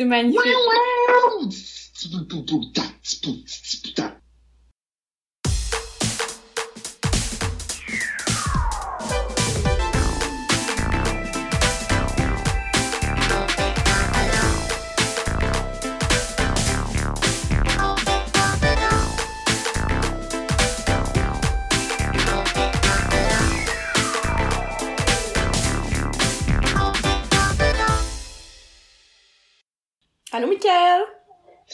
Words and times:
C'est 0.00 0.06
magnifique. 0.06 0.40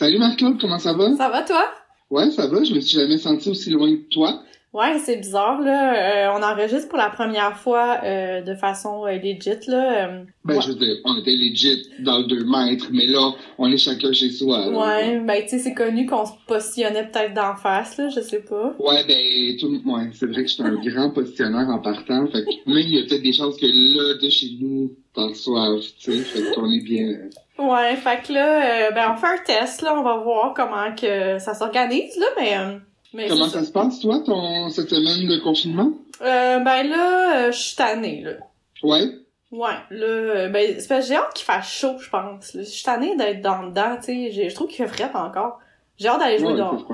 Salut 0.07 0.19
Marc-Claude, 0.21 0.61
comment 0.61 0.79
ça 0.79 0.93
va? 0.93 1.17
Ça 1.17 1.29
va, 1.29 1.43
toi? 1.43 1.65
Ouais, 2.11 2.31
ça 2.31 2.47
va, 2.47 2.63
je 2.63 2.73
me 2.73 2.79
suis 2.79 2.97
jamais 2.97 3.19
senti 3.19 3.51
aussi 3.51 3.71
loin 3.71 3.91
que 3.91 4.09
toi. 4.09 4.41
Ouais, 4.73 5.01
c'est 5.05 5.17
bizarre, 5.17 5.61
là. 5.61 6.29
Euh, 6.29 6.39
on 6.39 6.45
enregistre 6.45 6.89
pour 6.89 6.99
la 6.99 7.11
première 7.11 7.59
fois 7.59 7.99
euh, 8.05 8.41
de 8.41 8.55
façon 8.55 9.05
euh, 9.05 9.17
legit, 9.19 9.67
là. 9.67 10.07
Euh, 10.07 10.25
Ben, 10.45 10.55
ouais. 10.55 10.61
je 10.63 10.69
veux 10.69 10.75
dire, 10.77 10.95
on 11.05 11.19
était 11.19 11.35
legit 11.35 11.89
dans 11.99 12.19
le 12.19 12.25
2 12.27 12.45
mètres, 12.45 12.87
mais 12.93 13.07
là, 13.07 13.33
on 13.59 13.69
est 13.73 13.79
chacun 13.79 14.13
chez 14.13 14.31
soi. 14.31 14.71
là. 14.71 14.79
Ouais, 14.79 15.19
ben, 15.19 15.43
tu 15.43 15.49
sais, 15.49 15.59
c'est 15.59 15.75
connu 15.75 16.07
qu'on 16.07 16.25
se 16.25 16.35
positionnait 16.47 17.11
peut-être 17.11 17.35
d'en 17.35 17.57
face, 17.57 17.97
là, 17.99 18.09
je 18.09 18.21
sais 18.21 18.43
pas. 18.49 18.77
Ouais, 18.79 19.03
ben, 19.09 19.57
tout, 19.59 19.73
ouais, 19.91 20.11
c'est 20.13 20.27
vrai 20.27 20.45
que 20.45 20.49
je 20.49 20.55
suis 20.55 20.63
un 20.63 20.77
grand 20.77 21.11
positionnaire 21.11 21.69
en 21.69 21.81
partant, 21.81 22.29
fait 22.29 22.45
que, 22.45 22.51
mais 22.67 22.83
il 22.85 22.95
y 22.95 23.01
a 23.01 23.07
peut-être 23.09 23.23
des 23.25 23.33
chances 23.33 23.57
que 23.57 23.67
là, 23.67 24.15
de 24.23 24.29
chez 24.29 24.51
nous, 24.61 24.93
t'en 25.15 25.31
reçoives, 25.31 25.81
tu 25.99 26.13
sais, 26.13 26.19
fait 26.23 26.55
qu'on 26.55 26.71
est 26.71 26.85
bien. 26.85 27.09
Ouais, 27.59 27.97
fait 27.97 28.23
que 28.27 28.33
là, 28.33 28.89
euh, 28.89 28.91
ben, 28.93 29.13
on 29.13 29.17
fait 29.17 29.27
un 29.27 29.39
test, 29.45 29.83
là, 29.83 29.95
on 29.99 30.03
va 30.03 30.17
voir 30.19 30.53
comment 30.55 30.95
que 30.95 31.39
ça 31.39 31.55
s'organise, 31.55 32.17
là, 32.19 32.27
mais... 32.39 32.57
euh, 32.59 32.79
mais 33.15 33.29
Comment 33.29 33.49
ça 33.49 33.63
se 33.65 33.73
passe, 33.73 34.01
toi, 34.01 34.21
ton, 34.27 34.69
cette 34.69 34.91
semaine 34.91 35.27
de 35.29 35.43
confinement? 35.43 35.91
Euh, 36.21 36.59
ben 36.59 36.83
là, 36.83 37.47
euh, 37.47 37.53
je 37.53 37.57
suis 37.59 37.77
tannée, 37.77 38.21
là. 38.23 38.33
Ouais? 38.83 39.05
Ouais, 39.53 39.71
là, 39.91 40.07
euh, 40.07 40.49
ben, 40.51 40.75
c'est 40.79 40.87
parce 40.89 41.03
que 41.07 41.09
j'ai 41.09 41.17
hâte 41.17 41.33
qu'il 41.35 41.47
fasse 41.47 41.67
chaud, 41.73 41.97
je 41.99 42.11
pense. 42.11 42.51
Je 42.55 42.63
suis 42.63 42.85
tannée 42.85 43.17
d'être 43.17 43.41
dans 43.41 43.63
dedans, 43.69 43.97
tu 43.97 44.33
sais. 44.33 44.49
Je 44.51 44.55
trouve 44.55 44.67
qu'il 44.69 44.85
fait 44.85 44.93
frais 44.93 45.11
encore. 45.15 45.61
J'ai 45.99 46.09
hâte 46.09 46.21
d'aller 46.21 46.39
jouer 46.39 46.49
Ouais, 46.49 46.57
dehors. 46.59 46.85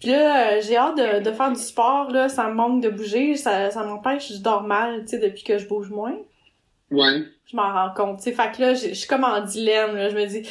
Puis 0.00 0.10
là, 0.10 0.52
euh, 0.52 0.60
j'ai 0.62 0.76
hâte 0.76 0.96
de, 0.96 1.22
de 1.28 1.32
faire 1.32 1.50
du 1.52 1.60
sport, 1.60 2.10
là. 2.10 2.28
Ça 2.30 2.44
me 2.48 2.54
manque 2.54 2.80
de 2.82 2.88
bouger. 2.88 3.34
Ça, 3.36 3.70
ça 3.70 3.82
m'empêche, 3.82 4.32
je 4.32 4.38
dors 4.38 4.62
mal, 4.62 5.02
tu 5.02 5.08
sais, 5.08 5.18
depuis 5.18 5.42
que 5.42 5.58
je 5.58 5.66
bouge 5.68 5.90
moins. 5.90 6.14
Ouais. 6.90 7.22
Je 7.46 7.56
m'en 7.56 7.72
rends 7.72 7.94
compte, 7.94 8.18
tu 8.18 8.24
sais. 8.24 8.32
Fait 8.32 8.52
que 8.54 8.60
là, 8.60 8.74
je 8.74 8.94
suis 8.94 9.08
comme 9.08 9.24
en 9.24 9.40
dilemme, 9.40 9.96
là. 9.96 10.08
Je 10.08 10.16
me 10.16 10.26
dis, 10.26 10.42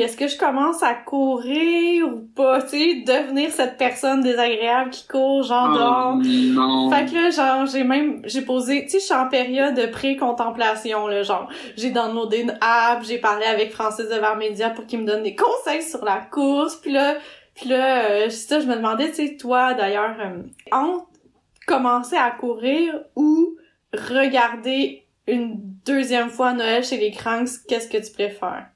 est-ce 0.00 0.16
que 0.16 0.28
je 0.28 0.36
commence 0.36 0.82
à 0.82 0.94
courir 0.94 2.08
ou 2.08 2.20
pas, 2.34 2.62
tu 2.62 2.68
sais, 2.68 2.94
devenir 3.06 3.50
cette 3.50 3.76
personne 3.76 4.22
désagréable 4.22 4.90
qui 4.90 5.06
court, 5.06 5.42
genre. 5.42 6.16
Oh, 6.16 6.22
non. 6.22 6.90
Fait 6.90 7.06
que 7.06 7.14
là, 7.14 7.30
genre, 7.30 7.66
j'ai 7.66 7.84
même, 7.84 8.22
j'ai 8.24 8.42
posé, 8.42 8.84
tu 8.84 8.90
sais, 8.90 9.00
je 9.00 9.04
suis 9.04 9.14
en 9.14 9.28
période 9.28 9.74
de 9.74 9.86
pré-contemplation, 9.86 11.06
là, 11.06 11.22
genre, 11.22 11.48
j'ai 11.76 11.90
downloadé 11.90 12.42
une 12.42 12.56
app, 12.60 13.02
j'ai 13.02 13.18
parlé 13.18 13.44
avec 13.44 13.72
Francis 13.72 14.08
de 14.08 14.16
Varmédia 14.16 14.70
pour 14.70 14.86
qu'il 14.86 15.00
me 15.00 15.06
donne 15.06 15.22
des 15.22 15.34
conseils 15.34 15.82
sur 15.82 16.04
la 16.04 16.18
course, 16.18 16.76
puis 16.76 16.92
là, 16.92 17.14
puis 17.54 17.68
là, 17.68 18.10
euh, 18.10 18.30
ça, 18.30 18.60
je 18.60 18.66
me 18.66 18.76
demandais, 18.76 19.10
tu 19.10 19.26
sais, 19.26 19.36
toi, 19.36 19.74
d'ailleurs, 19.74 20.16
euh, 20.20 20.42
entre 20.72 21.06
commencer 21.66 22.16
à 22.16 22.30
courir 22.30 23.00
ou 23.16 23.56
regarder 23.94 25.03
une 25.26 25.60
deuxième 25.86 26.30
fois 26.30 26.52
Noël 26.52 26.84
chez 26.84 26.98
les 26.98 27.10
Cranks, 27.10 27.48
qu'est-ce 27.68 27.88
que 27.88 28.04
tu 28.04 28.12
préfères? 28.12 28.66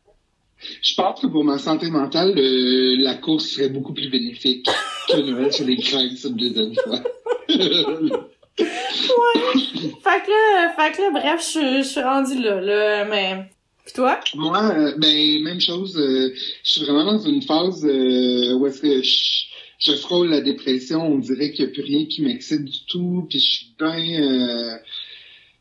Je 0.83 0.95
pense 0.97 1.21
que 1.21 1.27
pour 1.29 1.45
ma 1.45 1.59
santé 1.59 1.89
mentale, 1.91 2.33
le- 2.35 3.03
la 3.03 3.15
course 3.15 3.47
serait 3.47 3.69
beaucoup 3.69 3.93
plus 3.95 4.09
bénéfique 4.11 4.67
que 5.09 5.17
Noël 5.19 5.53
sur 5.53 5.65
les 5.67 5.77
craques 5.77 6.17
cette 6.17 6.35
deuxième 6.35 6.75
fois. 6.75 7.01
Fait 8.59 10.21
que 10.25 10.31
là, 10.31 10.75
fait 10.77 10.97
que 10.97 11.03
là, 11.03 11.11
bref, 11.13 11.53
je, 11.55 11.79
je 11.83 11.89
suis 11.89 12.01
rendue 12.03 12.41
là, 12.43 12.61
là, 12.61 13.05
mais... 13.05 13.51
Toi? 13.95 14.21
Moi, 14.35 14.71
euh, 14.77 14.93
ben, 14.99 15.43
même 15.45 15.61
chose, 15.61 15.97
euh, 15.97 16.35
je 16.65 16.71
suis 16.73 16.83
vraiment 16.83 17.05
dans 17.05 17.19
une 17.21 17.41
phase 17.41 17.87
euh, 17.87 18.53
où 18.55 18.67
est-ce 18.67 18.83
que 18.83 19.01
je, 19.03 19.45
je 19.79 19.97
frôle 19.97 20.29
la 20.29 20.41
dépression, 20.43 21.07
on 21.07 21.19
dirait 21.19 21.53
qu'il 21.53 21.65
n'y 21.65 21.71
a 21.71 21.75
plus 21.75 21.83
rien 21.85 22.05
qui 22.05 22.21
m'excite 22.21 22.65
du 22.67 22.85
tout, 22.87 23.27
puis 23.31 23.39
je 23.39 23.47
suis 23.47 23.75
bien 23.79 24.21
euh, 24.23 24.77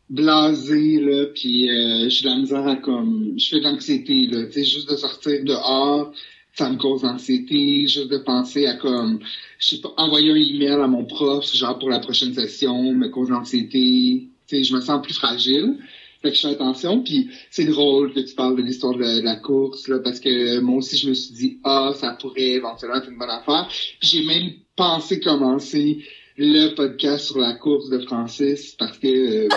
blasé, 0.10 1.00
là, 1.00 1.26
puis 1.34 1.70
euh, 1.70 2.10
j'ai 2.10 2.24
de 2.24 2.30
la 2.30 2.38
misère 2.38 2.68
à 2.68 2.76
comme... 2.78 3.34
Je 3.38 3.50
fais 3.50 3.60
de 3.60 3.64
l'anxiété, 3.64 4.28
là, 4.28 4.46
tu 4.46 4.54
sais, 4.54 4.64
juste 4.64 4.90
de 4.90 4.96
sortir 4.96 5.44
dehors, 5.44 6.14
ça 6.54 6.70
me 6.70 6.78
cause 6.78 7.04
anxiété, 7.04 7.88
juste 7.88 8.10
de 8.10 8.18
penser 8.18 8.66
à 8.68 8.76
comme... 8.76 9.20
Je 9.60 9.76
sais 9.76 9.82
pas, 9.82 9.94
envoyer 9.98 10.32
un 10.32 10.36
email 10.36 10.82
à 10.82 10.88
mon 10.88 11.06
prof, 11.06 11.54
genre 11.54 11.78
pour 11.78 11.90
la 11.90 12.00
prochaine 12.00 12.34
session, 12.34 12.94
me 12.94 13.10
cause 13.10 13.32
anxiété, 13.32 14.28
tu 14.48 14.58
sais, 14.58 14.64
je 14.64 14.74
me 14.74 14.82
sens 14.82 15.02
plus 15.02 15.14
fragile. 15.14 15.78
Fait 16.22 16.32
que 16.32 16.36
je 16.36 16.42
fais 16.42 16.54
attention, 16.54 17.04
puis 17.04 17.30
c'est 17.52 17.66
drôle 17.66 18.12
que 18.14 18.22
tu 18.22 18.34
parles 18.34 18.56
de 18.56 18.64
l'histoire 18.64 18.96
de, 18.96 19.22
la 19.22 19.36
course, 19.36 19.88
là, 19.88 20.00
parce 20.00 20.20
que 20.20 20.60
moi 20.60 20.78
aussi, 20.78 20.98
je 20.98 21.10
me 21.10 21.14
suis 21.14 21.34
dit, 21.34 21.60
ah, 21.64 21.92
ça 21.96 22.18
pourrait 22.20 22.54
éventuellement 22.54 22.98
être 22.98 23.10
une 23.10 23.18
bonne 23.18 23.30
affaire. 23.30 23.70
J'ai 24.02 24.26
même 24.26 24.52
pensé 24.76 25.20
commencer 25.20 26.04
le 26.38 26.74
podcast 26.76 27.28
sur 27.28 27.40
la 27.40 27.54
course 27.54 27.90
de 27.90 28.00
Francis, 28.00 28.76
parce 28.80 28.98
que 28.98 29.46
euh, 29.46 29.50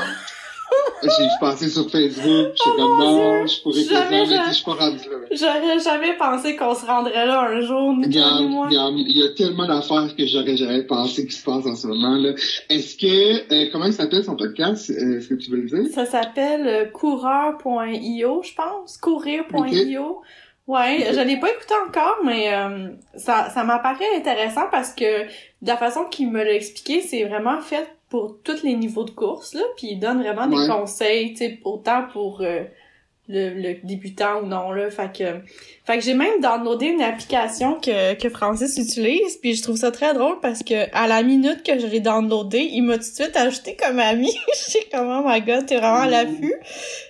j'ai 1.02 1.26
passer 1.40 1.68
sur 1.68 1.90
Facebook, 1.90 2.24
j'étais 2.24 2.54
Oh 2.66 2.76
comme, 2.76 2.98
non, 2.98 3.46
je 3.46 3.62
pourrais 3.62 3.82
Jamais, 3.82 3.94
ça, 3.94 4.10
mais 4.10 4.26
jamais. 4.26 4.48
je 4.48 4.54
suis 4.54 4.64
pas 4.64 4.72
rendu 4.74 4.98
là. 4.98 5.16
J'aurais 5.32 5.78
jamais 5.78 6.16
pensé 6.16 6.56
qu'on 6.56 6.74
se 6.74 6.84
rendrait 6.86 7.26
là 7.26 7.40
un 7.42 7.60
jour, 7.62 7.92
nous, 7.94 8.02
il 8.04 9.16
y 9.18 9.22
a 9.22 9.28
tellement 9.30 9.66
d'affaires 9.66 10.14
que 10.16 10.26
j'aurais 10.26 10.56
jamais 10.56 10.82
pensé 10.82 11.26
qui 11.26 11.32
se 11.34 11.44
passent 11.44 11.66
en 11.66 11.74
ce 11.76 11.86
moment 11.86 12.16
là. 12.16 12.32
Est-ce 12.68 12.96
que 12.96 13.52
euh, 13.52 13.68
comment 13.72 13.86
il 13.86 13.92
s'appelle 13.92 14.24
son 14.24 14.36
podcast 14.36 14.90
Euh, 14.90 15.18
Est-ce 15.18 15.28
que 15.28 15.34
tu 15.34 15.50
veux 15.50 15.58
le 15.62 15.68
dire? 15.68 15.92
Ça 15.94 16.04
s'appelle 16.06 16.66
euh, 16.66 16.84
coureur.io, 16.86 18.42
je 18.42 18.54
pense. 18.54 18.96
Courir.io. 18.98 20.20
Ouais, 20.70 21.08
je 21.12 21.20
l'ai 21.20 21.36
pas 21.38 21.50
écouté 21.50 21.74
encore, 21.88 22.18
mais 22.24 22.52
euh, 22.54 22.88
ça, 23.16 23.50
ça 23.50 23.64
m'apparaît 23.64 24.04
intéressant 24.16 24.66
parce 24.70 24.92
que 24.92 25.24
de 25.24 25.66
la 25.68 25.76
façon 25.76 26.04
qu'il 26.04 26.30
me 26.30 26.42
l'a 26.44 26.52
expliqué, 26.54 27.00
c'est 27.00 27.24
vraiment 27.24 27.60
fait 27.60 27.88
pour 28.08 28.36
tous 28.44 28.62
les 28.62 28.74
niveaux 28.74 29.04
de 29.04 29.10
course, 29.10 29.54
là, 29.54 29.62
puis 29.76 29.88
il 29.92 29.98
donne 29.98 30.22
vraiment 30.22 30.46
Ouais. 30.46 30.62
des 30.62 30.68
conseils, 30.72 31.30
tu 31.32 31.38
sais, 31.38 31.58
autant 31.64 32.04
pour 32.12 32.40
euh, 32.42 32.62
le, 33.28 33.50
le 33.50 33.74
débutant 33.84 34.42
ou 34.42 34.46
non, 34.46 34.70
là, 34.72 34.90
fait 34.90 35.10
que... 35.16 35.40
Fait 35.84 35.98
que 35.98 36.04
j'ai 36.04 36.14
même 36.14 36.40
downloadé 36.40 36.86
une 36.86 37.02
application 37.02 37.74
que, 37.80 38.14
que 38.14 38.28
Francis 38.28 38.76
utilise, 38.78 39.36
puis 39.38 39.54
je 39.54 39.62
trouve 39.64 39.76
ça 39.76 39.90
très 39.90 40.14
drôle 40.14 40.38
parce 40.40 40.62
que 40.62 40.86
à 40.92 41.08
la 41.08 41.22
minute 41.24 41.64
que 41.64 41.78
je 41.80 41.86
l'ai 41.86 42.00
downloadé, 42.00 42.58
il 42.58 42.82
m'a 42.82 42.94
tout 42.94 43.00
de 43.00 43.04
suite 43.04 43.36
ajouté 43.36 43.76
comme 43.76 43.98
ami. 43.98 44.32
Je 44.54 44.70
sais 44.72 44.86
comment, 44.92 45.22
oh 45.24 45.28
my 45.28 45.40
god, 45.40 45.66
t'es 45.66 45.76
vraiment 45.78 46.00
à 46.02 46.06
l'affût. 46.08 46.54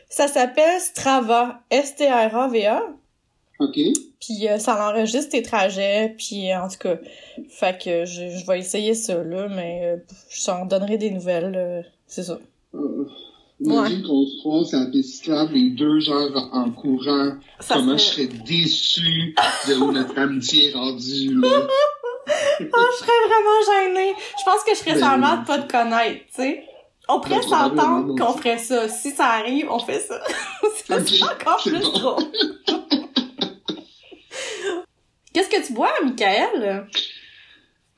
Ça 0.08 0.28
s'appelle 0.28 0.80
Strava, 0.80 1.60
S-T-R-A-V-A. 1.70 2.82
Ok. 3.60 3.78
Puis 4.20 4.48
euh, 4.48 4.58
ça 4.58 4.88
enregistre 4.90 5.30
tes 5.30 5.42
trajets, 5.42 6.14
puis 6.18 6.50
euh, 6.50 6.60
en 6.62 6.68
tout 6.68 6.78
cas, 6.78 6.96
fait 7.48 7.78
que 7.82 8.04
je, 8.04 8.28
je 8.36 8.46
vais 8.46 8.58
essayer 8.58 8.94
ça 8.94 9.22
là, 9.22 9.48
mais 9.48 9.80
euh, 9.84 9.96
je 10.30 10.44
t'en 10.44 10.66
donnerai 10.66 10.98
des 10.98 11.10
nouvelles, 11.10 11.54
euh, 11.56 11.82
c'est 12.06 12.22
ça. 12.24 12.38
Euh, 12.74 13.04
Imagine 13.62 14.02
qu'on 14.02 14.24
se 14.26 14.38
croise 14.40 14.68
sur 14.70 14.78
la 14.78 14.86
piste 14.86 15.26
les 15.52 15.70
deux 15.70 16.00
genre 16.00 16.30
en 16.52 16.70
courant. 16.70 17.32
Ça 17.60 17.74
Comment 17.74 17.98
je 17.98 18.02
serait- 18.04 18.22
serais 18.26 18.38
déçu 18.46 19.34
de 19.68 19.74
où 19.74 19.92
notre 19.92 20.18
amitié 20.18 20.70
est 20.70 20.74
rendue 20.74 21.34
là. 21.34 21.48
Ah, 22.26 22.30
je 22.60 22.96
serais 22.96 23.20
vraiment 23.28 23.94
gênée. 23.94 24.14
Je 24.38 24.44
pense 24.44 24.64
que 24.64 24.70
je 24.74 24.78
serais 24.78 24.94
Ben 24.98 25.10
seulement 25.10 25.34
oui. 25.34 25.40
de 25.42 25.46
pas 25.46 25.58
te 25.58 25.70
connaître, 25.72 26.20
tu 26.34 26.42
sais. 26.42 26.64
On 27.08 27.20
pourrait 27.20 27.40
Ben, 27.40 27.46
probablement, 27.48 27.82
s'entendre 27.82 28.18
qu'on 28.18 28.38
ferait 28.38 28.58
ça. 28.58 28.88
Si 28.88 29.10
ça 29.10 29.26
arrive, 29.26 29.66
on 29.70 29.78
fait 29.80 29.98
ça. 30.00 30.20
ça 30.86 30.96
Ok, 30.96 31.08
c'est 31.08 31.22
encore 31.22 31.60
plus 31.62 31.80
bon. 31.80 31.98
drôle. 31.98 32.24
Qu'est-ce 35.32 35.48
que 35.48 35.64
tu 35.66 35.72
bois, 35.72 35.92
Michael? 36.02 36.86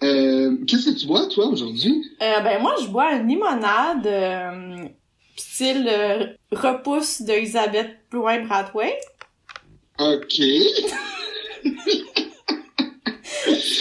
Euh, 0.03 0.57
Qu'est-ce 0.67 0.91
que 0.91 0.99
tu 0.99 1.07
bois 1.07 1.27
toi 1.29 1.47
aujourd'hui? 1.47 2.05
Euh, 2.21 2.41
ben 2.41 2.61
moi, 2.61 2.75
je 2.83 2.89
bois 2.89 3.13
une 3.15 3.29
limonade 3.29 4.07
euh, 4.07 4.89
style 5.37 5.89
euh, 5.89 6.27
repousse 6.51 7.23
de 7.23 7.33
Elisabeth 7.33 7.91
Blouin-Bradway. 8.11 8.95
Ok. 9.99 10.41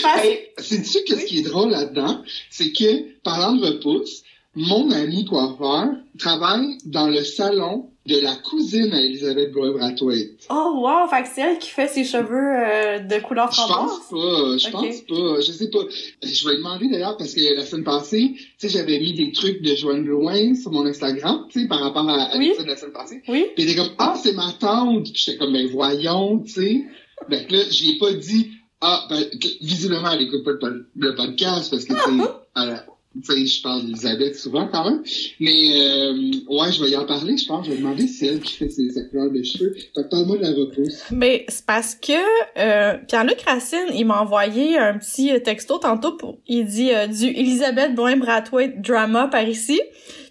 Hey, 0.04 0.50
sais-tu 0.58 1.04
qu'est-ce 1.06 1.26
qui 1.26 1.40
est 1.40 1.44
drôle 1.44 1.72
là-dedans? 1.72 2.24
C'est 2.50 2.72
que, 2.72 3.20
parlant 3.22 3.54
de 3.54 3.66
repousse, 3.66 4.24
mon 4.56 4.92
ami 4.92 5.26
coiffeur 5.26 5.90
travaille 6.18 6.78
dans 6.86 7.08
le 7.08 7.24
salon 7.24 7.91
de 8.08 8.20
la 8.20 8.36
cousine 8.36 8.92
à 8.94 9.00
Elisabeth 9.02 9.52
Bois-Brathwaite. 9.52 10.48
Oh 10.50 10.74
wow, 10.84 11.08
fait 11.08 11.22
que 11.22 11.28
c'est 11.36 11.42
elle 11.42 11.60
qui 11.60 11.70
fait 11.70 11.88
ses 11.88 12.04
cheveux 12.04 12.34
euh, 12.34 13.00
de 13.00 13.22
couleur 13.22 13.52
Je 13.52 13.58
pense 13.58 13.70
framboise? 13.70 14.10
pas, 14.10 14.58
je 14.58 14.72
pense 14.72 15.02
pas, 15.02 15.42
je 15.42 15.52
sais 15.52 15.70
pas. 15.70 15.80
Je 16.24 16.50
vais 16.50 16.56
demander 16.58 16.90
d'ailleurs 16.90 17.16
parce 17.18 17.36
que 17.36 17.56
la 17.56 17.64
semaine 17.64 17.84
passée, 17.84 18.32
tu 18.36 18.44
sais, 18.58 18.70
j'avais 18.70 18.98
mis 19.00 19.14
des 19.14 19.32
trucs 19.32 19.62
de 19.62 19.76
Joanne 19.76 20.04
Blouin 20.04 20.56
sur 20.56 20.72
mon 20.72 20.86
Instagram, 20.88 21.46
tu 21.52 21.62
sais, 21.62 21.68
par 21.68 21.80
rapport 21.80 22.10
à, 22.10 22.24
à 22.24 22.38
Oui. 22.38 22.46
l'épisode 22.48 22.66
de 22.66 22.72
la 22.72 22.78
semaine 22.78 22.94
passée. 22.94 23.22
Oui. 23.28 23.46
Puis 23.56 23.64
elle 23.66 23.70
était 23.70 23.80
comme, 23.80 23.94
ah, 24.00 24.16
c'est 24.22 24.34
ma 24.34 24.52
tante. 24.60 25.04
Puis 25.04 25.22
j'étais 25.24 25.38
comme, 25.38 25.54
ben 25.54 25.68
voyons, 25.68 26.40
tu 26.40 26.52
sais. 26.54 26.82
Ben 27.30 27.46
que 27.46 27.54
là, 27.54 27.62
j'ai 27.70 28.00
pas 28.00 28.14
dit, 28.14 28.50
ah, 28.82 29.06
ben, 29.12 29.24
visiblement, 29.62 30.10
elle 30.12 30.24
écoute 30.24 30.44
pas 30.44 30.52
le, 30.54 30.60
pod- 30.60 30.86
le 30.96 31.14
podcast 31.14 31.70
parce 31.70 31.86
que, 31.86 31.94
tu 31.94 32.00
sais, 32.00 32.26
elle- 32.58 32.84
je 33.16 33.62
parle 33.62 33.86
d'Elisabeth 33.86 34.36
souvent 34.36 34.68
quand 34.72 34.90
même. 34.90 35.04
Mais, 35.40 35.52
euh, 35.52 36.14
ouais, 36.48 36.72
je 36.72 36.84
vais 36.84 36.92
y 36.92 36.96
en 36.96 37.06
parler, 37.06 37.38
je 37.38 37.46
pense. 37.46 37.66
Je 37.66 37.72
vais 37.72 37.78
demander 37.78 38.08
si 38.08 38.26
elle 38.26 38.40
qui 38.40 38.54
fait 38.54 38.70
ses, 38.70 38.90
sa 38.92 39.04
couleur 39.04 39.32
de 39.32 39.44
cheveux. 39.44 39.76
Fait 39.96 40.10
parle-moi 40.10 40.38
de 40.38 40.44
la 40.44 40.52
repousse. 40.52 41.04
Mais 41.12 41.46
c'est 41.50 41.66
parce 41.66 41.96
que 41.96 42.14
euh, 42.58 42.98
Pierre-Luc 43.08 43.42
Racine, 43.42 43.88
il 43.94 44.06
m'a 44.06 44.22
envoyé 44.22 44.78
un 44.78 44.98
petit 44.98 45.32
euh, 45.32 45.40
texto 45.40 45.78
tantôt 45.78 46.14
pour 46.14 46.40
il 46.48 46.66
dit 46.66 46.94
euh, 46.94 47.08
du 47.08 47.28
Elisabeth 47.28 47.96
Boin 47.96 48.18
Brathwaite 48.18 48.82
drama 48.82 49.28
par 49.28 49.48
ici. 49.48 49.80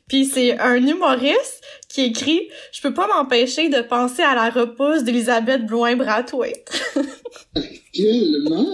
Puis 0.08 0.24
c'est 0.24 0.58
un 0.58 0.84
humoriste 0.84 1.62
qui 1.92 2.02
écrit 2.02 2.48
je 2.72 2.80
peux 2.80 2.94
pas 2.94 3.06
m'empêcher 3.08 3.68
de 3.68 3.82
penser 3.82 4.22
à 4.22 4.34
la 4.34 4.48
repousse 4.50 5.02
d'Elisabeth 5.02 5.66
Bloin 5.66 5.96
Brathwaite. 5.96 6.70
Tellement! 7.92 8.72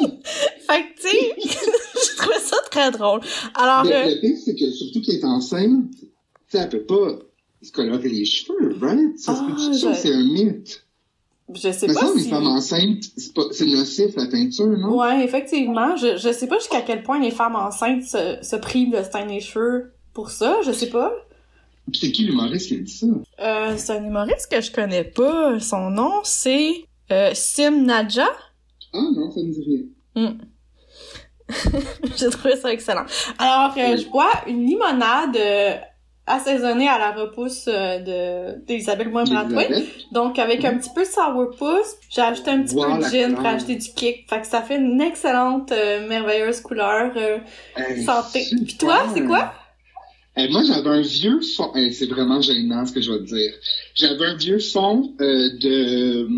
fait 0.68 0.82
que 0.82 1.00
tu 1.00 1.08
sais, 1.08 1.34
je 2.12 2.16
trouvais 2.16 2.38
ça 2.38 2.56
très 2.70 2.90
drôle. 2.90 3.20
Alors 3.54 3.84
Mais 3.84 3.94
euh, 3.94 4.14
le 4.14 4.20
pire, 4.20 4.36
c'est 4.44 4.54
que 4.54 4.70
surtout 4.70 5.00
qu'elle 5.00 5.16
est 5.16 5.24
enceinte, 5.24 5.90
tu 5.98 6.06
sais, 6.48 6.58
elle 6.58 6.68
peut 6.68 6.84
pas 6.84 7.18
se 7.62 7.72
colorer 7.72 8.08
les 8.08 8.24
cheveux, 8.24 8.76
right? 8.80 9.18
Ça 9.18 9.34
Ah, 9.38 9.56
je- 9.72 9.94
c'est 9.94 10.12
un 10.12 10.22
mythe? 10.22 10.82
je 11.54 11.70
sais 11.72 11.86
Mais 11.86 11.94
pas 11.94 12.00
ça, 12.06 12.12
les 12.14 12.22
si 12.22 12.28
femmes 12.28 12.46
enceintes, 12.48 13.04
c'est 13.16 13.32
pas, 13.32 13.44
c'est 13.52 13.66
nocif, 13.66 14.14
la 14.16 14.26
teinture, 14.26 14.66
non? 14.66 14.98
Ouais, 14.98 15.24
effectivement, 15.24 15.96
je 15.96 16.16
je 16.18 16.32
sais 16.32 16.46
pas 16.48 16.58
jusqu'à 16.58 16.82
quel 16.82 17.02
point 17.02 17.18
les 17.20 17.30
femmes 17.30 17.56
enceintes 17.56 18.02
se, 18.04 18.38
se 18.42 18.56
privent 18.56 18.90
de 18.96 19.02
se 19.02 19.08
teindre 19.10 19.30
les 19.32 19.40
cheveux 19.40 19.92
pour 20.12 20.30
ça, 20.30 20.58
je 20.64 20.72
sais 20.72 20.90
pas. 20.90 21.12
C'est 21.92 22.10
qui 22.12 22.24
l'humoriste 22.24 22.68
qui 22.68 22.74
a 22.74 22.78
dit 22.78 22.90
ça? 22.92 23.06
Euh, 23.40 23.74
c'est 23.76 23.92
un 23.92 24.04
humoriste 24.04 24.50
que 24.50 24.60
je 24.60 24.70
connais 24.72 25.04
pas. 25.04 25.58
Son 25.60 25.90
nom, 25.90 26.20
c'est 26.24 26.84
euh, 27.12 27.30
Sim 27.34 27.84
Nadja. 27.84 28.26
Ah 28.92 28.98
non, 29.14 29.30
ça 29.30 29.40
me 29.40 29.52
dit 29.52 29.88
rien. 30.14 30.36
J'ai 32.16 32.30
trouvé 32.30 32.56
ça 32.56 32.72
excellent. 32.72 33.04
Alors, 33.38 33.72
euh, 33.78 33.96
je 33.96 34.08
bois 34.08 34.30
une 34.48 34.66
limonade 34.66 35.36
euh, 35.36 35.74
assaisonnée 36.26 36.88
à 36.88 36.98
la 36.98 37.12
repousse 37.12 37.66
euh, 37.68 38.00
de 38.00 38.64
d'Isabelle 38.66 39.10
moin 39.10 39.22
brathwaite 39.22 39.70
Elisabeth? 39.70 40.12
Donc, 40.12 40.38
avec 40.40 40.64
un 40.64 40.76
petit 40.76 40.90
peu 40.92 41.02
de 41.02 41.06
sourpuss, 41.08 41.96
j'ai 42.10 42.22
ajouté 42.22 42.50
un 42.50 42.62
petit 42.62 42.74
Wow, 42.74 42.96
peu 42.96 43.04
de 43.04 43.08
gin 43.10 43.34
pour 43.36 43.46
ajouter 43.46 43.76
du 43.76 43.88
kick. 43.92 44.28
Fait 44.28 44.40
que 44.40 44.46
ça 44.46 44.62
fait 44.62 44.76
une 44.76 45.00
excellente, 45.00 45.70
euh, 45.70 46.08
merveilleuse 46.08 46.60
couleur. 46.62 47.12
euh, 47.16 47.38
Santé. 48.04 48.44
Puis 48.64 48.76
toi, 48.76 49.04
c'est 49.14 49.22
quoi? 49.24 49.52
Eh, 50.36 50.48
moi, 50.48 50.62
j'avais 50.64 50.88
un 50.90 51.00
vieux 51.00 51.40
fond. 51.40 51.72
eh, 51.76 51.90
c'est 51.92 52.06
vraiment 52.06 52.40
gênant 52.42 52.84
ce 52.86 52.92
que 52.92 53.00
je 53.00 53.10
vais 53.12 53.18
te 53.20 53.34
dire. 53.34 53.52
J'avais 53.94 54.26
un 54.26 54.36
vieux 54.36 54.58
fond 54.58 55.14
euh, 55.20 55.48
de 55.58 56.28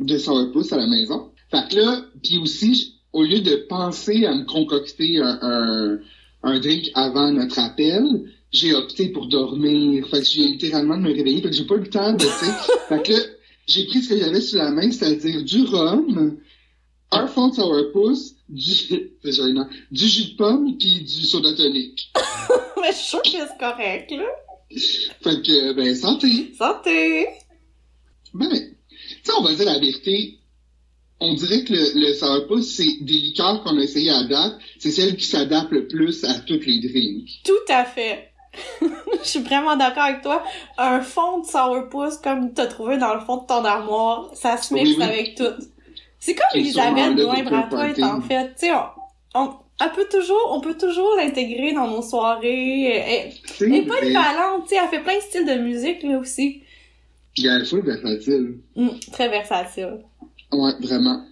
de 0.00 0.16
sourpuss 0.16 0.72
à 0.72 0.78
la 0.78 0.86
maison. 0.86 1.30
Fait 1.50 1.68
que 1.68 1.76
là, 1.76 2.02
puis 2.22 2.38
aussi, 2.38 2.94
au 3.12 3.22
lieu 3.22 3.40
de 3.40 3.56
penser 3.68 4.24
à 4.24 4.34
me 4.34 4.44
concocter 4.44 5.18
un, 5.18 5.38
un, 5.42 5.98
un 6.42 6.58
drink 6.60 6.90
avant 6.94 7.30
notre 7.30 7.58
appel, 7.58 8.02
j'ai 8.50 8.72
opté 8.74 9.10
pour 9.10 9.26
dormir. 9.26 10.06
Fait 10.08 10.20
que 10.20 10.24
j'ai 10.26 10.46
littéralement 10.46 10.96
de 10.96 11.02
me 11.02 11.12
réveiller. 11.12 11.42
Fait 11.42 11.50
que 11.50 11.56
j'ai 11.56 11.66
pas 11.66 11.74
eu 11.74 11.80
le 11.80 11.90
temps 11.90 12.12
de, 12.14 12.18
tu 12.18 12.24
sais. 12.26 12.52
fait 12.88 13.02
que 13.02 13.12
là, 13.12 13.18
j'ai 13.66 13.84
pris 13.86 14.02
ce 14.02 14.08
que 14.08 14.18
j'avais 14.18 14.40
sous 14.40 14.56
la 14.56 14.70
main, 14.70 14.90
c'est-à-dire 14.90 15.44
du 15.44 15.62
rhum, 15.64 16.38
un 17.12 17.26
fond 17.26 17.48
de 17.48 17.54
sourpuss, 17.56 18.36
du, 18.50 18.72
du 19.90 20.08
jus 20.08 20.32
de 20.32 20.36
pomme, 20.36 20.76
puis 20.78 21.00
du 21.00 21.24
soda 21.26 21.52
tonic. 21.54 22.12
Mais 22.80 22.92
je 22.92 22.96
suis 22.96 23.06
sûre 23.06 23.22
que 23.22 23.28
c'est 23.30 23.58
correct, 23.58 24.10
là. 24.10 24.24
Fait 25.22 25.42
que, 25.42 25.72
ben, 25.72 25.94
santé. 25.94 26.52
Santé! 26.56 27.26
Ben, 28.34 28.48
tu 28.50 28.56
sais, 29.24 29.32
on 29.38 29.42
va 29.42 29.54
dire 29.54 29.66
la 29.66 29.78
vérité. 29.78 30.36
On 31.22 31.34
dirait 31.34 31.64
que 31.64 31.72
le, 31.74 32.06
le 32.08 32.14
sourpuss, 32.14 32.76
c'est 32.76 32.98
des 33.02 33.12
liqueurs 33.14 33.62
qu'on 33.62 33.76
a 33.78 33.82
essayé 33.82 34.10
à 34.10 34.24
date. 34.24 34.58
C'est 34.78 34.90
celle 34.90 35.16
qui 35.16 35.26
s'adapte 35.26 35.70
le 35.70 35.86
plus 35.86 36.24
à 36.24 36.34
toutes 36.40 36.64
les 36.66 36.78
drinks. 36.80 37.28
Tout 37.44 37.52
à 37.72 37.84
fait. 37.84 38.32
Je 39.22 39.28
suis 39.28 39.40
vraiment 39.40 39.76
d'accord 39.76 40.04
avec 40.04 40.22
toi. 40.22 40.42
Un 40.78 41.02
fond 41.02 41.40
de 41.40 41.46
sourpuss 41.46 42.16
comme 42.22 42.54
t'as 42.54 42.66
trouvé 42.68 42.96
dans 42.96 43.14
le 43.14 43.20
fond 43.20 43.42
de 43.42 43.46
ton 43.46 43.64
armoire, 43.64 44.30
ça 44.34 44.56
se 44.56 44.72
Oui, 44.72 44.82
mixe 44.84 44.96
oui. 44.96 45.02
avec 45.02 45.34
tout. 45.36 45.44
C'est 46.20 46.34
comme 46.34 46.44
Elisabeth 46.54 46.96
là, 46.96 47.10
Blouin 47.14 47.34
des 47.34 47.42
Brathwaite, 47.42 47.98
parties. 47.98 48.04
en 48.04 48.20
fait. 48.20 48.48
Tu 48.54 48.66
sais, 48.66 48.72
on, 48.72 49.40
on, 49.40 49.54
elle 49.82 49.92
peut 49.92 50.06
toujours, 50.10 50.50
on 50.52 50.60
peut 50.60 50.76
toujours 50.76 51.16
l'intégrer 51.16 51.72
dans 51.72 51.88
nos 51.88 52.02
soirées. 52.02 52.84
Elle, 52.84 53.32
C'est 53.46 53.64
elle 53.64 53.74
est 53.74 53.80
vrai. 53.82 53.98
polyvalente, 54.00 54.64
tu 54.64 54.68
sais, 54.68 54.76
elle 54.82 54.88
fait 54.90 55.02
plein 55.02 55.16
de 55.16 55.22
styles 55.22 55.46
de 55.46 55.54
musique, 55.62 56.02
là, 56.02 56.18
aussi. 56.18 56.62
Puis 57.34 57.46
elle 57.46 57.62
est 57.62 57.64
full 57.64 57.80
versatile. 57.82 58.58
Hum, 58.76 58.90
très 59.12 59.28
versatile. 59.28 60.04
Ouais, 60.52 60.72
vraiment. 60.80 61.24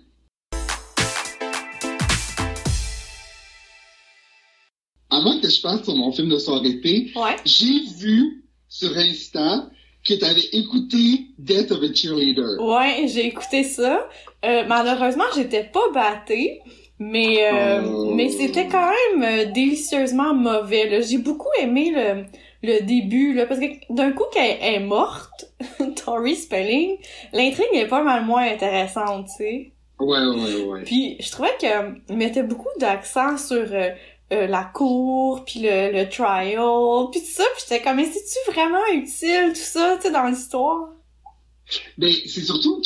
Avant 5.10 5.40
que 5.40 5.48
je 5.48 5.60
passe 5.60 5.84
sur 5.84 5.96
mon 5.96 6.12
film 6.12 6.28
de 6.28 6.38
soirée 6.38 6.80
Ouais. 7.16 7.36
j'ai 7.44 7.80
vu 7.98 8.44
sur 8.68 8.96
Insta 8.96 9.70
que 10.06 10.14
tu 10.14 10.24
avais 10.24 10.44
écouté 10.52 11.26
Death 11.38 11.70
of 11.72 11.82
a 11.82 11.92
Cheerleader. 11.94 12.60
Ouais, 12.60 13.06
j'ai 13.08 13.26
écouté 13.26 13.62
ça. 13.64 14.08
Euh, 14.44 14.62
malheureusement, 14.66 15.24
j'étais 15.34 15.64
pas 15.64 15.90
battée, 15.92 16.60
mais 16.98 17.38
euh, 17.52 17.82
Oh. 17.84 18.14
mais 18.14 18.28
c'était 18.30 18.66
quand 18.68 18.90
même 19.14 19.22
euh, 19.22 19.44
délicieusement 19.52 20.34
mauvais. 20.34 21.02
J'ai 21.02 21.18
beaucoup 21.18 21.48
aimé 21.60 21.92
le, 21.94 22.24
le 22.62 22.80
début, 22.84 23.34
là, 23.34 23.46
parce 23.46 23.60
que 23.60 23.66
d'un 23.90 24.12
coup 24.12 24.24
qu'elle 24.32 24.58
est 24.62 24.80
morte, 24.80 25.52
Tori 26.04 26.36
Spelling, 26.36 26.96
l'intrigue 27.32 27.66
est 27.74 27.88
pas 27.88 28.02
mal 28.02 28.24
moins 28.24 28.42
intéressante, 28.50 29.26
tu 29.36 29.44
sais. 29.44 29.72
Ouais, 30.00 30.18
ouais, 30.20 30.62
ouais. 30.64 30.82
Puis 30.84 31.16
je 31.20 31.30
trouvais 31.32 31.50
qu'elle 31.58 32.00
mettait 32.08 32.44
beaucoup 32.44 32.68
d'accent 32.78 33.36
sur 33.36 33.66
euh, 33.72 33.90
euh, 34.32 34.46
la 34.46 34.64
cour, 34.64 35.44
puis 35.44 35.60
le, 35.60 35.92
le 35.92 36.08
trial, 36.08 37.10
puis 37.10 37.20
tout 37.20 37.26
ça, 37.26 37.44
puis 37.54 37.64
j'étais 37.68 37.82
comme, 37.82 37.96
mais 37.96 38.06
c'est-tu 38.06 38.52
vraiment 38.52 38.86
utile, 38.92 39.52
tout 39.54 39.60
ça, 39.60 39.96
tu 39.96 40.02
sais, 40.02 40.10
dans 40.10 40.24
l'histoire? 40.24 40.90
Ben, 41.98 42.10
c'est 42.26 42.42
surtout, 42.42 42.80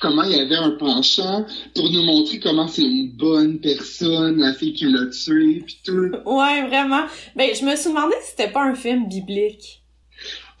comment 0.00 0.22
il 0.22 0.36
y 0.36 0.40
avait 0.40 0.56
un 0.56 0.70
penchant 0.70 1.44
pour 1.74 1.90
nous 1.90 2.02
montrer 2.02 2.40
comment 2.40 2.66
c'est 2.66 2.82
une 2.82 3.10
bonne 3.10 3.60
personne, 3.60 4.38
la 4.38 4.54
fille 4.54 4.72
qui 4.72 4.86
l'a 4.86 5.06
tué, 5.06 5.62
puis 5.66 5.78
tout? 5.84 6.10
Ouais, 6.24 6.66
vraiment. 6.66 7.04
Ben, 7.36 7.54
je 7.54 7.64
me 7.64 7.76
suis 7.76 7.90
demandé 7.90 8.14
si 8.22 8.30
c'était 8.30 8.50
pas 8.50 8.62
un 8.62 8.74
film 8.74 9.06
biblique. 9.06 9.82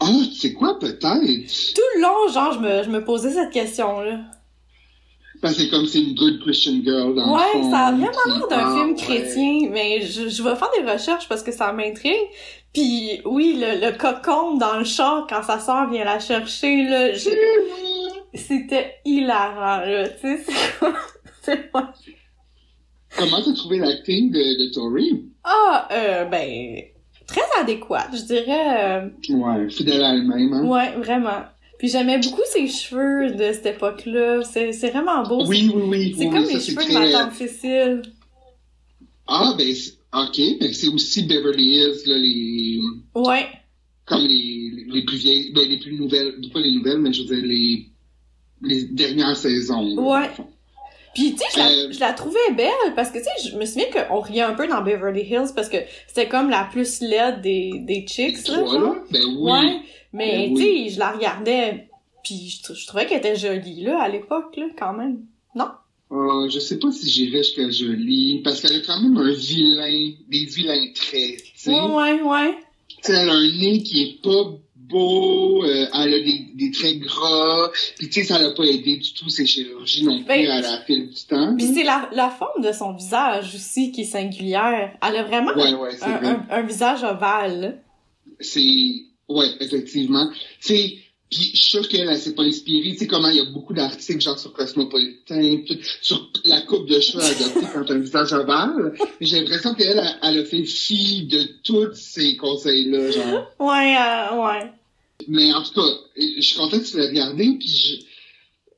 Ah, 0.00 0.10
tu 0.24 0.34
sais 0.34 0.52
quoi, 0.52 0.78
peut-être? 0.78 1.74
Tout 1.74 1.82
le 1.96 2.02
long, 2.02 2.32
genre, 2.32 2.52
je 2.52 2.58
me, 2.58 2.82
je 2.82 2.90
me 2.90 3.04
posais 3.04 3.30
cette 3.32 3.52
question-là. 3.52 4.20
Parce 5.42 5.56
que 5.56 5.62
c'est 5.64 5.68
comme 5.68 5.86
c'est 5.86 6.02
une 6.02 6.14
good 6.14 6.40
Christian 6.40 6.82
girl 6.82 7.14
dans 7.14 7.32
le 7.32 7.36
Ouais, 7.36 7.38
fond, 7.38 7.62
ça 7.62 7.86
a 7.86 7.92
vraiment 7.92 8.10
l'air 8.10 8.48
d'un 8.58 8.66
film 8.66 8.96
ouais. 8.96 8.96
chrétien, 8.96 9.68
mais 9.70 10.02
je, 10.02 10.28
je 10.28 10.42
vais 10.42 10.56
faire 10.56 10.70
des 10.76 10.90
recherches 10.90 11.28
parce 11.28 11.42
que 11.44 11.52
ça 11.52 11.72
m'intrigue. 11.72 12.16
Puis 12.74 13.20
oui, 13.24 13.56
le, 13.60 13.78
le 13.86 13.96
cocon 13.96 14.56
dans 14.56 14.78
le 14.78 14.84
char 14.84 15.26
quand 15.28 15.42
sa 15.44 15.60
sœur 15.60 15.88
vient 15.90 16.04
la 16.04 16.18
chercher, 16.18 16.84
là, 16.88 17.12
j'ai- 17.12 17.38
c'était 18.34 18.96
hilarant, 19.04 19.80
là, 19.86 20.08
tu 20.10 20.20
sais, 20.38 20.44
c'est? 21.42 21.72
Comment 23.16 23.42
t'as 23.42 23.54
trouvé 23.54 23.78
l'acting 23.78 24.30
de, 24.30 24.38
de 24.66 24.70
Tori? 24.70 25.32
Ah, 25.44 25.88
euh, 25.92 26.24
ben, 26.26 26.82
très 27.26 27.42
adéquat, 27.60 28.08
je 28.12 28.22
dirais, 28.22 29.00
euh, 29.04 29.10
Ouais, 29.30 29.68
fidèle 29.68 30.04
à 30.04 30.14
elle-même, 30.14 30.52
hein? 30.52 30.70
ouais, 30.70 30.92
vraiment. 30.96 31.44
Puis 31.82 31.90
j'aimais 31.90 32.18
beaucoup 32.20 32.42
ses 32.46 32.68
cheveux 32.68 33.32
de 33.32 33.52
cette 33.52 33.66
époque-là, 33.66 34.44
c'est 34.44 34.72
c'est 34.72 34.90
vraiment 34.90 35.24
beau. 35.24 35.44
Oui, 35.48 35.68
oui, 35.74 35.82
oui. 35.88 36.14
C'est 36.16 36.26
oui, 36.26 36.30
comme 36.30 36.44
oui, 36.44 36.54
les 36.54 36.60
ça, 36.60 36.66
cheveux 36.70 36.84
de 36.84 36.90
très- 36.92 37.12
ma 37.12 37.24
tante 37.24 37.32
Cécile. 37.34 38.02
Ah, 39.26 39.52
ben, 39.58 39.74
ok, 40.14 40.40
mais 40.60 40.72
c'est 40.74 40.86
aussi 40.86 41.24
Beverly 41.24 41.64
Hills, 41.64 42.02
là, 42.06 42.18
les, 42.18 42.80
Ouais. 43.16 43.46
comme 44.04 44.24
les, 44.24 44.84
les 44.92 45.04
plus 45.04 45.16
vieilles, 45.16 45.50
ben, 45.52 45.68
les 45.68 45.78
plus 45.80 45.94
nouvelles, 45.94 46.36
pas 46.52 46.60
les 46.60 46.70
nouvelles, 46.70 46.98
mais 47.00 47.12
je 47.12 47.22
veux 47.24 47.34
dire, 47.34 47.44
les, 47.44 47.88
les 48.62 48.84
dernières 48.84 49.36
saisons. 49.36 49.98
Ouais. 49.98 50.30
Puis, 51.14 51.32
tu 51.34 51.38
sais, 51.38 51.44
je, 51.54 51.58
la- 51.58 51.70
Euh, 51.70 51.92
je 51.92 52.00
la 52.00 52.12
trouvais 52.12 52.52
belle 52.56 52.94
parce 52.96 53.10
que, 53.10 53.18
tu 53.18 53.24
sais, 53.24 53.50
je 53.50 53.56
me 53.56 53.64
souviens 53.66 53.86
qu'on 53.90 54.20
riait 54.20 54.40
un 54.42 54.54
peu 54.54 54.66
dans 54.66 54.80
Beverly 54.82 55.22
Hills 55.22 55.52
parce 55.54 55.68
que 55.68 55.76
c'était 56.08 56.28
comme 56.28 56.48
la 56.50 56.68
plus 56.72 57.00
laide 57.00 57.40
des, 57.42 57.70
des 57.80 58.06
chicks, 58.06 58.46
là. 58.48 58.54
Trois, 58.58 58.72
genre. 58.80 58.96
Ben 59.10 59.22
oui. 59.24 59.50
Ouais. 59.52 59.80
Mais, 60.14 60.48
Ben 60.48 60.54
tu 60.56 60.62
oui. 60.62 60.84
sais, 60.88 60.94
je 60.94 60.98
la 60.98 61.12
regardais 61.12 61.88
puis 62.24 62.60
je 62.72 62.86
trouvais 62.86 63.06
qu'elle 63.06 63.18
était 63.18 63.34
jolie, 63.36 63.82
là, 63.82 64.00
à 64.00 64.08
l'époque, 64.08 64.56
là, 64.56 64.66
quand 64.78 64.92
même. 64.92 65.20
Non? 65.56 65.68
Euh, 66.12 66.48
je 66.50 66.60
sais 66.60 66.78
pas 66.78 66.92
si 66.92 67.08
j'irais 67.08 67.38
jusqu'à 67.42 67.68
jolie, 67.70 68.42
parce 68.44 68.60
qu'elle 68.60 68.76
a 68.76 68.80
quand 68.86 69.00
même 69.00 69.16
un 69.16 69.32
vilain, 69.32 70.10
des 70.28 70.44
vilains 70.44 70.92
traits, 70.94 71.42
tu 71.42 71.52
sais. 71.56 71.70
Ouais, 71.72 71.80
ouais, 71.80 72.22
ouais. 72.22 72.54
Tu 72.88 72.96
sais, 73.02 73.12
elle 73.14 73.28
a 73.30 73.32
un 73.32 73.40
nez 73.58 73.82
qui 73.82 74.02
est 74.02 74.22
pas 74.22 74.52
beau, 74.92 75.64
euh, 75.64 75.86
elle 75.94 76.14
a 76.14 76.20
des, 76.20 76.46
des 76.54 76.70
traits 76.70 77.00
gras, 77.00 77.70
puis 77.98 78.08
tu 78.08 78.20
sais, 78.20 78.26
ça 78.26 78.38
l'a 78.38 78.52
pas 78.52 78.62
aidé 78.64 78.98
du 78.98 79.12
tout 79.14 79.28
ses 79.28 79.46
chirurgies 79.46 80.04
non 80.04 80.18
plus 80.18 80.26
Ben, 80.26 80.48
à 80.50 80.60
la 80.60 80.80
file 80.82 81.08
du 81.08 81.24
temps. 81.28 81.56
Puis 81.56 81.66
c'est 81.74 81.82
la, 81.82 82.08
la 82.12 82.30
forme 82.30 82.62
de 82.62 82.70
son 82.70 82.92
visage 82.92 83.54
aussi 83.54 83.90
qui 83.90 84.02
est 84.02 84.04
singulière. 84.04 84.92
Elle 85.02 85.16
a 85.16 85.22
vraiment 85.24 85.52
Ouais, 85.54 85.74
ouais, 85.74 85.96
c'est 85.96 86.04
un, 86.04 86.18
vrai. 86.18 86.28
un, 86.28 86.46
un 86.50 86.62
visage 86.62 87.02
ovale. 87.02 87.82
C'est, 88.38 88.60
ouais, 89.28 89.46
effectivement. 89.60 90.28
Tu 90.60 90.68
sais, 90.68 90.94
puis 91.30 91.50
je 91.54 91.62
suis 91.62 91.88
qu'elle, 91.88 92.10
elle 92.10 92.18
s'est 92.18 92.34
pas 92.34 92.42
inspirée. 92.42 92.90
Tu 92.92 92.98
sais 92.98 93.06
comment 93.06 93.28
il 93.30 93.36
y 93.36 93.40
a 93.40 93.46
beaucoup 93.46 93.72
d'articles 93.72 94.20
genre 94.20 94.38
sur 94.38 94.52
Cosmopolitan, 94.52 95.40
sur 96.02 96.30
la 96.44 96.60
coupe 96.60 96.86
de 96.86 97.00
cheveux 97.00 97.22
adoptée 97.24 97.66
quand 97.72 97.90
un 97.90 97.98
visage 97.98 98.32
ovale. 98.34 98.92
Mais 99.18 99.26
J'ai 99.26 99.40
l'impression 99.40 99.72
qu'elle, 99.74 99.98
elle, 99.98 100.18
elle 100.22 100.38
a 100.40 100.44
fait 100.44 100.64
fi 100.64 101.26
de 101.26 101.42
tous 101.64 101.94
ces 101.94 102.36
conseils-là, 102.36 103.10
genre. 103.12 103.46
Ouais, 103.60 103.96
euh, 103.96 104.44
ouais. 104.44 104.72
Mais 105.28 105.52
en 105.52 105.62
tout 105.62 105.74
cas, 105.74 105.88
je 106.16 106.40
suis 106.40 106.56
content 106.56 106.78
que 106.78 106.84
tu 106.84 106.96
l'aies 106.96 107.08
regardé, 107.08 107.56
puis 107.58 108.06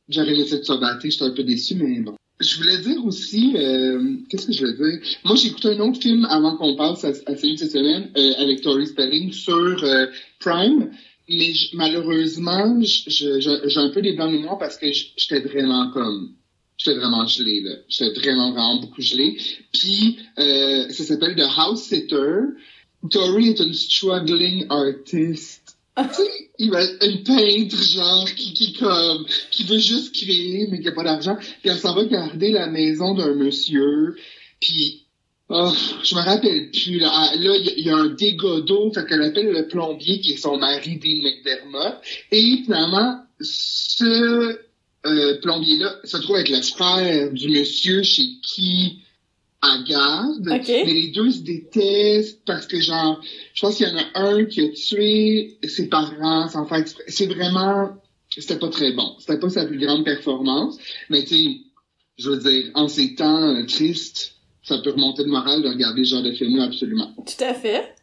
j'aurais 0.08 0.34
laissé 0.34 0.58
de 0.58 0.64
sabater, 0.64 1.10
j'étais 1.10 1.24
un 1.24 1.30
peu 1.30 1.44
déçu, 1.44 1.74
mais 1.76 2.00
bon. 2.00 2.14
Je 2.40 2.56
voulais 2.56 2.78
dire 2.78 3.04
aussi, 3.06 3.52
euh, 3.56 4.16
qu'est-ce 4.28 4.46
que 4.46 4.52
je 4.52 4.66
voulais 4.66 4.76
dire? 4.76 5.08
Moi, 5.24 5.36
j'ai 5.36 5.48
écouté 5.48 5.68
un 5.68 5.80
autre 5.80 6.00
film 6.00 6.26
avant 6.28 6.56
qu'on 6.56 6.74
passe 6.74 7.04
à, 7.04 7.08
à 7.26 7.36
celui 7.36 7.54
de 7.54 7.58
cette 7.58 7.72
semaine, 7.72 8.10
euh, 8.16 8.32
avec 8.38 8.60
Tori 8.60 8.86
Spelling 8.86 9.32
sur 9.32 9.84
euh, 9.84 10.06
Prime, 10.40 10.90
mais 11.28 11.52
malheureusement, 11.74 12.76
j'ai 12.82 13.76
un 13.76 13.88
peu 13.90 14.02
des 14.02 14.14
blancs 14.14 14.32
de 14.32 14.58
parce 14.58 14.76
que 14.76 14.86
j'étais 14.90 15.40
vraiment 15.40 15.90
comme... 15.90 16.34
J'étais 16.76 16.98
vraiment 16.98 17.24
gelé, 17.24 17.60
là. 17.60 17.76
J'étais 17.88 18.18
vraiment, 18.18 18.50
vraiment 18.50 18.80
beaucoup 18.80 19.00
gelé. 19.00 19.38
Puis, 19.72 20.18
ça 20.36 21.04
s'appelle 21.04 21.36
The 21.36 21.46
House 21.56 21.84
Sitter. 21.84 22.40
Tori 23.10 23.50
est 23.50 23.60
une 23.60 23.74
struggling 23.74 24.66
artist. 24.68 25.63
Une 25.96 27.22
peintre, 27.24 27.76
genre, 27.82 28.28
qui, 28.34 28.52
qui 28.52 28.72
comme, 28.74 29.26
qui 29.50 29.64
veut 29.64 29.78
juste 29.78 30.14
créer, 30.14 30.66
mais 30.70 30.80
qui 30.80 30.88
a 30.88 30.92
pas 30.92 31.04
d'argent. 31.04 31.36
Puis 31.36 31.70
elle 31.70 31.78
s'en 31.78 31.94
va 31.94 32.04
garder 32.04 32.50
la 32.50 32.66
maison 32.66 33.14
d'un 33.14 33.34
monsieur. 33.34 34.16
Puis, 34.60 35.06
oh, 35.48 35.72
je 36.02 36.14
me 36.14 36.20
rappelle 36.20 36.70
plus, 36.70 36.98
là. 36.98 37.10
Ah, 37.12 37.36
Là, 37.36 37.56
il 37.56 37.84
y 37.84 37.90
a- 37.90 37.96
un 37.96 38.08
dégât 38.08 38.62
fait 38.94 39.06
qu'elle 39.06 39.22
appelle 39.22 39.50
le 39.52 39.68
plombier, 39.68 40.20
qui 40.20 40.32
est 40.32 40.36
son 40.36 40.58
mari, 40.58 40.98
Dean 40.98 41.22
McDermott. 41.22 41.96
Et 42.32 42.62
finalement, 42.64 43.20
ce 43.40 44.58
euh, 45.06 45.38
plombier-là 45.42 45.96
se 46.04 46.16
trouve 46.16 46.36
avec 46.36 46.48
le 46.48 46.62
frère 46.62 47.30
du 47.32 47.48
monsieur 47.50 48.02
chez 48.02 48.24
qui 48.42 49.00
elle 49.74 49.84
garde. 49.84 50.48
Ok. 50.48 50.68
Mais 50.68 50.92
les 50.92 51.08
deux 51.08 51.30
se 51.30 51.40
détestent 51.40 52.44
parce 52.44 52.66
que, 52.66 52.80
genre, 52.80 53.20
je 53.54 53.60
pense 53.60 53.76
qu'il 53.76 53.86
y 53.86 53.90
en 53.90 53.96
a 53.96 54.06
un 54.14 54.44
qui 54.44 54.60
a 54.60 54.68
tué 54.68 55.58
ses 55.66 55.88
parents 55.88 56.48
sans 56.48 56.66
faire 56.66 56.78
exprès. 56.78 57.04
C'est 57.08 57.26
vraiment... 57.26 57.90
C'était 58.30 58.58
pas 58.58 58.68
très 58.68 58.92
bon. 58.92 59.14
C'était 59.20 59.38
pas 59.38 59.48
sa 59.48 59.64
plus 59.64 59.78
grande 59.78 60.04
performance. 60.04 60.76
Mais 61.08 61.22
tu 61.24 61.36
sais, 61.36 61.60
je 62.18 62.30
veux 62.30 62.38
dire, 62.38 62.70
en 62.74 62.88
ces 62.88 63.14
temps 63.14 63.54
euh, 63.54 63.64
tristes, 63.66 64.34
ça 64.62 64.78
peut 64.78 64.90
remonter 64.90 65.24
le 65.24 65.30
moral 65.30 65.62
de 65.62 65.68
regarder 65.68 66.04
ce 66.04 66.10
genre 66.10 66.22
de 66.22 66.32
film-là, 66.32 66.64
absolument. 66.64 67.14
Tout 67.16 67.44
à 67.44 67.54
fait. 67.54 67.94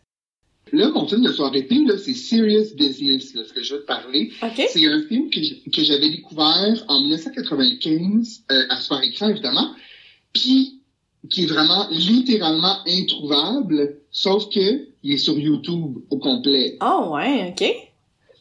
Là, 0.71 0.89
mon 0.89 1.05
film 1.07 1.23
de 1.23 1.31
soirée 1.31 1.63
ping, 1.63 1.87
là, 1.87 1.97
c'est 1.97 2.13
Serious 2.13 2.75
Business, 2.75 3.33
là, 3.33 3.43
ce 3.45 3.51
que 3.51 3.61
je 3.61 3.73
veux 3.73 3.81
te 3.81 3.85
parler. 3.85 4.31
C'est 4.69 4.85
un 4.85 5.01
film 5.01 5.29
que, 5.29 5.83
j'avais 5.83 6.09
découvert 6.09 6.85
en 6.87 7.01
1995, 7.01 8.43
euh, 8.51 8.63
à 8.69 8.79
soir 8.79 9.03
écran, 9.03 9.29
évidemment, 9.29 9.75
puis 10.33 10.80
qui 11.29 11.43
est 11.43 11.47
vraiment 11.47 11.87
littéralement 11.91 12.77
introuvable, 12.87 13.97
sauf 14.11 14.49
que 14.49 14.87
il 15.03 15.13
est 15.13 15.17
sur 15.17 15.37
YouTube 15.37 15.97
au 16.09 16.17
complet. 16.17 16.77
Oh, 16.81 17.11
ouais, 17.13 17.49
OK. 17.49 17.65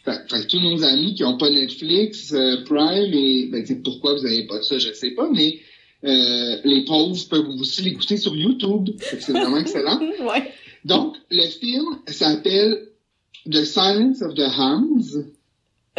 Fait, 0.05 0.31
fait 0.31 0.41
que 0.43 0.47
tous 0.47 0.61
nos 0.61 0.83
amis 0.83 1.15
qui 1.15 1.25
ont 1.25 1.37
pas 1.37 1.51
Netflix, 1.51 2.33
euh, 2.33 2.65
Prime, 2.65 3.13
et 3.13 3.47
ben, 3.47 3.83
pourquoi 3.83 4.15
vous 4.15 4.25
avez 4.25 4.47
pas 4.47 4.63
ça, 4.63 4.79
je 4.79 4.93
sais 4.93 5.11
pas, 5.11 5.29
mais 5.31 5.59
euh, 6.05 6.57
les 6.65 6.85
pauvres 6.85 7.17
peuvent 7.29 7.49
aussi 7.61 7.83
l'écouter 7.83 8.17
sur 8.17 8.35
YouTube. 8.35 8.91
C'est 8.99 9.33
vraiment 9.33 9.57
excellent. 9.59 10.01
ouais. 10.01 10.51
Donc, 10.85 11.17
le 11.31 11.47
film 11.47 11.99
s'appelle 12.07 12.89
The 13.51 13.65
Silence 13.65 14.23
of 14.23 14.35
the 14.35 14.49
Hams. 14.57 15.27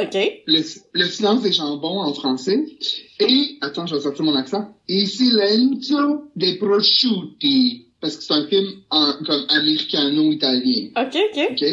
OK. 0.03 0.41
Le, 0.48 0.62
le 0.93 1.05
silence 1.05 1.41
des 1.43 1.51
jambons 1.51 2.00
en 2.01 2.13
français. 2.13 2.63
Et, 3.20 3.58
attends, 3.62 3.86
je 3.86 3.96
vais 3.96 4.01
sortir 4.01 4.25
mon 4.25 4.36
accent. 4.36 4.74
Il 4.88 5.08
silenzio 5.08 6.25
dei 6.36 6.55
prosciutti. 6.58 7.86
Parce 8.00 8.17
que 8.17 8.24
c'est 8.24 8.34
un 8.34 8.48
film 8.48 8.67
en- 8.89 9.13
comme 9.25 9.46
américano-italien. 9.50 10.89
OK, 10.98 11.17
OK. 11.31 11.48
OK? 11.51 11.63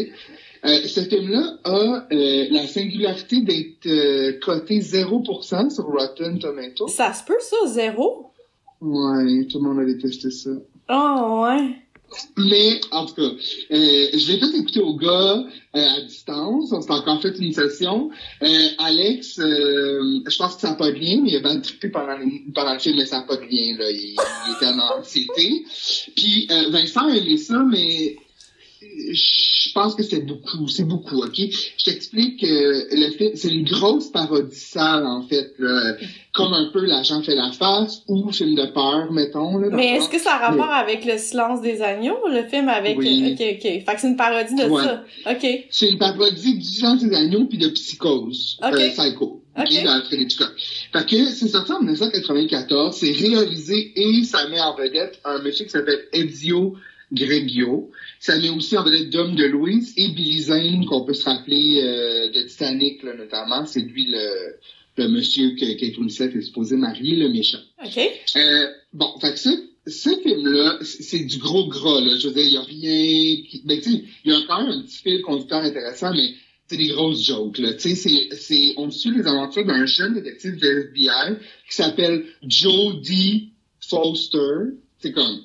Euh, 0.65 0.81
ce 0.87 1.01
film-là 1.03 1.59
a 1.65 2.07
euh, 2.13 2.47
la 2.51 2.67
singularité 2.67 3.41
d'être 3.43 3.87
euh, 3.87 4.33
coté 4.45 4.81
0% 4.81 5.71
sur 5.71 5.85
Rotten 5.85 6.39
Tomatoes. 6.39 6.89
Ça 6.89 7.13
se 7.13 7.25
peut, 7.25 7.39
ça, 7.41 7.57
zéro? 7.69 8.33
Ouais, 8.81 9.47
tout 9.51 9.59
le 9.59 9.65
monde 9.69 9.79
a 9.81 9.85
détesté 9.85 10.31
ça. 10.31 10.51
Oh, 10.91 11.45
ouais. 11.45 11.77
Mais, 12.37 12.81
en 12.91 13.07
tout 13.07 13.15
cas, 13.15 13.23
euh, 13.23 13.37
je 13.71 14.33
l'ai 14.33 14.39
fait 14.39 14.57
écouter 14.57 14.81
au 14.81 14.95
gars 14.95 15.45
euh, 15.77 15.87
à 15.97 16.01
distance. 16.03 16.73
On 16.73 16.81
s'est 16.81 16.91
encore 16.91 17.21
fait 17.21 17.37
une 17.39 17.53
session. 17.53 18.11
Euh, 18.43 18.69
Alex, 18.79 19.39
euh, 19.39 20.21
je 20.27 20.39
pense 20.39 20.55
que 20.55 20.61
ça 20.63 20.71
n'a 20.71 20.77
pas 20.77 20.91
de 20.91 20.97
lien, 20.97 21.23
il 21.27 21.37
a 21.37 21.41
bien 21.41 21.61
trippé 21.61 21.89
pendant, 21.89 22.17
pendant 22.55 22.73
le 22.73 22.79
film, 22.79 22.97
mais 22.97 23.07
ça 23.07 23.19
n'a 23.19 23.27
pas 23.27 23.37
de 23.37 23.43
lien. 23.43 23.77
Là. 23.79 23.91
Il, 23.91 24.17
il 24.17 24.53
était 24.57 24.67
en 24.67 24.99
anxiété. 24.99 25.65
Puis 26.17 26.49
euh, 26.51 26.71
Vincent 26.71 27.09
a 27.09 27.17
aimé 27.17 27.37
ça, 27.37 27.63
mais 27.71 28.17
je 28.81 29.73
pense 29.73 29.95
que 29.95 30.03
c'est 30.03 30.25
beaucoup. 30.25 30.69
C'est 30.69 30.85
beaucoup, 30.85 31.17
OK? 31.23 31.37
Je 31.37 31.85
t'explique 31.85 32.41
que 32.41 32.47
le 32.95 33.11
film, 33.17 33.33
c'est 33.35 33.49
une 33.49 33.65
grosse 33.65 34.09
parodie 34.09 34.55
sale, 34.57 35.05
en 35.07 35.23
fait. 35.27 35.53
là. 35.59 35.95
Comme 36.35 36.53
un 36.53 36.71
peu 36.73 36.85
L'agent 36.85 37.21
fait 37.23 37.35
la 37.35 37.51
face 37.51 38.03
ou 38.07 38.31
film 38.31 38.55
de 38.55 38.67
peur, 38.67 39.11
mettons. 39.13 39.59
Là, 39.59 39.69
Mais 39.73 39.89
dans- 39.89 39.95
est-ce 40.05 40.09
que 40.09 40.19
ça 40.19 40.35
a 40.35 40.49
rapport 40.51 40.71
avec 40.71 41.05
le 41.05 41.19
silence 41.19 41.61
des 41.61 41.83
agneaux, 41.83 42.19
le 42.29 42.45
film 42.49 42.69
avec... 42.69 42.97
Oui. 42.99 43.33
OK, 43.33 43.41
OK. 43.41 43.63
Fait 43.63 43.85
que 43.85 44.01
c'est 44.01 44.07
une 44.09 44.17
parodie 44.17 44.55
de 44.55 44.65
Ouais. 44.69 44.85
ça. 44.85 45.05
OK. 45.31 45.65
C'est 45.71 45.89
une 45.89 45.99
parodie 45.99 46.55
du 46.59 46.63
silence 46.65 47.03
des 47.03 47.15
agneaux 47.17 47.45
puis 47.47 47.59
de 47.59 47.69
psychose. 47.69 48.59
Euh, 48.63 48.71
psycho. 48.91 49.43
Ok? 49.59 49.65
Ok, 49.67 49.83
d'Alfred 49.83 50.21
Hitchcock. 50.21 50.53
Fait 50.93 51.05
que 51.07 51.25
c'est 51.25 51.49
sorti 51.49 51.73
en 51.73 51.81
1994, 51.81 52.95
c'est 52.97 53.11
réalisé 53.11 53.93
et 53.97 54.23
ça 54.23 54.47
met 54.49 54.61
en 54.61 54.77
vedette 54.77 55.19
un 55.25 55.43
monsieur 55.43 55.65
qui 55.65 55.71
s'appelle 55.73 56.05
Ezio 56.13 56.77
Greggio. 57.13 57.91
Ça 58.21 58.39
met 58.39 58.49
aussi 58.51 58.77
en 58.77 58.85
vedette 58.85 59.11
Dom 59.11 59.35
de 59.37 59.45
Louise 59.45 59.95
et 59.97 60.09
Billy 60.09 60.43
Zane, 60.43 60.85
qu'on 60.87 61.05
peut 61.05 61.15
se 61.15 61.25
rappeler 61.25 61.81
euh, 61.83 62.31
de 62.31 62.43
Titanic, 62.47 63.03
là, 63.03 63.15
notamment. 63.15 63.65
C'est 63.67 63.81
lui 63.81 64.07
le, 64.09 64.57
le 64.97 65.09
monsieur 65.09 65.51
que 65.55 65.73
Kate 65.79 65.97
Winslet 65.99 66.33
est 66.37 66.43
supposé 66.43 66.77
marier, 66.77 67.17
le 67.17 67.29
méchant. 67.29 67.59
OK. 67.85 67.99
Euh, 68.37 68.67
bon, 68.93 69.19
fait 69.21 69.33
que 69.33 69.39
ce, 69.39 69.49
ce 69.87 70.11
film-là, 70.21 70.79
c'est 70.83 71.25
du 71.25 71.39
gros 71.39 71.67
gras, 71.69 72.01
là. 72.01 72.17
Je 72.19 72.29
veux 72.29 72.35
dire, 72.35 72.45
il 72.45 72.53
y 72.53 72.57
a 72.57 72.63
rien... 72.63 73.43
qui- 73.49 73.63
Ben, 73.65 73.81
tu 73.81 73.91
sais, 73.93 74.05
il 74.25 74.33
y 74.33 74.35
a 74.35 74.41
quand 74.47 74.63
même 74.63 74.73
un 74.79 74.83
petit 74.83 74.99
fil 75.03 75.23
conducteur 75.23 75.63
intéressant, 75.63 76.13
mais 76.13 76.35
c'est 76.67 76.77
des 76.77 76.89
grosses 76.89 77.25
jokes, 77.25 77.57
là. 77.59 77.73
Tu 77.73 77.81
sais, 77.91 77.95
c'est, 77.95 78.29
c'est, 78.37 78.75
on 78.77 78.91
suit 78.91 79.13
les 79.17 79.27
aventures 79.27 79.65
d'un 79.65 79.87
jeune 79.87 80.13
détective 80.15 80.57
de 80.61 80.91
FBI 80.91 81.37
qui 81.69 81.75
s'appelle 81.75 82.27
Jodie 82.43 83.53
Foster. 83.81 84.75
C'est 84.99 85.13
comme 85.13 85.39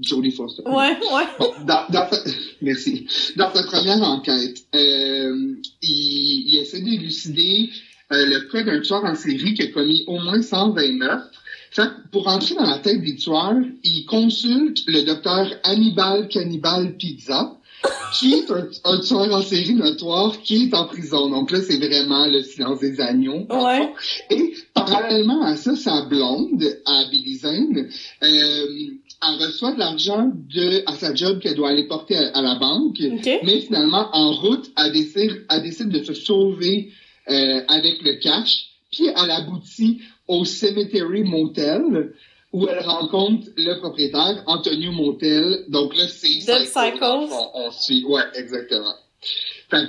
Jodie 0.00 0.30
Foster. 0.32 0.62
Ouais, 0.66 0.96
ouais. 1.14 1.24
Bon, 1.38 1.52
dans, 1.64 1.86
dans 1.90 2.08
sa- 2.10 2.22
merci. 2.62 3.06
Dans 3.36 3.52
sa 3.52 3.62
première 3.64 4.02
enquête, 4.02 4.58
euh, 4.74 5.54
il, 5.82 6.44
il 6.48 6.58
essaie 6.60 6.80
d'élucider 6.80 7.70
euh, 8.12 8.26
le 8.26 8.40
cas 8.50 8.62
d'un 8.62 8.80
tueur 8.80 9.04
en 9.04 9.14
série 9.14 9.54
qui 9.54 9.62
a 9.62 9.66
commis 9.68 10.04
au 10.06 10.18
moins 10.18 10.40
120 10.42 10.92
meurtres. 10.98 11.30
Fait 11.70 11.82
que 11.82 12.08
pour 12.12 12.28
entrer 12.28 12.54
dans 12.54 12.64
la 12.70 12.78
tête 12.78 13.02
des 13.02 13.16
tueurs, 13.16 13.56
il 13.84 14.04
consulte 14.06 14.78
le 14.86 15.02
docteur 15.02 15.50
Hannibal 15.64 16.28
Cannibal 16.28 16.96
Pizza, 16.96 17.52
qui 18.18 18.32
est 18.34 18.50
un, 18.50 18.66
un 18.84 19.00
tueur 19.00 19.32
en 19.34 19.42
série 19.42 19.74
notoire 19.74 20.40
qui 20.42 20.64
est 20.64 20.74
en 20.74 20.86
prison. 20.86 21.28
Donc 21.28 21.50
là, 21.50 21.58
c'est 21.60 21.76
vraiment 21.76 22.26
le 22.26 22.42
silence 22.42 22.80
des 22.80 23.00
agneaux. 23.00 23.46
Ouais. 23.50 23.92
Et 24.30 24.54
parallèlement 24.72 25.42
à 25.42 25.56
ça, 25.56 25.76
sa 25.76 26.02
blonde, 26.02 26.64
à 26.86 27.04
Billy 27.10 27.36
Zane, 27.36 27.88
euh, 28.22 28.66
elle 29.22 29.46
reçoit 29.46 29.72
de 29.72 29.78
l'argent 29.78 30.30
de 30.34 30.82
à 30.86 30.94
sa 30.94 31.14
job 31.14 31.40
qu'elle 31.40 31.54
doit 31.54 31.70
aller 31.70 31.86
porter 31.86 32.16
à, 32.16 32.28
à 32.36 32.42
la 32.42 32.54
banque. 32.56 32.98
Mais 33.44 33.60
finalement, 33.60 34.08
en 34.12 34.32
route, 34.32 34.70
elle 34.76 34.92
décide, 34.92 35.44
elle 35.50 35.62
décide 35.62 35.88
de 35.88 36.02
se 36.04 36.14
sauver 36.14 36.92
euh, 37.28 37.60
avec 37.68 38.02
le 38.02 38.14
cash. 38.20 38.66
Puis 38.92 39.06
elle 39.06 39.30
aboutit 39.30 40.00
au 40.28 40.44
Cemetery 40.44 41.22
Motel 41.24 42.12
où 42.52 42.66
elle 42.68 42.84
rencontre 42.84 43.48
le 43.56 43.78
propriétaire, 43.80 44.42
Antonio 44.46 44.92
Motel. 44.92 45.64
Donc 45.68 45.96
là, 45.96 46.08
c'est. 46.08 46.28
On, 47.32 47.50
on 47.66 47.70
suit. 47.70 48.04
Ouais, 48.04 48.22
exactement. 48.34 48.94
Fait 49.68 49.88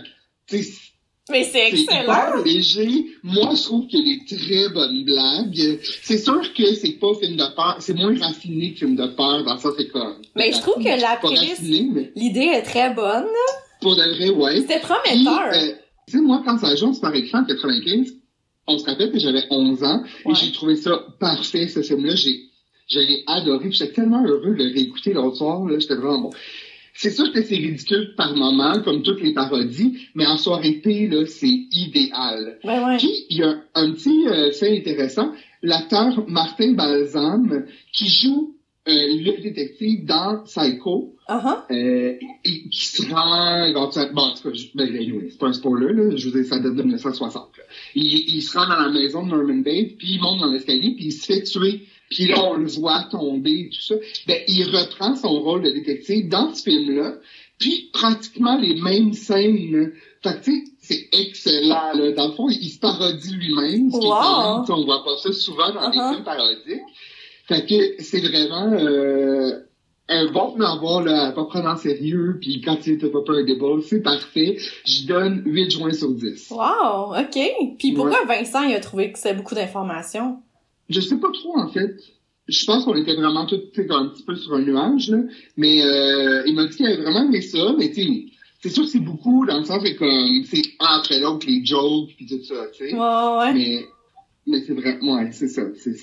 Mais 1.29 1.43
c'est 1.43 1.69
c'est 1.71 1.81
excellent. 1.81 2.43
léger. 2.45 3.05
Moi, 3.23 3.49
je 3.55 3.63
trouve 3.63 3.87
qu'il 3.87 4.07
y 4.07 4.13
a 4.13 4.15
des 4.17 4.37
très 4.37 4.69
bonnes 4.73 5.03
blagues. 5.03 5.79
C'est 6.03 6.17
sûr 6.19 6.41
que 6.53 6.73
c'est 6.73 6.93
pas 6.93 7.13
film 7.15 7.35
de 7.35 7.55
peur. 7.55 7.75
C'est 7.79 7.93
moins 7.95 8.17
raffiné 8.17 8.71
que 8.73 8.79
film 8.79 8.95
de 8.95 9.07
peur. 9.07 9.43
Dans 9.43 9.57
ça, 9.57 9.69
c'est 9.77 9.89
comme. 9.89 10.21
Mais 10.35 10.51
je 10.53 10.59
trouve 10.59 10.75
que 10.77 10.83
C'est 10.83 10.97
la 10.97 11.15
pas 11.17 11.27
prémisse- 11.27 11.49
raffiné, 11.49 11.89
mais 11.93 12.11
L'idée 12.15 12.49
est 12.53 12.61
très 12.61 12.93
bonne. 12.93 13.25
pour 13.81 13.95
de 13.95 14.03
vrai, 14.15 14.29
ouais. 14.29 14.61
C'était 14.61 14.79
prometteur. 14.79 15.49
euh, 15.53 15.73
Tu 16.07 16.17
sais, 16.17 16.21
moi, 16.23 16.41
quand 16.45 16.57
ça 16.59 16.75
joue 16.75 16.97
par 16.99 17.13
écran 17.13 17.39
en 17.39 17.45
95, 17.45 18.13
on 18.67 18.77
se 18.77 18.85
rappelle 18.85 19.11
que 19.11 19.19
j'avais 19.19 19.43
11 19.49 19.83
ans 19.83 20.03
Ouais. 20.25 20.31
et 20.31 20.35
j'ai 20.35 20.51
trouvé 20.53 20.75
ça 20.77 20.97
parfait, 21.19 21.67
ce 21.67 21.81
film-là. 21.81 22.15
J'ai, 22.15 22.39
je 22.89 22.99
l'ai 22.99 23.23
adoré. 23.27 23.69
J'étais 23.71 23.91
tellement 23.93 24.23
heureux 24.25 24.55
de 24.55 24.63
le 24.63 24.73
réécouter 24.73 25.11
l'autre 25.13 25.35
soir. 25.37 25.65
Là, 25.65 25.77
j'étais 25.79 25.95
vraiment 25.95 26.19
bon. 26.21 26.29
C'est 26.97 27.11
sûr 27.11 27.31
que 27.31 27.43
c'est 27.43 27.55
ridicule 27.55 28.13
par 28.17 28.35
moment, 28.35 28.81
comme 28.83 29.03
toutes 29.03 29.21
les 29.21 29.33
parodies, 29.33 29.97
mais 30.15 30.25
en 30.25 30.37
soirée 30.37 30.81
thé, 30.81 31.07
là, 31.07 31.25
c'est 31.27 31.47
idéal. 31.47 32.57
Ouais. 32.63 32.97
Puis, 32.97 33.11
il 33.29 33.37
y 33.37 33.43
a 33.43 33.55
un 33.75 33.91
petit 33.91 34.27
euh, 34.27 34.51
fait 34.51 34.77
intéressant. 34.79 35.31
L'acteur 35.61 36.27
Martin 36.27 36.73
Balsam, 36.73 37.65
qui 37.93 38.07
joue 38.07 38.55
euh, 38.87 38.91
le 38.91 39.41
détective 39.41 40.05
dans 40.05 40.43
Psycho, 40.45 41.13
Uh-huh. 41.29 41.57
euh, 41.71 42.13
et 42.45 42.69
qui 42.69 42.85
se 42.85 43.01
rend 43.13 43.65
éventuellement... 43.65 44.13
Bon, 44.13 44.21
en 44.29 44.33
tout 44.33 44.43
cas, 44.49 44.53
je- 44.55 44.67
ben, 44.75 44.87
anyway, 44.87 45.27
c'est 45.29 45.37
pas 45.37 45.47
un 45.47 45.51
spoiler, 45.51 45.91
là. 45.93 46.15
Je 46.15 46.29
vous 46.29 46.37
dis, 46.41 46.47
ça 46.47 46.57
date 46.57 46.73
de 46.73 46.81
1960. 46.83 47.49
là. 47.57 47.63
Il, 47.95 48.05
il 48.33 48.41
se 48.41 48.57
rend 48.57 48.65
dans 48.65 48.79
la 48.79 48.87
maison 48.89 49.25
de 49.25 49.31
Norman 49.31 49.55
Bates, 49.57 49.97
puis 49.97 50.11
il 50.13 50.21
monte 50.21 50.39
dans 50.39 50.49
l'escalier, 50.49 50.93
puis 50.95 51.07
il 51.07 51.11
se 51.11 51.25
fait 51.25 51.43
tuer. 51.43 51.81
Puis 52.09 52.25
là, 52.27 52.43
on 52.45 52.53
le 52.55 52.67
voit 52.67 53.03
tomber 53.11 53.51
et 53.51 53.69
tout 53.69 53.81
ça. 53.81 53.95
Ben, 54.27 54.37
il 54.47 54.63
reprend 54.75 55.15
son 55.15 55.39
rôle 55.41 55.63
de 55.63 55.69
détective 55.71 56.29
dans 56.29 56.53
ce 56.53 56.63
film-là, 56.63 57.15
puis 57.59 57.89
pratiquement 57.93 58.57
les 58.57 58.79
mêmes 58.81 59.13
scènes. 59.13 59.91
Fait 60.23 60.39
que, 60.39 60.43
tu 60.45 60.51
sais, 60.51 60.63
c'est 60.79 61.09
excellent, 61.19 61.93
là. 61.93 62.11
Dans 62.13 62.27
le 62.29 62.33
fond, 62.33 62.49
il 62.49 62.69
se 62.69 62.79
parodie 62.79 63.33
lui-même, 63.35 63.91
ce 63.91 63.99
qui 63.99 64.05
est 64.05 64.09
quand 64.09 64.55
Wow. 64.59 64.67
même, 64.67 64.77
on 64.77 64.85
voit 64.85 65.03
pas 65.03 65.17
ça 65.17 65.31
souvent 65.33 65.71
dans 65.73 65.89
des 65.89 65.97
Uh-huh. 65.97 66.13
films 66.13 66.23
parodiques. 66.23 66.81
Fait 67.45 67.65
que 67.65 68.03
c'est 68.03 68.19
vraiment 68.21 68.71
euh, 68.73 69.51
un 70.09 70.31
bon 70.31 70.55
voir, 70.79 71.01
là, 71.03 71.27
à 71.27 71.31
pas 71.33 71.45
prendre 71.45 71.67
en 71.69 71.75
sérieux, 71.77 72.37
puis 72.41 72.61
quand 72.61 72.77
il 72.87 72.93
était 72.93 73.09
pas 73.09 73.21
peur 73.21 73.43
des 73.45 73.55
balles, 73.55 73.81
c'est 73.85 74.01
parfait. 74.01 74.57
Je 74.85 75.05
donne 75.05 75.43
8 75.45 75.71
juin 75.71 75.91
sur 75.93 76.11
10. 76.11 76.51
Wow, 76.51 77.15
ok. 77.19 77.75
Puis 77.77 77.91
pourquoi 77.93 78.23
Vincent 78.25 78.63
il 78.63 78.75
a 78.75 78.79
trouvé 78.79 79.11
que 79.11 79.19
c'est 79.19 79.33
beaucoup 79.33 79.55
d'informations? 79.55 80.37
Je 80.89 80.99
sais 80.99 81.17
pas 81.17 81.31
trop, 81.31 81.57
en 81.57 81.67
fait. 81.67 81.95
Je 82.47 82.65
pense 82.65 82.85
qu'on 82.85 82.95
était 82.95 83.15
vraiment 83.15 83.45
tous 83.45 83.57
tu 83.73 83.81
sais, 83.81 83.91
un 83.91 84.07
petit 84.07 84.23
peu 84.23 84.35
sur 84.35 84.53
un 84.53 84.61
nuage, 84.61 85.09
là. 85.09 85.17
Mais 85.57 85.83
euh, 85.83 86.43
il 86.45 86.55
m'a 86.55 86.65
dit 86.65 86.77
qu'il 86.77 86.85
avait 86.85 87.01
vraiment 87.01 87.25
aimé 87.25 87.41
ça, 87.41 87.73
mais 87.77 87.89
tu 87.91 88.03
sais, 88.03 88.25
c'est 88.61 88.69
sûr 88.69 88.83
que 88.83 88.89
c'est 88.89 88.99
beaucoup, 88.99 89.45
dans 89.45 89.59
le 89.59 89.65
sens 89.65 89.83
que 89.83 89.97
comme, 89.97 90.43
c'est 90.45 90.63
un 90.79 90.99
après 90.99 91.19
l'autre, 91.19 91.45
les 91.47 91.63
jokes, 91.65 92.09
puis 92.15 92.25
tout 92.25 92.43
ça, 92.43 92.67
tu 92.73 92.89
sais. 92.89 92.93
Ouais, 92.93 92.99
ouais. 92.99 93.53
Mais, 93.53 93.85
mais 94.47 94.61
c'est 94.65 94.73
vrai, 94.73 94.97
ouais, 95.01 95.29
c'est 95.31 95.49
ça. 95.49 95.63
C'est, 95.75 95.95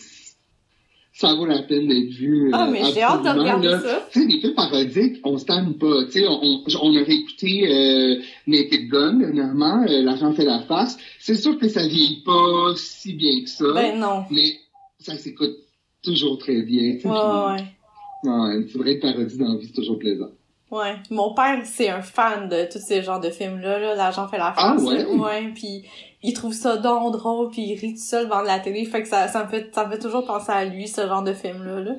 ça 1.14 1.32
vaut 1.34 1.46
la 1.46 1.62
peine 1.62 1.86
d'être 1.86 2.10
vu. 2.10 2.50
Ah, 2.52 2.66
euh, 2.66 2.70
mais 2.72 2.82
j'ai 2.92 3.02
hâte 3.02 3.22
de 3.22 3.28
regarder 3.28 3.68
là. 3.68 3.80
ça. 3.80 4.08
Tu 4.12 4.20
sais, 4.20 4.26
les 4.26 4.40
films 4.40 4.54
parodiques, 4.54 5.20
on 5.22 5.38
se 5.38 5.44
tanne 5.44 5.74
pas. 5.78 6.04
Tu 6.06 6.12
sais, 6.12 6.26
on, 6.26 6.64
on, 6.82 6.96
avait 6.96 7.14
écouté 7.14 7.68
euh, 7.68 8.20
Naked 8.48 8.88
Gun 8.88 9.14
dernièrement, 9.14 9.84
euh, 9.88 10.02
L'agent 10.02 10.32
fait 10.32 10.44
la 10.44 10.62
face. 10.62 10.98
C'est 11.20 11.36
sûr 11.36 11.56
que 11.56 11.68
ça 11.68 11.86
vieillit 11.86 12.22
pas 12.24 12.74
si 12.74 13.12
bien 13.12 13.42
que 13.42 13.48
ça, 13.48 13.72
Ben 13.72 14.00
non. 14.00 14.24
mais 14.30 14.56
ça 15.04 15.18
s'écoute 15.18 15.56
toujours 16.02 16.38
très 16.38 16.62
bien. 16.62 16.98
Ouais, 17.04 17.10
ouais. 17.10 18.30
ouais, 18.30 18.66
c'est 18.70 18.78
vrai 18.78 18.98
que 18.98 19.02
parodie 19.02 19.38
dans 19.38 19.52
la 19.52 19.58
vie, 19.58 19.66
c'est 19.66 19.72
toujours 19.72 19.98
plaisant. 19.98 20.30
Ouais. 20.70 20.96
Mon 21.10 21.34
père, 21.34 21.60
c'est 21.64 21.88
un 21.88 22.02
fan 22.02 22.48
de 22.48 22.70
tous 22.70 22.80
ces 22.80 23.02
genres 23.02 23.20
de 23.20 23.30
films-là, 23.30 23.78
là. 23.78 23.94
L'agent 23.94 24.26
fait 24.28 24.38
la 24.38 24.52
Ah, 24.56 24.76
ouais? 24.76 25.04
là. 25.04 25.08
Ouais, 25.10 25.52
puis 25.54 25.84
il 26.22 26.32
trouve 26.32 26.52
ça 26.52 26.76
donc 26.76 27.12
drôle, 27.12 27.50
puis 27.50 27.62
il 27.62 27.78
rit 27.78 27.94
tout 27.94 28.00
seul 28.00 28.24
devant 28.24 28.40
la 28.40 28.58
télé. 28.58 28.84
Fait 28.84 29.02
que 29.02 29.08
ça, 29.08 29.28
ça 29.28 29.44
me 29.44 29.48
fait, 29.48 29.72
ça 29.74 29.86
me 29.86 29.92
fait 29.92 29.98
toujours 30.00 30.24
penser 30.24 30.50
à 30.50 30.64
lui, 30.64 30.88
ce 30.88 31.02
genre 31.02 31.22
de 31.22 31.32
film-là, 31.32 31.80
là. 31.80 31.96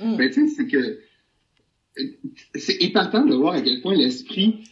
Mm. 0.00 0.16
Mais 0.16 0.30
tu 0.30 0.48
sais, 0.48 0.54
c'est 0.56 0.66
que 0.66 1.00
c'est 2.56 2.82
épatant 2.82 3.24
de 3.24 3.34
voir 3.34 3.54
à 3.54 3.60
quel 3.60 3.80
point 3.80 3.94
l'esprit 3.94 4.64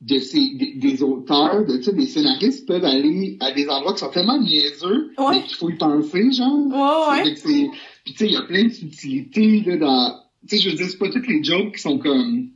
de 0.00 0.18
ces 0.18 0.54
des, 0.54 0.74
des 0.76 1.02
auteurs, 1.02 1.64
de 1.64 1.76
tu 1.78 1.84
sais, 1.84 1.92
des 1.92 2.06
scénaristes 2.06 2.66
peuvent 2.66 2.84
aller 2.84 3.36
à 3.40 3.52
des 3.52 3.68
endroits 3.68 3.94
qui 3.94 4.00
sont 4.00 4.10
tellement 4.10 4.38
niaiseux, 4.40 5.12
Ouais. 5.18 5.36
mais 5.36 5.42
qu'il 5.44 5.56
faut 5.56 5.70
y 5.70 5.76
penser, 5.76 6.30
genre. 6.32 6.66
Ouais, 6.66 7.22
ouais. 7.24 7.34
Puis 8.04 8.12
tu 8.12 8.18
sais, 8.18 8.26
il 8.26 8.32
y 8.32 8.36
a 8.36 8.42
plein 8.42 8.64
de 8.64 8.68
subtilités 8.70 9.62
là 9.66 9.76
dans. 9.76 10.14
Tu 10.48 10.56
sais, 10.58 10.62
je 10.62 10.70
veux 10.70 10.76
dire, 10.76 10.86
c'est 10.90 10.98
pas 10.98 11.08
toutes 11.08 11.26
les 11.26 11.42
jokes 11.42 11.74
qui 11.76 11.80
sont 11.80 11.98
comme. 11.98 12.48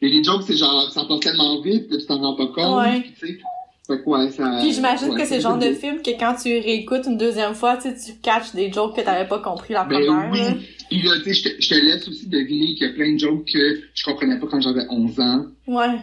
Et 0.00 0.08
les 0.08 0.22
jokes, 0.24 0.42
c'est 0.46 0.56
genre, 0.56 0.90
ça 0.92 1.04
passe 1.08 1.20
tellement 1.20 1.60
vite 1.60 1.88
que 1.88 1.96
tu 1.96 2.06
t'en 2.06 2.18
rends 2.20 2.34
pas 2.36 2.46
compte. 2.48 2.84
Ouais. 2.84 3.00
Puis 3.00 3.12
tu 3.12 3.26
sais, 3.28 3.38
fait 3.86 4.02
que 4.02 4.08
ouais, 4.08 4.30
ça. 4.30 4.58
Puis 4.60 4.72
j'imagine 4.72 5.10
ouais, 5.10 5.20
que 5.20 5.26
c'est 5.26 5.36
le 5.36 5.42
genre 5.42 5.58
de 5.58 5.72
film 5.72 6.02
que 6.02 6.10
quand 6.18 6.34
tu 6.42 6.48
réécoutes 6.48 7.06
une 7.06 7.16
deuxième 7.16 7.54
fois, 7.54 7.76
tu 7.76 7.90
sais, 7.90 7.94
tu 8.12 8.18
catches 8.20 8.54
des 8.54 8.72
jokes 8.72 8.96
que 8.96 9.02
t'avais 9.02 9.28
pas 9.28 9.38
compris 9.38 9.72
la 9.74 9.84
Ben 9.84 10.04
première. 10.04 10.30
oui. 10.32 10.38
là. 10.40 10.54
Puis 10.90 11.02
là, 11.02 11.10
tu 11.22 11.32
sais, 11.32 11.34
je 11.34 11.42
te- 11.56 11.62
je 11.62 11.68
te 11.68 11.74
laisse 11.74 12.08
aussi 12.08 12.26
deviner 12.28 12.74
qu'il 12.74 12.86
y 12.88 12.90
a 12.90 12.92
plein 12.94 13.12
de 13.12 13.18
jokes 13.18 13.44
que 13.52 13.80
je 13.94 14.04
comprenais 14.04 14.38
pas 14.40 14.46
quand 14.50 14.60
j'avais 14.60 14.84
11 14.90 15.20
ans. 15.20 15.44
Ouais. 15.66 15.98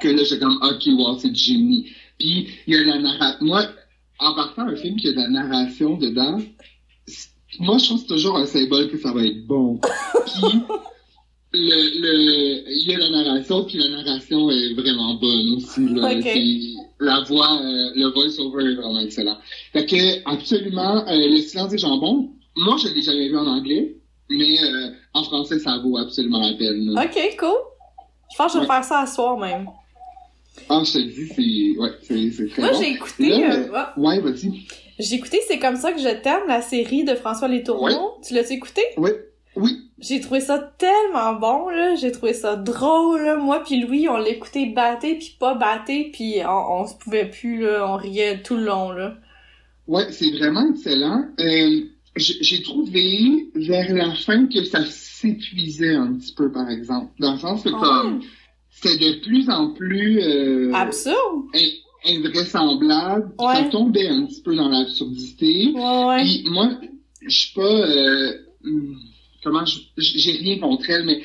Que 0.00 0.08
là, 0.08 0.22
j'étais 0.24 0.38
comme, 0.40 0.58
ok, 0.62 0.82
wow, 0.98 1.18
c'est 1.18 1.30
du 1.30 1.40
génie. 1.40 1.86
Puis, 2.18 2.48
il 2.66 2.74
y 2.74 2.76
a 2.76 2.84
la 2.84 2.98
narration. 2.98 3.44
Moi, 3.46 3.64
en 4.20 4.34
partant 4.34 4.62
un 4.68 4.76
film 4.76 4.96
qui 4.96 5.08
a 5.08 5.12
de 5.12 5.16
la 5.16 5.28
narration 5.28 5.96
dedans, 5.96 6.38
moi, 7.60 7.78
je 7.78 7.84
c'est 7.96 8.06
toujours 8.06 8.36
un 8.36 8.46
symbole 8.46 8.88
que 8.90 8.98
ça 8.98 9.12
va 9.12 9.24
être 9.24 9.46
bon. 9.46 9.80
Puis, 10.24 10.62
le, 11.60 12.00
le, 12.00 12.64
il 12.68 12.90
y 12.90 12.94
a 12.94 12.98
la 12.98 13.10
narration, 13.10 13.64
puis 13.64 13.78
la 13.78 13.88
narration 13.88 14.50
est 14.50 14.74
vraiment 14.74 15.14
bonne 15.14 15.50
aussi, 15.56 15.86
là. 15.94 16.10
Ok. 16.12 16.22
C'est- 16.24 16.74
La 17.00 17.20
voix, 17.20 17.60
euh, 17.60 17.90
le 17.94 18.06
voice-over 18.12 18.64
est 18.72 18.74
vraiment 18.74 18.98
excellent. 19.00 19.36
Fait 19.72 19.84
que, 19.86 20.28
absolument, 20.28 21.06
euh, 21.08 21.28
Le 21.28 21.38
silence 21.38 21.70
des 21.70 21.78
jambons, 21.78 22.30
moi, 22.56 22.76
je 22.82 22.88
l'ai 22.92 23.02
jamais 23.02 23.28
vu 23.28 23.36
en 23.36 23.46
anglais, 23.46 23.96
mais 24.30 24.58
euh, 24.64 24.90
en 25.12 25.22
français, 25.24 25.58
ça 25.60 25.78
vaut 25.78 25.96
absolument 25.98 26.40
la 26.40 26.54
peine. 26.54 26.90
là. 26.92 27.04
Ok, 27.04 27.36
cool. 27.38 27.50
Je 28.32 28.36
pense 28.36 28.52
que 28.52 28.58
je 28.58 28.64
vais 28.64 28.68
Ouais. 28.70 28.74
faire 28.74 28.84
ça 28.84 29.00
à 29.00 29.06
soir 29.06 29.36
même. 29.38 29.68
Ah, 30.68 30.82
je 30.84 30.92
te 30.92 30.98
le 30.98 31.04
dis, 31.04 31.26
c'est, 31.28 31.80
ouais, 31.80 31.90
c'est, 32.02 32.48
très 32.50 32.62
Moi, 32.62 32.70
bon. 32.72 32.78
j'ai 32.80 32.90
écouté, 32.90 33.28
Là, 33.28 33.54
euh, 33.54 33.70
ouais. 33.96 34.06
Ouais, 34.06 34.20
vas-y. 34.20 34.66
j'ai 34.98 35.16
écouté 35.16 35.40
C'est 35.48 35.58
comme 35.58 35.76
ça 35.76 35.92
que 35.92 35.98
je 36.00 36.08
t'aime, 36.22 36.46
la 36.48 36.62
série 36.62 37.04
de 37.04 37.14
François 37.14 37.48
Letourneau. 37.48 37.86
Ouais. 37.88 38.20
Tu 38.26 38.34
l'as-tu 38.34 38.52
écouté? 38.54 38.82
Oui, 38.96 39.10
oui. 39.56 39.78
J'ai 39.98 40.20
trouvé 40.20 40.40
ça 40.40 40.58
tellement 40.78 41.34
bon, 41.34 41.68
là. 41.70 41.94
J'ai 41.96 42.12
trouvé 42.12 42.34
ça 42.34 42.56
drôle, 42.56 43.22
là. 43.22 43.36
Moi 43.36 43.62
puis 43.64 43.80
Louis, 43.80 44.08
on 44.08 44.16
l'écoutait 44.18 44.66
batté 44.66 45.16
puis 45.16 45.36
pas 45.40 45.54
batté 45.54 46.10
puis 46.12 46.36
on, 46.46 46.80
on 46.82 46.86
se 46.86 46.94
pouvait 46.94 47.26
plus, 47.30 47.62
là. 47.62 47.86
On 47.88 47.96
riait 47.96 48.42
tout 48.42 48.56
le 48.56 48.64
long, 48.64 48.90
là. 48.92 49.14
Ouais, 49.88 50.06
c'est 50.12 50.30
vraiment 50.30 50.64
excellent. 50.70 51.24
Euh, 51.40 51.80
j'ai 52.16 52.62
trouvé 52.62 53.48
vers 53.54 53.92
la 53.94 54.14
fin 54.14 54.46
que 54.46 54.62
ça 54.64 54.84
s'épuisait 54.84 55.94
un 55.94 56.14
petit 56.14 56.32
peu, 56.34 56.50
par 56.52 56.68
exemple. 56.70 57.12
Dans 57.18 57.32
le 57.32 57.38
sens 57.38 57.62
que 57.64 57.70
Ah 57.74 57.80
comme 57.80 58.22
c'était 58.70 58.98
de 58.98 59.20
plus 59.20 59.48
en 59.50 59.72
plus 59.72 60.20
euh, 60.20 60.72
Absurde? 60.74 61.16
in- 61.54 62.14
invraisemblable. 62.16 63.32
Ouais. 63.38 63.54
Ça 63.54 63.64
tombait 63.64 64.08
un 64.08 64.26
petit 64.26 64.42
peu 64.42 64.54
dans 64.54 64.68
l'absurdité. 64.68 65.72
Ouais, 65.74 66.04
ouais. 66.06 66.22
Puis 66.22 66.44
moi, 66.50 66.70
je 67.26 67.36
suis 67.38 67.54
pas 67.54 67.62
euh, 67.62 68.32
comment 69.42 69.64
je- 69.64 69.80
j'ai 69.96 70.32
rien 70.32 70.58
contre 70.58 70.90
elle, 70.90 71.06
mais 71.06 71.22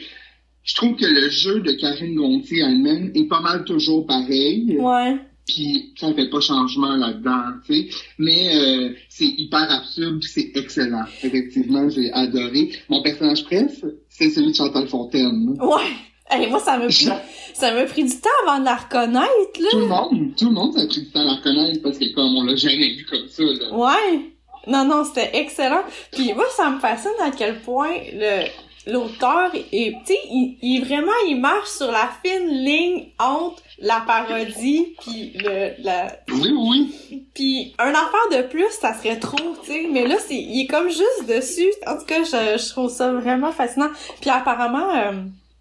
je 0.63 0.75
trouve 0.75 0.95
que 0.95 1.05
le 1.05 1.29
jeu 1.29 1.61
de 1.61 1.71
Karine 1.73 2.15
Gontier 2.15 2.59
elle-même 2.61 3.11
est 3.15 3.27
pas 3.27 3.41
mal 3.41 3.63
toujours 3.65 4.05
pareil. 4.05 4.77
Ouais. 4.79 5.17
Puis 5.49 5.93
ça 5.99 6.13
fait 6.13 6.29
pas 6.29 6.39
changement 6.39 6.95
là-dedans, 6.95 7.57
tu 7.65 7.73
sais. 7.73 7.89
Mais 8.19 8.55
euh, 8.55 8.89
c'est 9.09 9.25
hyper 9.25 9.71
absurde, 9.71 10.21
c'est 10.23 10.51
excellent. 10.55 11.05
Effectivement, 11.23 11.89
j'ai 11.89 12.11
adoré. 12.13 12.71
Mon 12.87 13.01
personnage 13.01 13.43
préf, 13.45 13.83
c'est 14.09 14.29
celui 14.29 14.51
de 14.51 14.55
Chantal 14.55 14.87
Fontaine. 14.87 15.57
Ouais. 15.59 15.91
Hey, 16.29 16.47
moi, 16.47 16.59
ça 16.59 16.77
m'a 16.77 16.85
pris, 16.87 17.09
ça 17.53 17.73
m'a 17.73 17.85
pris 17.85 18.03
du 18.03 18.15
temps 18.19 18.29
avant 18.45 18.59
de 18.59 18.65
la 18.65 18.75
reconnaître, 18.75 19.59
là. 19.59 19.69
Tout 19.71 19.79
le 19.79 19.87
monde, 19.87 20.35
tout 20.37 20.45
le 20.45 20.51
monde 20.51 20.77
a 20.77 20.85
pris 20.85 21.01
du 21.01 21.09
temps 21.09 21.21
à 21.21 21.25
la 21.25 21.33
reconnaître 21.33 21.81
parce 21.81 21.97
que 21.97 22.13
comme 22.13 22.35
on 22.35 22.43
l'a 22.43 22.55
jamais 22.55 22.93
vu 22.93 23.05
comme 23.09 23.27
ça, 23.27 23.43
là. 23.43 23.75
Ouais. 23.75 24.31
Non, 24.67 24.85
non, 24.85 25.03
c'était 25.03 25.31
excellent. 25.33 25.83
Puis 26.11 26.33
moi, 26.33 26.45
ça 26.55 26.69
me 26.69 26.79
fascine 26.79 27.11
à 27.21 27.31
quel 27.31 27.59
point 27.61 27.95
le 28.13 28.45
l'auteur 28.87 29.51
est, 29.53 29.93
tu 30.05 30.13
sais, 30.13 30.19
il, 30.29 30.57
il 30.61 30.83
vraiment, 30.85 31.11
il 31.27 31.39
marche 31.39 31.69
sur 31.69 31.91
la 31.91 32.09
fine 32.23 32.47
ligne 32.49 33.07
entre 33.19 33.61
la 33.79 34.01
parodie 34.05 34.95
puis 35.01 35.33
le, 35.35 35.71
la, 35.83 36.07
Oui, 36.31 36.51
oui. 36.57 37.23
puis 37.33 37.73
un 37.79 37.91
affaire 37.91 38.41
de 38.43 38.47
plus, 38.47 38.69
ça 38.71 38.93
serait 38.93 39.19
trop, 39.19 39.37
tu 39.63 39.71
sais. 39.71 39.87
Mais 39.91 40.05
là, 40.07 40.15
c'est, 40.19 40.35
il 40.35 40.61
est 40.63 40.67
comme 40.67 40.89
juste 40.89 41.25
dessus. 41.27 41.71
En 41.87 41.97
tout 41.97 42.05
cas, 42.05 42.23
je, 42.23 42.61
je 42.61 42.69
trouve 42.71 42.89
ça 42.89 43.11
vraiment 43.13 43.51
fascinant. 43.51 43.89
Puis 44.21 44.29
apparemment, 44.29 44.89
euh, 44.95 45.11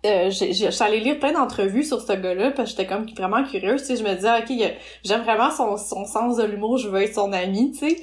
euh, 0.06 0.30
allée 0.80 1.00
lire 1.00 1.18
plein 1.18 1.32
d'entrevues 1.32 1.84
sur 1.84 2.00
ce 2.00 2.12
gars-là 2.12 2.50
parce 2.52 2.72
que 2.72 2.76
j'étais 2.78 2.86
comme 2.92 3.06
vraiment 3.16 3.44
curieuse, 3.44 3.82
tu 3.82 3.88
sais. 3.88 3.96
Je 3.96 4.04
me 4.04 4.14
disais, 4.14 4.30
ok, 4.38 4.50
il 4.50 4.64
a- 4.64 4.70
j'aime 5.04 5.22
vraiment 5.22 5.50
son, 5.50 5.76
son 5.76 6.04
sens 6.06 6.36
de 6.36 6.44
l'humour, 6.44 6.78
je 6.78 6.88
veux 6.88 7.02
être 7.02 7.14
son 7.14 7.32
ami, 7.32 7.72
tu 7.72 7.88
sais. 7.90 7.96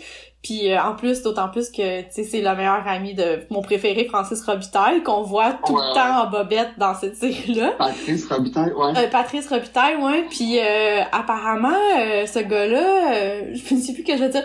Puis 0.46 0.72
euh, 0.72 0.80
en 0.80 0.94
plus, 0.96 1.24
d'autant 1.24 1.50
plus 1.50 1.72
que, 1.72 2.02
tu 2.02 2.08
sais, 2.12 2.24
c'est 2.24 2.42
le 2.42 2.56
meilleur 2.56 2.88
ami 2.88 3.16
de 3.16 3.40
mon 3.50 3.62
préféré, 3.64 4.06
Francis 4.06 4.42
Robitaille, 4.46 5.02
qu'on 5.02 5.24
voit 5.24 5.54
tout 5.66 5.74
Ouais, 5.74 5.82
le 5.90 5.94
temps 5.96 6.22
en 6.24 6.30
bobette 6.30 6.78
dans 6.78 6.94
cette 6.94 7.16
série-là. 7.16 7.72
Patrice 7.80 8.28
Robitaille, 8.32 8.72
ouais. 8.74 8.94
Euh, 8.96 9.08
Patrice 9.10 9.48
Robitaille, 9.50 9.96
ouais. 9.98 10.26
Puis 10.30 10.60
euh, 10.60 11.02
apparemment, 11.12 11.70
euh, 12.00 12.28
ce 12.28 12.40
gars-là, 12.40 13.14
euh, 13.16 13.42
je 13.56 13.74
ne 13.74 13.80
sais 13.80 13.94
plus 13.94 14.04
que 14.04 14.16
je 14.16 14.24
veux 14.24 14.30
dire, 14.30 14.44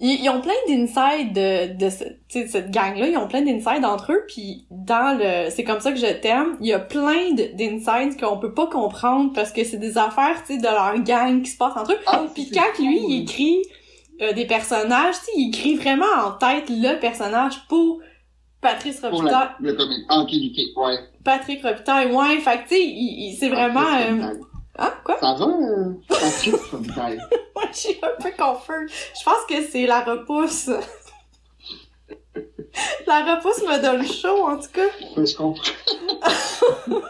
ils, 0.00 0.22
ils 0.22 0.28
ont 0.28 0.40
plein 0.40 0.52
d'insides 0.68 1.32
de, 1.32 1.74
de, 1.76 1.90
ce- 1.90 2.04
de 2.38 2.46
cette 2.46 2.70
gang-là, 2.70 3.08
ils 3.08 3.16
ont 3.16 3.26
plein 3.26 3.40
d'insides 3.42 3.84
entre 3.84 4.12
eux, 4.12 4.24
puis 4.28 4.66
dans 4.70 5.18
le 5.18 5.50
C'est 5.50 5.64
comme 5.64 5.80
ça 5.80 5.90
que 5.92 5.98
je 5.98 6.12
t'aime, 6.20 6.56
il 6.60 6.66
y 6.68 6.72
a 6.74 6.78
plein 6.78 7.32
de- 7.32 7.50
d'insides 7.56 8.20
qu'on 8.20 8.36
peut 8.38 8.52
pas 8.54 8.66
comprendre 8.68 9.32
parce 9.34 9.50
que 9.50 9.64
c'est 9.64 9.78
des 9.78 9.96
affaires, 9.98 10.36
tu 10.46 10.54
sais, 10.54 10.58
de 10.60 10.64
leur 10.64 10.98
gang 11.02 11.42
qui 11.42 11.50
se 11.50 11.56
passent 11.56 11.76
entre 11.76 11.92
eux. 11.94 11.98
Ah, 12.06 12.22
Puis 12.34 12.50
quand 12.54 12.60
lui, 12.84 13.00
cool. 13.00 13.10
il 13.10 13.22
écrit 13.22 13.62
euh, 14.20 14.32
des 14.32 14.46
personnages, 14.46 15.16
tu 15.20 15.24
sais, 15.26 15.32
il 15.36 15.48
écrit 15.48 15.76
vraiment 15.76 16.06
en 16.26 16.32
tête 16.32 16.64
le 16.68 16.98
personnage 16.98 17.54
pour 17.68 18.00
Patrice 18.60 19.00
Robitaille. 19.02 19.48
le 19.60 19.72
comique. 19.74 20.04
Ok, 20.10 20.30
ok, 20.32 20.84
ouais. 20.86 20.98
Patrick 21.24 21.62
Robitaille, 21.62 22.10
ouais, 22.12 22.38
fait 22.40 22.62
tu 22.64 22.68
sais, 22.70 22.82
il, 22.84 23.28
il- 23.30 23.36
c'est 23.38 23.48
vraiment... 23.48 23.80
Euh. 23.86 24.34
Hein, 24.80 24.92
quoi? 25.04 25.18
Ça 25.20 25.34
va, 25.34 25.44
euh, 25.46 25.92
Patrick 26.08 26.54
Robitaille? 26.72 27.20
Ouais, 27.58 27.64
je 27.72 27.76
suis 27.76 27.96
un 28.02 28.22
peu 28.22 28.30
confus. 28.40 28.88
Je 28.88 29.24
pense 29.24 29.44
que 29.48 29.60
c'est 29.68 29.84
la 29.86 30.02
repousse. 30.02 30.68
la 33.06 33.34
repousse 33.34 33.62
me 33.62 33.82
donne 33.82 34.06
chaud, 34.06 34.46
en 34.46 34.56
tout 34.58 34.68
cas. 34.72 34.86
Ouais, 35.16 35.26
je 35.26 35.36
comprends. 35.36 35.62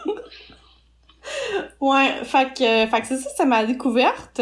Ouais, 1.79 2.23
fait 2.23 2.53
que, 2.53 2.87
fait 2.89 3.01
que 3.01 3.07
c'est 3.07 3.17
ça, 3.17 3.29
c'est 3.37 3.45
ma 3.45 3.63
découverte. 3.63 4.41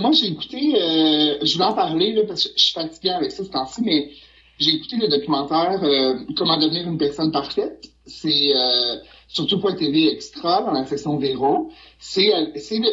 Moi, 0.00 0.12
j'ai 0.12 0.26
écouté, 0.26 0.74
euh, 0.80 1.38
je 1.42 1.52
voulais 1.54 1.64
en 1.66 1.74
parler 1.74 2.12
là, 2.12 2.22
parce 2.26 2.44
que 2.46 2.50
je 2.56 2.62
suis 2.62 2.72
fatiguée 2.72 3.10
avec 3.10 3.30
ça 3.32 3.44
ce 3.44 3.50
temps-ci, 3.50 3.82
mais 3.82 4.10
j'ai 4.58 4.70
écouté 4.74 4.96
le 4.96 5.08
documentaire 5.08 5.80
euh, 5.82 6.14
Comment 6.36 6.56
devenir 6.58 6.86
une 6.88 6.98
personne 6.98 7.32
parfaite. 7.32 7.84
C'est 8.06 8.54
euh, 8.54 8.96
sur 9.28 9.46
tout.tv 9.46 10.08
Extra 10.12 10.62
dans 10.62 10.72
la 10.72 10.84
section 10.86 11.16
Véro. 11.18 11.70
C'est 11.98 12.34
euh, 12.34 12.46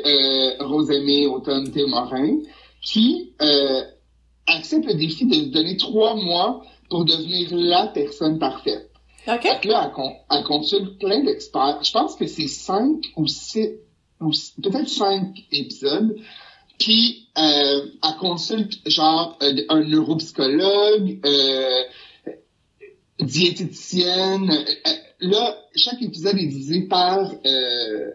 euh, 0.05 0.55
Rosemée 0.65 1.27
Automne 1.27 1.71
Théomorin 1.71 2.37
qui 2.81 3.33
accepte 4.47 4.85
le 4.85 4.93
défi 4.95 5.25
de 5.25 5.33
se 5.35 5.49
donner 5.49 5.77
trois 5.77 6.15
mois 6.15 6.63
pour 6.89 7.05
devenir 7.05 7.49
la 7.55 7.87
personne 7.87 8.39
parfaite. 8.39 8.89
OK? 9.27 9.47
Que 9.61 9.67
là, 9.67 9.91
elle, 9.95 10.11
elle 10.31 10.43
consulte 10.43 10.97
plein 10.97 11.23
d'experts. 11.23 11.79
Je 11.83 11.91
pense 11.91 12.15
que 12.15 12.25
c'est 12.25 12.47
cinq 12.47 12.95
ou 13.15 13.27
six, 13.27 13.71
ou 14.21 14.31
six- 14.33 14.53
peut-être 14.61 14.87
cinq 14.89 15.35
épisodes. 15.51 16.15
Puis, 16.79 17.27
euh, 17.37 17.85
elle 18.03 18.17
consulte 18.19 18.79
genre 18.89 19.37
euh, 19.43 19.53
un 19.69 19.83
neuropsychologue, 19.83 21.19
euh, 21.25 21.83
diététicienne. 23.19 24.49
Euh, 24.49 24.91
là, 25.19 25.57
chaque 25.75 26.01
épisode 26.01 26.37
est 26.37 26.47
divisé 26.47 26.81
par 26.83 27.31
euh, 27.45 28.11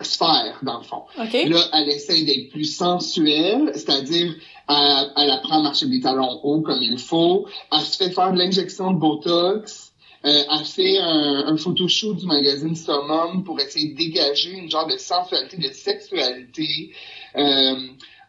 sphère, 0.00 0.58
dans 0.62 0.78
le 0.78 0.84
fond. 0.84 1.02
OK? 1.18 1.32
Là, 1.48 1.60
elle 1.74 1.88
essaie 1.88 2.22
d'être 2.22 2.50
plus 2.50 2.64
sensuelle, 2.64 3.70
c'est-à-dire 3.74 4.34
elle, 4.68 5.12
elle 5.16 5.30
apprend 5.30 5.60
à 5.60 5.62
marcher 5.62 5.86
des 5.86 6.00
talons 6.00 6.40
hauts 6.42 6.60
comme 6.60 6.82
il 6.82 6.98
faut. 6.98 7.46
Elle 7.70 7.80
se 7.80 7.96
fait 7.96 8.10
faire 8.10 8.32
de 8.32 8.38
l'injection 8.38 8.92
de 8.92 8.98
Botox. 8.98 9.92
Euh, 10.24 10.42
elle 10.52 10.64
fait 10.64 10.98
un, 10.98 11.46
un 11.48 11.56
photoshoot 11.56 12.16
du 12.16 12.26
magazine 12.26 12.76
Summum 12.76 13.42
pour 13.44 13.58
essayer 13.58 13.92
de 13.92 13.96
dégager 13.96 14.50
une 14.50 14.70
genre 14.70 14.86
de 14.86 14.96
sensualité, 14.96 15.56
de 15.56 15.72
sexualité. 15.72 16.92
Euh, 17.36 17.74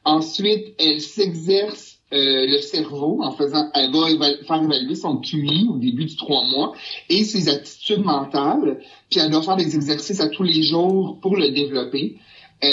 ensuite, 0.06 0.76
elle 0.80 1.02
s'exerce 1.02 2.00
euh, 2.14 2.46
le 2.48 2.60
cerveau 2.60 3.22
en 3.24 3.32
faisant, 3.32 3.70
elle 3.74 3.92
va 3.92 4.28
faire 4.46 4.62
évaluer 4.62 4.96
son 4.96 5.18
QI 5.18 5.68
au 5.70 5.78
début 5.78 6.06
du 6.06 6.16
trois 6.16 6.44
mois 6.46 6.74
et 7.10 7.24
ses 7.24 7.50
attitudes 7.50 8.04
mentales. 8.04 8.80
Puis 9.10 9.20
elle 9.20 9.32
doit 9.32 9.42
faire 9.42 9.56
des 9.56 9.76
exercices 9.76 10.20
à 10.20 10.28
tous 10.28 10.44
les 10.44 10.62
jours 10.64 11.18
pour 11.22 11.36
le 11.36 11.50
développer. 11.50 12.18
Euh, 12.64 12.68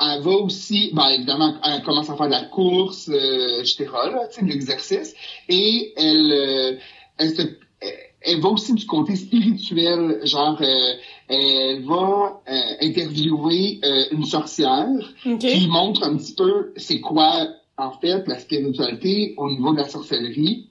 elle 0.00 0.22
va 0.22 0.30
aussi, 0.30 0.90
ben 0.94 1.08
évidemment, 1.08 1.54
elle 1.64 1.82
commence 1.82 2.08
à 2.08 2.16
faire 2.16 2.26
de 2.26 2.32
la 2.32 2.44
course, 2.44 3.10
euh, 3.12 3.60
etc., 3.60 3.86
là, 3.92 4.28
de 4.40 4.46
l'exercice. 4.46 5.14
Et 5.48 5.92
elle, 5.96 6.32
euh, 6.32 6.76
elle, 7.18 7.34
se, 7.34 7.42
elle 8.22 8.40
va 8.40 8.48
aussi 8.48 8.74
du 8.74 8.86
côté 8.86 9.16
spirituel, 9.16 10.20
genre, 10.24 10.60
euh, 10.62 10.92
elle 11.28 11.84
va 11.84 12.40
euh, 12.48 12.52
interviewer 12.80 13.80
euh, 13.84 14.04
une 14.12 14.24
sorcière 14.24 14.86
qui 15.38 15.68
montre 15.68 16.02
un 16.04 16.16
petit 16.16 16.34
peu 16.34 16.72
c'est 16.76 17.00
quoi, 17.00 17.46
en 17.76 17.92
fait, 17.92 18.26
la 18.26 18.38
spiritualité 18.38 19.34
au 19.36 19.50
niveau 19.50 19.72
de 19.72 19.78
la 19.78 19.88
sorcellerie. 19.88 20.66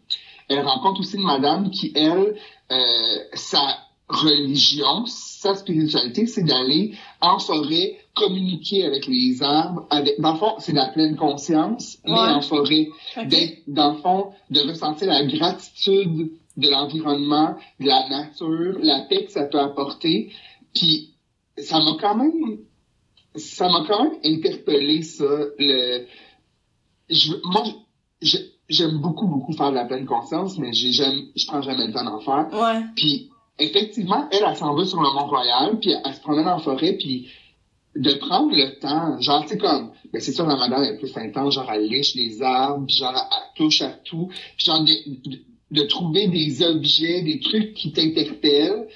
Elle 0.49 0.61
rencontre 0.65 1.01
aussi 1.01 1.17
une 1.17 1.23
madame 1.23 1.69
qui, 1.71 1.91
elle, 1.95 2.35
euh, 2.71 3.17
sa 3.33 3.77
religion, 4.09 5.05
sa 5.05 5.55
spiritualité, 5.55 6.25
c'est 6.27 6.43
d'aller 6.43 6.93
en 7.21 7.39
forêt 7.39 7.97
communiquer 8.15 8.85
avec 8.85 9.05
les 9.07 9.43
arbres. 9.43 9.85
Avec, 9.89 10.19
dans 10.19 10.33
le 10.33 10.39
fond, 10.39 10.53
c'est 10.59 10.73
la 10.73 10.87
pleine 10.87 11.17
conscience, 11.17 11.97
mais 12.05 12.13
Ouais. 12.13 12.17
en 12.19 12.41
forêt. 12.41 12.87
OK? 13.17 13.27
D'être, 13.27 13.57
dans 13.67 13.91
le 13.91 13.97
fond, 13.97 14.27
de 14.49 14.61
ressentir 14.61 15.07
la 15.07 15.25
gratitude 15.25 16.31
de 16.57 16.69
l'environnement, 16.69 17.55
de 17.79 17.85
la 17.87 18.09
nature, 18.09 18.77
la 18.81 19.01
paix 19.01 19.25
que 19.25 19.31
ça 19.31 19.43
peut 19.45 19.59
apporter. 19.59 20.31
Puis, 20.73 21.13
ça 21.57 21.79
m'a 21.79 21.95
quand 21.99 22.15
même 22.15 22.57
ça 23.35 23.69
m'a 23.69 23.83
quand 23.87 24.03
même 24.03 24.19
interpellé 24.23 25.01
ça 25.03 25.25
le 25.59 26.05
je, 27.09 27.33
moi 27.45 27.63
j'aime 28.69 28.97
beaucoup 28.99 29.27
beaucoup 29.27 29.53
faire 29.53 29.69
de 29.69 29.75
la 29.75 29.85
pleine 29.85 30.05
conscience 30.05 30.57
mais 30.57 30.73
j'ai 30.73 30.91
jamais 30.91 31.25
je 31.35 31.45
prends 31.47 31.61
jamais 31.61 31.87
le 31.87 31.93
temps 31.93 32.03
d'en 32.03 32.19
faire 32.19 32.47
Ouais. 32.51 32.81
puis 32.95 33.29
effectivement 33.59 34.27
elle 34.31 34.43
elle 34.47 34.55
s'en 34.55 34.73
va 34.75 34.85
sur 34.85 35.01
le 35.01 35.13
Mont 35.13 35.27
Royal 35.27 35.79
puis 35.79 35.93
elle 36.03 36.13
se 36.13 36.21
promène 36.21 36.47
en 36.47 36.59
forêt 36.59 36.93
puis 36.93 37.29
de 37.95 38.13
prendre 38.15 38.51
le 38.55 38.79
temps 38.79 39.19
genre 39.21 39.43
tu 39.43 39.49
sais 39.49 39.57
comme 39.57 39.91
ben 40.11 40.19
c'est 40.21 40.31
sûr 40.33 40.45
la 40.45 40.55
madame 40.57 40.83
est 40.83 40.97
plus 40.97 41.15
intense 41.17 41.53
genre 41.55 41.71
elle 41.71 41.87
liche 41.87 42.15
les 42.15 42.41
arbres 42.41 42.87
genre 42.89 43.13
elle 43.15 43.55
touche 43.55 43.81
à 43.81 43.89
tout 43.89 44.27
puis 44.57 44.65
genre 44.65 44.83
de, 44.83 45.29
de, 45.29 45.39
de 45.71 45.81
trouver 45.83 46.27
des 46.27 46.61
objets 46.63 47.21
des 47.23 47.39
trucs 47.39 47.73
qui 47.73 47.91
t'interpellent 47.91 48.87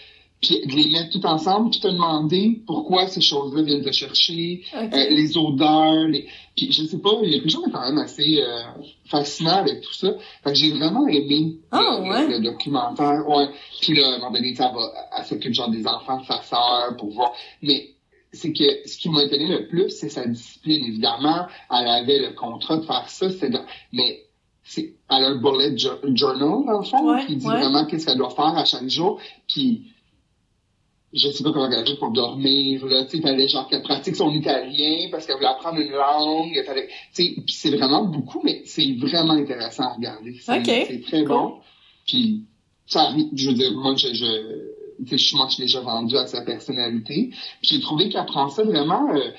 puis 0.41 0.59
de 0.65 0.71
les 0.75 0.89
mettre 0.89 1.11
tout 1.11 1.23
ensemble, 1.27 1.69
puis 1.69 1.79
te 1.81 1.87
demander 1.87 2.61
pourquoi 2.65 3.05
ces 3.07 3.21
choses-là 3.21 3.61
viennent 3.61 3.83
te 3.83 3.91
chercher, 3.91 4.63
euh, 4.73 4.87
les 5.11 5.37
odeurs, 5.37 6.07
les... 6.07 6.27
puis 6.55 6.71
je 6.71 6.83
sais 6.83 6.97
pas, 6.97 7.11
il 7.21 7.29
y 7.29 7.35
a 7.35 7.39
quelque 7.41 7.51
chose 7.51 7.65
de 7.67 7.71
quand 7.71 7.85
même 7.87 7.99
assez 7.99 8.41
euh, 8.41 8.59
fascinant 9.05 9.57
avec 9.57 9.81
tout 9.81 9.93
ça. 9.93 10.15
Fait 10.43 10.49
que 10.49 10.55
j'ai 10.55 10.71
vraiment 10.71 11.07
aimé 11.07 11.57
Ah, 11.69 11.99
le, 12.03 12.09
ouais? 12.09 12.27
le- 12.27 12.37
le 12.37 12.43
documentaire. 12.43 13.23
Ouais. 13.29 13.49
Puis 13.81 13.93
là, 13.93 14.07
à 14.07 14.15
un 14.15 14.17
moment 14.17 14.31
donné, 14.31 14.55
ça 14.55 14.71
va, 14.73 14.81
elle 15.19 15.25
s'occupe 15.25 15.53
genre 15.53 15.69
des 15.69 15.85
enfants 15.85 16.19
de 16.19 16.25
sa 16.25 16.41
sœur 16.41 16.95
pour 16.97 17.11
voir. 17.11 17.33
Mais 17.61 17.89
c'est 18.33 18.51
que 18.51 18.63
ce 18.87 18.97
qui 18.97 19.09
m'a 19.09 19.23
étonné 19.25 19.45
le 19.45 19.67
plus, 19.67 19.91
c'est 19.91 20.09
sa 20.09 20.25
discipline. 20.25 20.83
Évidemment, 20.85 21.45
elle 21.69 21.87
avait 21.87 22.17
le 22.17 22.33
contrat 22.33 22.77
de 22.77 22.81
faire 22.85 23.07
ça, 23.09 23.29
c'est 23.29 23.51
de- 23.51 23.59
mais 23.93 24.21
c'est 24.63 24.93
elle 25.09 25.23
a 25.23 25.27
un 25.29 25.35
bullet 25.41 25.77
jo- 25.77 25.99
journal 26.15 26.65
dans 26.65 26.79
le 26.79 26.85
fond 26.85 27.11
Ouais, 27.13 27.25
qui 27.25 27.35
dit 27.35 27.45
ouais. 27.47 27.57
vraiment 27.59 27.85
qu'est-ce 27.85 28.05
qu'elle 28.05 28.17
doit 28.17 28.29
faire 28.29 28.45
à 28.57 28.65
chaque 28.65 28.87
jour. 28.89 29.19
Puis 29.47 29.87
je 31.13 31.27
sais 31.29 31.43
pas 31.43 31.51
comment 31.51 31.69
elle 31.69 31.85
fait 31.85 31.97
pour 31.97 32.11
dormir, 32.11 32.85
là, 32.85 33.03
tu 33.03 33.11
sais, 33.11 33.17
il 33.17 33.23
fallait 33.23 33.47
genre 33.49 33.67
qu'elle 33.67 33.81
pratique 33.81 34.15
son 34.15 34.31
italien 34.31 35.09
parce 35.11 35.25
qu'elle 35.25 35.35
voulait 35.35 35.47
apprendre 35.47 35.79
une 35.79 35.91
langue, 35.91 36.63
fallait, 36.65 36.87
tu 37.13 37.25
sais, 37.25 37.33
puis 37.45 37.53
c'est 37.53 37.71
vraiment 37.75 38.05
beaucoup, 38.05 38.39
mais 38.43 38.61
c'est 38.65 38.93
vraiment 38.97 39.33
intéressant 39.33 39.83
à 39.83 39.93
regarder. 39.95 40.35
C'est 40.39 41.01
très 41.01 41.19
cool. 41.23 41.27
bon. 41.27 41.53
Puis 42.07 42.45
ça 42.85 43.01
arrive, 43.03 43.27
je 43.35 43.49
veux 43.49 43.55
dire, 43.55 43.73
moi, 43.73 43.95
je, 43.95 44.07
je, 44.13 45.03
tu 45.03 45.09
sais, 45.09 45.17
je- 45.17 45.35
moi, 45.35 45.47
je 45.49 45.57
l'ai 45.57 45.65
déjà 45.65 45.81
vendu 45.81 46.15
à 46.15 46.27
sa 46.27 46.41
personnalité. 46.43 47.31
Puis 47.61 47.69
j'ai 47.71 47.81
trouvé 47.81 48.07
qu'elle 48.07 48.25
prend 48.25 48.47
ça 48.49 48.63
vraiment 48.63 49.13
euh, 49.13 49.31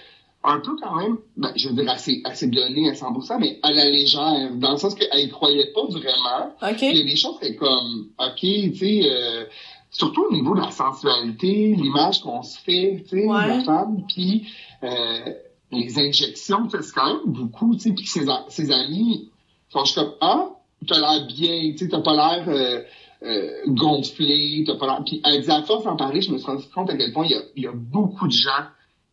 un 0.45 0.59
peu 0.61 0.73
quand 0.83 0.97
même, 0.97 1.19
ben, 1.37 1.53
je 1.57 1.69
veux 1.69 1.75
dire, 1.75 1.91
assez, 1.91 2.21
assez 2.25 2.49
donné 2.49 2.89
à 2.91 2.95
100%, 2.95 3.39
mais 3.39 3.59
à 3.63 3.73
la 3.73 3.85
légère, 3.89 4.51
dans 4.57 4.73
le 4.73 4.77
sens 4.77 4.95
qu'elle 4.95 5.21
y 5.21 5.29
croyait 5.31 5.73
pas 5.73 5.83
vraiment. 5.87 6.55
OK? 6.63 6.83
Il 6.83 6.97
y 6.97 7.01
a 7.01 7.05
des 7.05 7.17
choses 7.17 7.37
c'est 7.41 7.55
comme, 7.57 8.09
OK, 8.19 8.41
tu 8.41 8.75
sais, 8.77 9.03
euh, 9.11 9.45
surtout 9.91 10.25
au 10.29 10.33
niveau 10.33 10.55
de 10.57 10.61
la 10.61 10.71
sensualité, 10.73 11.75
l'image 11.77 12.21
qu'on 12.23 12.43
se 12.43 12.59
fait, 12.59 13.05
tu 13.09 13.21
sais, 13.21 13.27
Ouais. 13.27 13.45
de 13.45 13.49
la 13.59 13.65
femme, 13.65 14.05
puis 14.13 14.47
euh, 14.83 15.33
les 15.71 15.99
injections, 15.99 16.69
c'est 16.71 16.93
quand 16.93 17.07
même 17.07 17.23
beaucoup, 17.27 17.75
tu 17.75 17.81
sais, 17.83 17.93
puis 17.93 18.07
ses, 18.07 18.29
a- 18.29 18.45
ses 18.49 18.71
amis 18.73 19.31
sont 19.71 19.85
juste 19.85 19.97
comme, 19.97 20.15
ah, 20.21 20.49
t'as 20.87 20.99
l'air 20.99 21.27
bien, 21.27 21.71
tu 21.73 21.79
sais, 21.79 21.89
t'as 21.89 22.01
pas 22.01 22.15
l'air 22.15 22.45
euh, 22.49 22.83
euh, 23.23 23.51
gonflé, 23.69 24.65
t'as 24.67 24.75
pas 24.77 24.87
l'air... 24.87 25.05
Puis 25.05 25.21
à 25.25 25.63
force 25.63 25.85
d'en 25.85 25.97
parler, 25.97 26.21
je 26.21 26.33
me 26.33 26.39
suis 26.39 26.47
rendu 26.47 26.65
compte 26.75 26.91
à 26.91 26.97
quel 26.97 27.13
point 27.13 27.25
il 27.27 27.31
y 27.31 27.35
a, 27.35 27.43
il 27.55 27.63
y 27.63 27.67
a 27.69 27.73
beaucoup 27.73 28.27
de 28.27 28.33
gens 28.33 28.65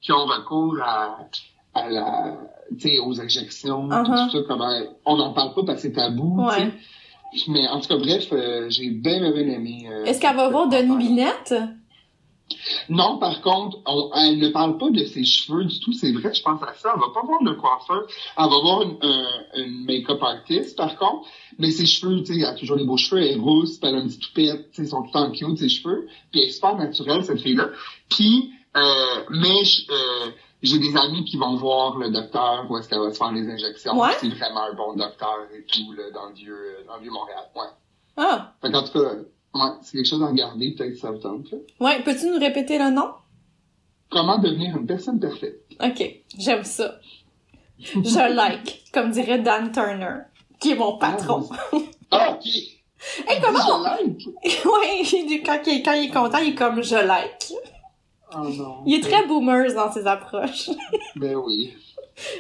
qui 0.01 0.11
ont 0.11 0.25
recours 0.25 0.77
à, 0.81 1.17
à 1.73 1.89
la, 1.89 2.37
tu 2.79 2.89
sais, 2.89 2.99
aux 2.99 3.19
injections, 3.19 3.87
Uh-huh. 3.89 4.29
tout 4.31 4.37
ça, 4.37 4.43
comment, 4.47 4.71
on 5.05 5.17
n'en 5.17 5.33
parle 5.33 5.53
pas 5.53 5.63
parce 5.65 5.81
que 5.81 5.87
c'est 5.89 5.93
tabou. 5.93 6.45
Ouais. 6.45 6.71
Mais 7.47 7.67
en 7.67 7.79
tout 7.79 7.87
cas, 7.89 7.97
bref, 7.97 8.27
euh, 8.31 8.67
j'ai 8.69 8.89
bien, 8.89 9.19
bien, 9.19 9.31
bien 9.31 9.47
aimé. 9.53 9.87
euh, 9.91 10.05
Est-ce 10.05 10.19
qu'elle 10.19 10.35
va 10.35 10.49
voir 10.49 10.67
Denis. 10.67 10.97
Binette? 10.97 11.53
Non, 12.89 13.19
par 13.19 13.41
contre, 13.41 13.77
on- 13.85 14.09
elle 14.15 14.39
ne 14.39 14.49
parle 14.49 14.79
pas 14.79 14.89
de 14.89 15.05
ses 15.05 15.23
cheveux 15.23 15.65
du 15.65 15.79
tout. 15.79 15.93
C'est 15.93 16.11
vrai, 16.11 16.33
je 16.33 16.41
pense 16.41 16.59
à 16.63 16.73
ça. 16.73 16.93
Elle 16.95 16.99
va 16.99 17.07
pas 17.13 17.21
voir 17.23 17.43
de 17.43 17.51
coiffeur. 17.53 18.07
Elle 18.35 18.43
va 18.43 18.59
voir 18.59 18.81
une, 18.81 18.97
un- 19.03 19.27
une 19.57 19.85
make-up 19.85 20.17
artist, 20.23 20.75
par 20.75 20.95
contre. 20.97 21.27
Mais 21.59 21.69
ses 21.69 21.85
cheveux, 21.85 22.23
tu 22.23 22.33
sais, 22.33 22.39
elle 22.39 22.45
a 22.45 22.53
toujours 22.55 22.77
les 22.77 22.85
beaux 22.85 22.97
cheveux. 22.97 23.21
Elle 23.21 23.33
est 23.33 23.39
rousse, 23.39 23.77
elle 23.83 23.93
a 23.95 23.99
une 23.99 24.07
petite 24.07 24.21
toupette. 24.23 24.71
Tu 24.71 24.77
sais, 24.77 24.81
ils 24.83 24.89
sont 24.89 25.03
tout 25.03 25.15
en 25.15 25.29
cute, 25.29 25.59
ses 25.59 25.69
cheveux. 25.69 26.07
Puis 26.31 26.41
elle 26.41 26.47
est 26.47 26.51
super 26.51 26.75
naturelle, 26.75 27.23
cette 27.23 27.41
fille-là. 27.41 27.67
Puis, 28.09 28.51
mais 28.75 29.63
je- 29.63 29.91
euh, 29.91 30.31
j'ai 30.61 30.77
des 30.79 30.95
amis 30.97 31.23
qui 31.25 31.37
vont 31.37 31.55
voir 31.55 31.97
le 31.97 32.09
docteur 32.09 32.65
où 32.69 32.77
est-ce 32.77 32.89
qu'elle 32.89 32.99
va 32.99 33.11
se 33.11 33.17
faire 33.17 33.31
les 33.31 33.47
injections. 33.49 33.97
Ouais. 33.99 34.09
C'est 34.19 34.29
vraiment 34.29 34.63
un 34.63 34.73
bon 34.73 34.93
docteur 34.95 35.37
et 35.55 35.63
tout, 35.63 35.91
là, 35.93 36.03
dans 36.13 36.27
le 36.27 36.33
vieux, 36.35 36.77
dans 36.87 36.95
le 36.97 37.01
vieux 37.01 37.11
Montréal. 37.11 37.43
Ouais. 37.55 37.61
Ah, 38.17 38.53
Fait 38.61 38.71
qu'en 38.71 38.83
tout 38.83 38.91
cas, 38.91 38.99
ouais, 39.55 39.71
c'est 39.81 39.93
quelque 39.97 40.05
chose 40.09 40.21
à 40.23 40.27
regarder, 40.27 40.71
peut-être 40.71 40.91
que 40.91 40.97
ça 40.99 41.11
vous 41.11 41.19
tente, 41.19 41.49
là. 41.51 41.57
ouais, 41.79 42.03
peux-tu 42.03 42.27
nous 42.29 42.39
répéter 42.39 42.77
le 42.77 42.89
nom? 42.89 43.11
Comment 44.11 44.37
devenir 44.39 44.75
une 44.75 44.85
personne 44.87 45.19
parfaite? 45.19 45.61
Ok, 45.81 46.03
j'aime 46.37 46.63
ça. 46.63 46.95
Je 47.79 48.33
like, 48.35 48.83
comme 48.91 49.11
dirait 49.11 49.39
Dan 49.39 49.71
Turner, 49.71 50.23
qui 50.59 50.71
est 50.71 50.75
mon 50.75 50.97
patron. 50.97 51.47
Ah, 52.11 52.31
ok! 52.31 52.45
Hey, 53.27 53.39
comment 53.39 53.59
Je 53.59 53.83
like! 54.03 54.27
ouais, 54.65 55.41
quand, 55.45 55.59
il, 55.67 55.83
quand 55.83 55.93
il 55.93 56.05
est 56.05 56.11
content, 56.11 56.39
il 56.39 56.49
est 56.49 56.55
comme 56.55 56.81
je 56.83 56.95
like. 56.95 57.53
Oh 58.35 58.47
non. 58.49 58.83
Il 58.85 58.95
est 58.95 59.01
très 59.01 59.25
boomers 59.27 59.73
dans 59.73 59.91
ses 59.91 60.05
approches. 60.07 60.69
Ben 61.15 61.35
oui. 61.35 61.73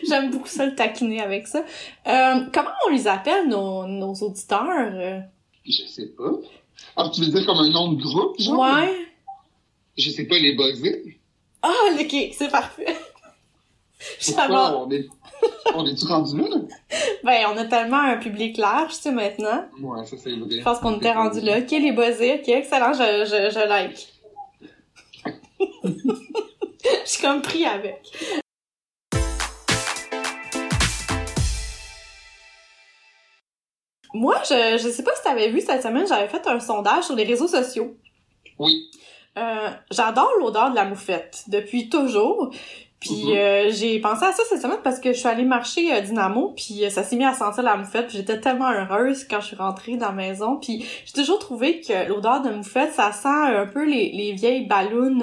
J'aime 0.07 0.29
beaucoup 0.29 0.47
ça, 0.47 0.65
le 0.65 0.75
taquiner 0.75 1.21
avec 1.21 1.47
ça. 1.47 1.59
Euh, 2.07 2.41
comment 2.53 2.69
on 2.87 2.91
les 2.91 3.07
appelle, 3.07 3.47
nos, 3.47 3.85
nos 3.87 4.13
auditeurs? 4.13 5.23
Je 5.65 5.85
sais 5.87 6.07
pas. 6.07 6.31
Ah, 6.95 7.09
tu 7.13 7.21
veux 7.21 7.27
dire 7.27 7.45
comme 7.45 7.59
un 7.59 7.69
nom 7.69 7.93
de 7.93 8.01
groupe, 8.01 8.39
genre? 8.39 8.59
Ouais. 8.59 9.07
Je 9.97 10.09
sais 10.11 10.25
pas, 10.25 10.37
les 10.37 10.55
buzzés. 10.55 11.19
Ah, 11.61 11.71
ok, 11.99 12.15
c'est 12.33 12.49
parfait. 12.51 12.95
Pourquoi 14.25 14.85
on 14.85 14.91
est, 14.91 15.07
on 15.75 15.85
est-tu 15.85 16.05
rendu 16.05 16.37
là? 16.37 16.57
Ben, 17.23 17.45
on 17.53 17.57
a 17.57 17.65
tellement 17.65 17.99
un 17.99 18.17
public 18.17 18.57
large, 18.57 18.93
tu 18.95 19.01
sais, 19.01 19.11
maintenant. 19.11 19.65
Ouais, 19.81 20.05
ça 20.05 20.15
c'est 20.17 20.35
vrai. 20.35 20.57
Je 20.57 20.61
pense 20.63 20.79
qu'on 20.79 20.97
était 20.97 21.11
rendu 21.11 21.41
là. 21.41 21.59
Ok, 21.59 21.71
les 21.71 21.91
buzzés, 21.91 22.39
ok, 22.41 22.47
excellent, 22.47 22.93
je, 22.93 23.25
je, 23.25 23.53
je 23.53 23.67
like. 23.67 24.07
Je 25.83 27.09
suis 27.09 27.21
comme 27.21 27.41
pris 27.41 27.65
avec. 27.65 28.11
Moi, 34.13 34.35
je, 34.43 34.79
je 34.81 34.89
sais 34.89 35.03
pas 35.03 35.15
si 35.15 35.23
t'avais 35.23 35.49
vu 35.49 35.61
cette 35.61 35.83
semaine, 35.83 36.07
j'avais 36.07 36.27
fait 36.27 36.45
un 36.47 36.59
sondage 36.59 37.05
sur 37.05 37.15
les 37.15 37.23
réseaux 37.23 37.47
sociaux. 37.47 37.95
Oui. 38.57 38.89
Euh, 39.37 39.69
j'adore 39.91 40.31
l'odeur 40.39 40.71
de 40.71 40.75
la 40.75 40.85
moufette 40.85 41.43
depuis 41.47 41.89
toujours. 41.89 42.51
Puis 42.99 43.27
Mhm. 43.27 43.37
euh, 43.37 43.71
j'ai 43.71 43.97
pensé 43.99 44.25
à 44.25 44.33
ça 44.33 44.43
cette 44.49 44.61
semaine 44.61 44.79
parce 44.83 44.99
que 44.99 45.13
je 45.13 45.17
suis 45.19 45.27
allée 45.29 45.45
marcher 45.45 45.93
euh, 45.93 46.01
Dynamo 46.01 46.53
puis 46.55 46.83
euh, 46.83 46.89
ça 46.89 47.01
s'est 47.03 47.15
mis 47.15 47.23
à 47.23 47.33
sentir 47.33 47.63
la 47.63 47.77
moufette. 47.77 48.09
J'étais 48.09 48.41
tellement 48.41 48.69
heureuse 48.71 49.23
quand 49.29 49.39
je 49.39 49.47
suis 49.47 49.55
rentrée 49.55 49.95
dans 49.95 50.07
la 50.07 50.11
maison. 50.11 50.57
Puis 50.57 50.85
j'ai 51.05 51.13
toujours 51.13 51.39
trouvé 51.39 51.79
que 51.79 52.09
l'odeur 52.09 52.41
de 52.41 52.49
moufette, 52.49 52.93
ça 52.93 53.13
sent 53.13 53.27
un 53.29 53.65
peu 53.67 53.85
les, 53.85 54.11
les 54.11 54.33
vieilles 54.33 54.65
ballons 54.67 55.17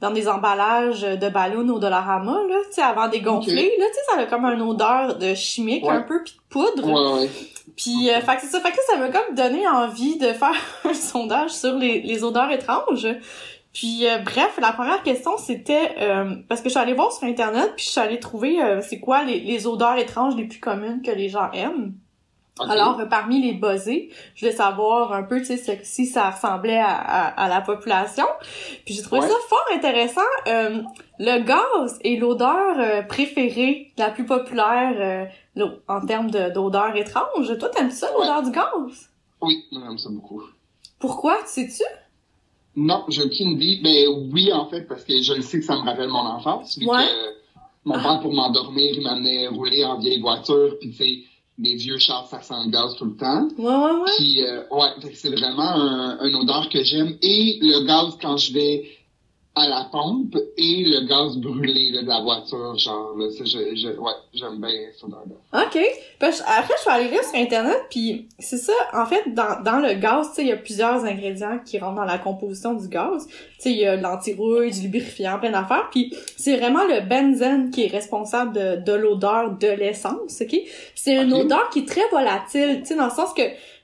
dans 0.00 0.12
des 0.12 0.28
emballages 0.28 1.02
de 1.02 1.28
ballons 1.28 1.68
au 1.68 1.78
Dollarama 1.80 2.32
là, 2.48 2.56
tu 2.68 2.74
sais 2.76 2.82
avant 2.82 3.08
dégonfler 3.08 3.72
là, 3.78 3.86
tu 3.88 3.94
sais 3.94 4.14
ça 4.14 4.20
a 4.20 4.26
comme 4.26 4.44
une 4.44 4.62
odeur 4.62 5.16
de 5.18 5.34
chimique 5.34 5.84
Ouais. 5.84 5.90
un 5.94 6.02
peu 6.02 6.22
puis 6.22 6.34
de 6.34 6.40
poudre. 6.48 6.86
Ouais, 6.86 7.22
ouais. 7.22 7.30
Puis, 7.76 8.08
euh, 8.08 8.20
fait 8.20 8.36
que 8.36 8.40
c'est 8.42 8.46
ça. 8.46 8.60
Fait 8.60 8.70
que 8.70 8.78
ça 8.88 8.96
m'a 8.96 9.08
comme 9.08 9.34
donné 9.34 9.68
envie 9.68 10.16
de 10.16 10.28
faire 10.32 10.54
un 10.84 10.94
sondage 10.94 11.50
sur 11.50 11.74
les, 11.74 12.00
les 12.00 12.24
odeurs 12.24 12.50
étranges. 12.50 13.06
Puis, 13.78 14.08
euh, 14.08 14.16
bref, 14.18 14.58
la 14.58 14.72
première 14.72 15.02
question, 15.02 15.36
c'était... 15.36 15.96
euh, 16.00 16.34
parce 16.48 16.62
que 16.62 16.70
je 16.70 16.74
suis 16.74 16.80
allée 16.80 16.94
voir 16.94 17.12
sur 17.12 17.24
Internet, 17.28 17.74
puis 17.76 17.84
je 17.84 17.90
suis 17.90 18.00
allée 18.00 18.18
trouver 18.18 18.62
euh, 18.62 18.80
c'est 18.80 19.00
quoi 19.00 19.22
les, 19.24 19.38
les 19.40 19.66
odeurs 19.66 19.98
étranges 19.98 20.34
les 20.34 20.44
plus 20.46 20.60
communes 20.60 21.02
que 21.02 21.10
les 21.10 21.28
gens 21.28 21.50
aiment. 21.52 21.92
Alors, 22.70 22.98
euh, 23.00 23.04
parmi 23.04 23.42
les 23.42 23.52
buzzés, 23.52 24.08
je 24.34 24.40
voulais 24.46 24.56
savoir 24.56 25.12
un 25.12 25.22
peu, 25.24 25.40
tu 25.42 25.58
sais, 25.58 25.80
si 25.82 26.06
ça 26.06 26.30
ressemblait 26.30 26.78
à, 26.78 26.88
à, 26.88 27.26
à 27.44 27.48
la 27.50 27.60
population. 27.60 28.24
Puis 28.86 28.94
j'ai 28.94 29.02
trouvé 29.02 29.20
Ouais. 29.20 29.28
ça 29.28 29.34
fort 29.46 29.66
intéressant. 29.74 30.20
Euh, 30.46 30.80
le 31.18 31.44
gaz 31.44 31.98
est 32.02 32.16
l'odeur 32.16 32.78
euh, 32.78 33.02
préférée, 33.02 33.92
la 33.98 34.08
plus 34.08 34.24
populaire 34.24 35.28
euh, 35.58 35.66
en 35.86 36.00
termes 36.06 36.30
de- 36.30 36.48
d'odeur 36.48 36.96
étrange. 36.96 37.58
Toi, 37.58 37.68
t'aimes 37.68 37.90
ça, 37.90 38.08
l'odeur 38.18 38.42
du 38.42 38.52
gaz? 38.52 39.10
Oui, 39.42 39.66
j'aime 39.70 39.98
ça 39.98 40.08
beaucoup. 40.08 40.42
Pourquoi, 40.98 41.36
tu 41.42 41.68
sais-tu? 41.68 41.84
Non, 42.76 43.04
j'ai 43.08 43.22
aucune 43.22 43.52
idée. 43.60 43.80
Ben 43.82 44.06
oui, 44.32 44.52
en 44.52 44.66
fait, 44.66 44.82
parce 44.82 45.02
que 45.04 45.20
je 45.22 45.32
le 45.32 45.42
sais 45.42 45.58
que 45.60 45.64
ça 45.64 45.76
me 45.76 45.82
rappelle 45.84 46.08
mon 46.08 46.18
enfance. 46.26 46.78
Vu 46.78 46.86
Ouais. 46.86 46.98
que 46.98 47.36
mon 47.84 47.94
père, 48.00 48.20
pour 48.20 48.32
m'endormir, 48.34 48.92
il 48.94 49.00
m'amenait 49.02 49.48
rouler 49.48 49.84
en 49.84 49.98
vieille 49.98 50.20
voiture, 50.20 50.76
puis 50.80 50.90
tu 50.90 50.96
sais, 50.96 51.18
des 51.58 51.74
vieux 51.76 51.96
chars, 51.96 52.26
ça 52.26 52.42
sent 52.42 52.54
le 52.66 52.70
gaz 52.70 52.94
tout 52.98 53.06
le 53.06 53.16
temps. 53.16 53.48
Ouais, 53.56 53.64
ouais, 53.64 54.00
ouais. 54.02 54.10
Puis, 54.18 54.44
euh, 54.44 54.62
ouais, 54.70 54.88
c'est 55.14 55.30
vraiment 55.30 55.62
un, 55.62 56.18
une 56.28 56.34
odeur 56.36 56.68
que 56.68 56.82
j'aime. 56.84 57.16
Et 57.22 57.58
le 57.62 57.86
gaz 57.86 58.18
quand 58.20 58.36
je 58.36 58.52
vais 58.52 58.84
à 59.58 59.66
la 59.68 59.88
pompe 59.90 60.36
et 60.58 60.84
le 60.84 61.06
gaz 61.08 61.38
brûlé 61.38 61.90
là, 61.90 62.02
de 62.02 62.08
la 62.08 62.20
voiture, 62.20 62.76
genre, 62.76 63.16
là, 63.16 63.30
ça, 63.30 63.42
je, 63.44 63.74
je, 63.74 63.88
ouais, 63.88 64.12
j'aime 64.34 64.60
bien 64.60 64.70
cette 64.94 65.04
odeur-là. 65.04 65.64
OK. 65.64 65.78
Parce 66.18 66.42
après, 66.42 66.74
je 66.76 66.82
suis 66.82 66.90
allée 66.90 67.08
lire 67.08 67.24
sur 67.24 67.36
Internet, 67.36 67.86
puis 67.90 68.28
c'est 68.38 68.58
ça, 68.58 68.74
en 68.92 69.06
fait, 69.06 69.32
dans, 69.34 69.62
dans 69.64 69.78
le 69.78 69.94
gaz, 69.94 70.28
tu 70.28 70.34
sais, 70.34 70.42
il 70.42 70.48
y 70.48 70.52
a 70.52 70.58
plusieurs 70.58 71.02
ingrédients 71.06 71.58
qui 71.64 71.78
rentrent 71.78 71.96
dans 71.96 72.04
la 72.04 72.18
composition 72.18 72.74
du 72.74 72.86
gaz. 72.88 73.26
Tu 73.26 73.34
sais, 73.58 73.70
il 73.70 73.78
y 73.78 73.86
a 73.86 73.96
l'antirouille, 73.96 74.72
du 74.72 74.82
lubrifiant, 74.82 75.38
plein 75.38 75.52
d'affaires, 75.52 75.88
puis 75.90 76.14
c'est 76.36 76.58
vraiment 76.58 76.84
le 76.84 77.00
benzène 77.08 77.70
qui 77.70 77.84
est 77.84 77.90
responsable 77.90 78.52
de, 78.52 78.84
de 78.84 78.92
l'odeur 78.92 79.52
de 79.52 79.68
l'essence, 79.68 80.38
OK? 80.38 80.54
C'est 80.94 81.16
une 81.16 81.32
odeur 81.32 81.70
qui 81.70 81.78
est 81.78 81.88
très 81.88 82.06
volatile, 82.10 82.80
tu 82.80 82.88
sais, 82.88 82.94
dans 82.94 83.06
le 83.06 83.10
sens 83.10 83.32
que 83.32 83.42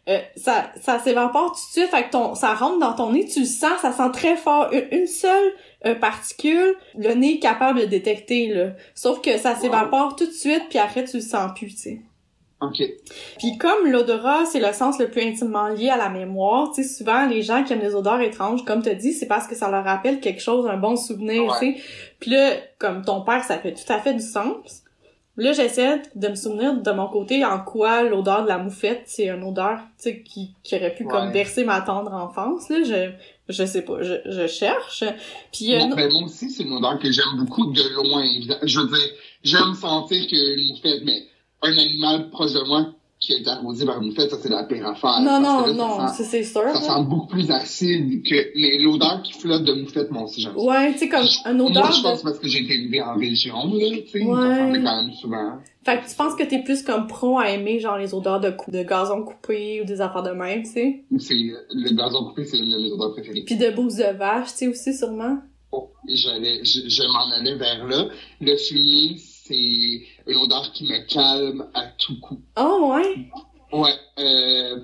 euh, 0.09 0.19
ça, 0.37 0.73
ça 0.81 0.99
s'évapore 0.99 1.53
tout 1.53 1.61
de 1.81 1.81
suite, 1.85 1.91
fait 1.95 2.05
que 2.07 2.11
ton, 2.11 2.35
ça 2.35 2.55
rentre 2.55 2.79
dans 2.81 2.93
ton 2.95 3.13
nez, 3.13 3.25
tu 3.27 3.41
le 3.41 3.47
sens, 3.47 3.81
ça 3.83 3.93
sent 3.93 4.11
très 4.13 4.37
fort. 4.37 4.69
Une, 4.73 5.01
une 5.01 5.07
seule 5.07 5.53
euh, 5.87 5.95
particule, 5.95 6.75
le 6.99 7.15
nez 7.15 7.35
est 7.35 7.39
capable 7.39 7.81
de 7.81 7.85
détecter, 7.87 8.49
là. 8.49 8.71
Sauf 8.95 9.21
que 9.21 9.39
ça 9.39 9.55
s'évapore 9.55 10.17
tout 10.17 10.27
de 10.27 10.33
suite, 10.33 10.65
puis 10.71 10.79
après, 10.79 11.05
tu 11.05 11.17
le 11.19 11.23
sens 11.23 11.53
plus, 11.57 11.69
tu 11.69 11.77
sais. 11.77 12.01
OK. 12.61 12.81
Puis 13.39 13.59
comme 13.59 13.87
l'odorat, 13.91 14.45
c'est 14.47 14.61
le 14.61 14.73
sens 14.73 14.99
le 15.01 15.11
plus 15.11 15.23
intimement 15.23 15.67
lié 15.69 15.89
à 15.91 15.97
la 15.97 16.09
mémoire, 16.09 16.71
tu 16.73 16.83
sais, 16.83 16.89
souvent, 16.89 17.27
les 17.27 17.43
gens 17.43 17.65
qui 17.65 17.73
aiment 17.73 17.81
les 17.81 17.95
odeurs 17.97 18.21
étranges, 18.21 18.65
comme 18.65 18.83
tu 18.83 18.95
dis, 18.95 19.13
c'est 19.13 19.27
parce 19.27 19.49
que 19.49 19.57
ça 19.57 19.69
leur 19.69 19.85
rappelle 19.85 20.21
quelque 20.21 20.41
chose, 20.41 20.67
un 20.69 20.77
bon 20.77 20.95
souvenir, 20.97 21.43
Ouais. 21.45 21.59
tu 21.61 21.75
sais. 21.75 21.83
Puis 22.21 22.31
là, 22.31 22.53
comme 22.79 23.05
ton 23.05 23.23
père, 23.23 23.43
ça 23.43 23.59
fait 23.59 23.73
tout 23.75 23.93
à 23.93 23.99
fait 23.99 24.15
du 24.15 24.21
sens. 24.25 24.82
Là, 25.37 25.53
j'essaie 25.53 26.03
de 26.15 26.29
me 26.29 26.35
souvenir 26.35 26.75
de 26.75 26.91
mon 26.91 27.09
côté 27.09 27.43
en 27.45 27.59
quoi 27.61 28.03
l'odeur 28.03 28.43
de 28.43 28.49
la 28.49 28.59
moufette, 28.59 29.05
c'est 29.07 29.29
une 29.29 29.43
odeur, 29.45 29.79
tu 29.97 30.03
sais, 30.11 30.23
qui, 30.23 30.55
qui 30.63 30.77
aurait 30.77 30.95
pu 30.95 31.05
comme 31.07 31.33
bercer 31.33 31.65
ma 31.65 31.81
tendre 31.81 32.13
enfance, 32.13 32.69
là. 32.69 32.83
Je, 32.85 33.13
je 33.49 33.65
sais 33.65 33.83
pas, 33.83 34.03
je, 34.03 34.15
je 34.27 34.47
cherche. 34.47 35.05
Puis, 35.51 35.75
euh, 35.75 35.87
Moi, 35.87 35.97
ben, 35.97 36.13
moi 36.13 36.25
aussi, 36.25 36.51
c'est 36.51 36.65
une 36.65 36.73
odeur 36.75 36.99
que 36.99 37.11
j'aime 37.11 37.37
beaucoup 37.39 37.73
de 37.73 37.83
loin. 37.95 38.25
Je 38.63 38.81
veux 38.81 38.89
dire, 38.89 39.09
j'aime 39.43 39.75
sentir 39.75 40.27
qu'une 40.27 40.69
moufette, 40.69 41.03
mais 41.05 41.23
un 41.63 41.79
animal 41.79 42.29
proche 42.29 42.53
de 42.53 42.67
moi 42.67 42.93
qui 43.23 43.35
est 43.35 43.47
arrosé 43.47 43.87
par 43.87 44.03
une 44.03 44.09
moufette, 44.09 44.31
ça, 44.31 44.37
c'est 44.43 44.49
la 44.49 44.65
pire 44.65 44.85
affaire. 44.85 45.21
non, 45.23 45.41
non, 45.41 45.67
là, 45.67 45.73
non, 45.73 46.09
c'est 46.09 46.43
sûr. 46.43 46.63
ça 46.75 46.81
sent 46.81 47.05
beaucoup 47.05 47.29
plus 47.29 47.49
acide 47.53 48.25
que, 48.25 48.83
l'odeur 48.85 49.23
qui 49.23 49.33
flotte 49.35 49.63
de 49.63 49.75
moufette, 49.75 50.11
moi 50.11 50.25
aussi, 50.25 50.41
j'aime. 50.41 50.57
Ouais, 50.57 50.93
tu 50.93 50.99
sais, 50.99 51.09
comme 51.09 51.25
Moi, 51.57 51.71
odeur 51.71 51.93
je 51.93 51.99
de... 51.99 52.03
pense 52.03 52.23
parce 52.23 52.41
que 52.41 52.49
j'ai 52.49 52.65
été 52.65 52.75
élevé 52.75 53.01
en 53.01 53.15
région, 53.15 53.55
là, 53.75 53.91
tu 53.91 54.09
sais, 54.11 54.25
Ouais. 54.25 54.35
ça 54.35 54.79
quand 54.83 55.03
même 55.03 55.13
souvent. 55.15 55.53
Fait 55.85 56.01
que 56.01 56.09
tu 56.11 56.17
penses 56.17 56.35
que 56.35 56.43
t'es 56.43 56.63
plus 56.65 56.83
comme 56.83 57.07
pro 57.07 57.39
à 57.39 57.51
aimer 57.51 57.79
genre 57.79 57.97
les 57.97 58.13
odeurs 58.13 58.41
de, 58.41 58.51
cou- 58.51 58.71
de 58.73 58.83
gazon 58.83 59.23
coupé 59.23 59.81
ou 59.83 59.85
des 59.85 60.01
affaires 60.01 60.23
de 60.25 60.31
même, 60.31 60.63
tu 60.65 60.71
sais? 60.71 61.05
C'est, 61.19 61.35
le 61.35 61.95
gazon 61.97 62.25
coupé, 62.25 62.45
c'est 62.45 62.59
une 62.59 62.71
de 62.71 62.77
mes 62.77 62.91
odeurs 62.91 63.13
préférées. 63.13 63.43
Puis 63.47 63.57
de 63.57 63.71
bouse 63.71 63.97
de 63.97 64.17
vache, 64.17 64.49
tu 64.51 64.55
sais 64.59 64.67
aussi 64.69 64.95
sûrement? 64.95 65.39
Oh, 65.71 65.91
j'allais, 66.09 66.65
je, 66.65 66.89
je 66.89 67.03
m'en 67.05 67.31
allais 67.37 67.55
vers 67.55 67.87
là. 67.87 68.09
Le 68.41 68.57
fumier, 68.57 69.17
c'est 69.17 70.03
une 70.27 70.37
odeur 70.37 70.71
qui 70.73 70.85
me 70.85 70.99
calme 71.13 71.67
à 71.75 71.87
tout 71.99 72.19
coup. 72.21 72.41
Oh 72.59 72.93
ouais? 72.95 73.29
Ouais, 73.73 73.95
euh, 74.19 74.81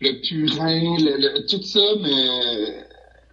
le 0.00 0.20
purin, 0.22 0.96
le, 0.98 1.16
le- 1.18 1.46
tout 1.46 1.62
ça, 1.62 1.80
mais... 2.00 2.84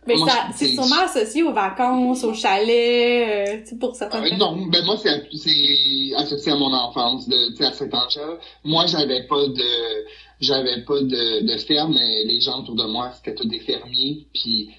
Mais 0.07 0.15
Moi, 0.15 0.29
ça 0.29 0.47
je- 0.51 0.57
c'est 0.57 0.67
sûrement 0.69 1.01
associé 1.03 1.43
aux 1.43 1.53
vacances, 1.53 2.23
au 2.23 2.33
chalet, 2.33 3.61
euh, 3.71 3.75
pour 3.79 3.95
certaines 3.95 4.23
Euh, 4.33 4.37
non, 4.37 4.65
ben 4.67 4.83
moi, 4.85 4.97
c'est, 4.97 5.09
associé 6.15 6.51
à 6.51 6.55
mon 6.55 6.73
enfance, 6.73 7.27
de, 7.27 7.63
à 7.63 7.71
cet 7.73 7.93
âge-là. 7.93 8.37
Moi, 8.63 8.85
j'avais 8.87 9.27
pas 9.27 9.45
de, 9.47 10.05
j'avais 10.39 10.81
pas 10.83 10.99
de, 11.01 11.45
de 11.45 11.57
ferme, 11.59 11.93
mais 11.93 12.23
les 12.23 12.39
gens 12.41 12.59
autour 12.61 12.75
de 12.75 12.85
moi, 12.85 13.11
c'était 13.13 13.35
tous 13.35 13.47
des 13.47 13.59
fermiers, 13.59 14.25
puis 14.33 14.69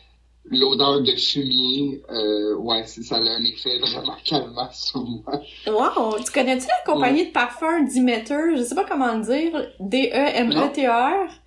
l'odeur 0.44 1.02
de 1.02 1.12
fumier, 1.12 2.02
euh, 2.10 2.54
ouais, 2.56 2.84
c'est- 2.86 3.02
ça 3.02 3.16
a 3.16 3.20
un 3.20 3.44
effet 3.44 3.78
vraiment 3.78 4.16
calmant 4.24 4.70
sur 4.72 5.02
moi. 5.04 5.40
Wow, 5.66 6.18
tu 6.24 6.32
connais-tu 6.32 6.66
la 6.66 6.92
compagnie 6.92 7.26
de 7.26 7.30
parfum 7.32 7.82
Demeter, 7.84 8.56
je 8.56 8.62
sais 8.62 8.74
pas 8.74 8.84
comment 8.84 9.14
le 9.14 9.22
dire, 9.22 9.70
D 9.80 10.10
E. 10.14 11.39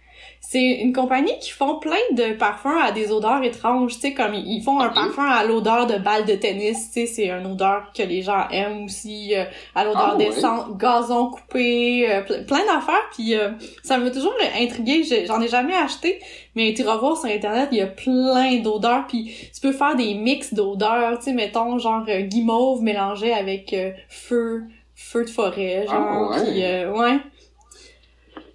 c'est 0.45 0.61
une 0.81 0.93
compagnie 0.93 1.31
qui 1.39 1.49
font 1.51 1.79
plein 1.79 1.95
de 2.11 2.33
parfums 2.33 2.77
à 2.83 2.91
des 2.91 3.11
odeurs 3.11 3.41
étranges, 3.43 3.93
tu 3.95 4.01
sais, 4.01 4.13
comme 4.13 4.33
ils 4.33 4.61
font 4.61 4.79
un 4.81 4.89
parfum 4.89 5.25
à 5.25 5.43
l'odeur 5.45 5.87
de 5.87 5.95
balle 5.97 6.25
de 6.25 6.35
tennis, 6.35 6.91
tu 6.91 6.99
sais, 7.01 7.05
c'est 7.07 7.29
une 7.29 7.45
odeur 7.47 7.91
que 7.97 8.03
les 8.03 8.21
gens 8.21 8.47
aiment 8.51 8.83
aussi, 8.85 9.33
euh, 9.35 9.45
à 9.73 9.83
l'odeur 9.85 10.09
Ah, 10.13 10.17
ouais? 10.17 10.25
d'essence, 10.25 10.65
gazon 10.77 11.27
coupé, 11.31 12.11
euh, 12.11 12.21
ple- 12.21 12.45
plein 12.45 12.63
d'affaires, 12.65 13.09
puis 13.15 13.35
euh, 13.35 13.49
ça 13.83 13.97
m'a 13.97 14.11
toujours 14.11 14.33
intrigué, 14.59 15.03
j'en 15.25 15.41
ai 15.41 15.47
jamais 15.47 15.73
acheté, 15.75 16.19
mais 16.55 16.73
tu 16.75 16.83
vas 16.83 16.97
voir 16.97 17.17
sur 17.17 17.29
internet, 17.29 17.69
il 17.71 17.77
y 17.79 17.81
a 17.81 17.87
plein 17.87 18.57
d'odeurs, 18.57 19.05
puis 19.07 19.33
tu 19.55 19.61
peux 19.61 19.71
faire 19.71 19.95
des 19.95 20.13
mix 20.13 20.53
d'odeurs, 20.53 21.17
tu 21.17 21.25
sais, 21.25 21.33
mettons 21.33 21.79
genre 21.79 22.03
euh, 22.09 22.19
guimauve 22.21 22.81
mélangé 22.83 23.33
avec 23.33 23.75
feu, 24.09 24.65
feu 24.93 25.23
de 25.25 25.29
forêt, 25.29 25.87
genre, 25.87 26.31
Ah, 26.35 26.91
ouais. 26.91 27.17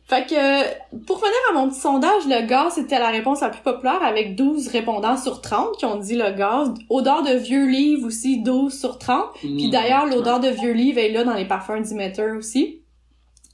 Fait 0.08 0.24
que, 0.26 0.96
pour 1.04 1.16
revenir 1.16 1.36
à 1.50 1.52
mon 1.52 1.68
petit 1.68 1.80
sondage, 1.80 2.22
le 2.26 2.46
gaz 2.46 2.74
c'était 2.76 2.98
la 2.98 3.10
réponse 3.10 3.42
la 3.42 3.50
plus 3.50 3.60
populaire 3.60 4.02
avec 4.02 4.36
12 4.36 4.68
répondants 4.68 5.18
sur 5.18 5.42
30 5.42 5.76
qui 5.76 5.84
ont 5.84 5.96
dit 5.96 6.16
le 6.16 6.30
gaz. 6.32 6.72
Odeur 6.88 7.22
de 7.22 7.34
vieux 7.34 7.66
livre 7.66 8.06
aussi, 8.06 8.40
12 8.42 8.72
sur 8.72 8.98
30. 8.98 9.34
Puis 9.34 9.66
Mm. 9.68 9.70
d'ailleurs, 9.70 10.06
l'odeur 10.06 10.40
de 10.40 10.48
vieux 10.48 10.72
livre 10.72 10.98
est 10.98 11.10
là 11.10 11.24
dans 11.24 11.34
les 11.34 11.44
parfums 11.44 11.82
Demeter 11.90 12.36
aussi. 12.38 12.80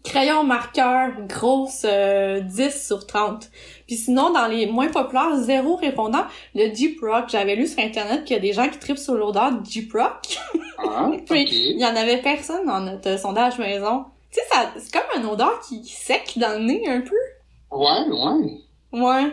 Crayon 0.05 0.45
marqueur, 0.45 1.13
grosse, 1.29 1.87
euh, 1.87 2.39
10 2.41 2.87
sur 2.87 3.07
30. 3.07 3.51
Puis 3.89 3.97
sinon, 3.97 4.31
dans 4.31 4.47
les 4.47 4.67
moins 4.67 4.89
populaires, 4.89 5.35
zéro 5.39 5.77
répondant, 5.77 6.25
le 6.55 6.73
Jeep 6.73 7.01
Rock. 7.01 7.25
J'avais 7.31 7.57
lu 7.57 7.67
sur 7.67 7.81
Internet 7.83 8.25
qu'il 8.25 8.37
y 8.37 8.39
a 8.39 8.43
des 8.43 8.53
gens 8.53 8.69
qui 8.69 8.79
tripent 8.79 8.99
sur 8.99 9.15
l'odeur 9.15 9.51
Jeep 9.69 9.93
Rock. 9.93 10.39
Ah, 10.79 11.11
Puis, 11.29 11.47
il 11.49 11.81
y 11.81 11.87
en 11.87 11.97
avait 11.97 12.19
personne 12.19 12.67
dans 12.67 12.81
notre 12.81 13.09
euh, 13.09 13.19
sondage 13.19 13.59
maison. 13.59 14.05
Tu 14.35 14.41
sais, 14.41 14.47
ça, 14.51 14.75
c'est 14.77 14.93
comme 14.93 15.23
une 15.23 15.29
odeur 15.29 15.61
qui 15.61 15.85
sec 15.85 16.33
dans 16.37 16.59
le 16.59 16.65
nez 16.65 16.89
un 16.89 17.03
peu. 17.03 17.15
Ouais, 17.71 18.09
ouais. 18.11 19.01
Ouais. 19.01 19.33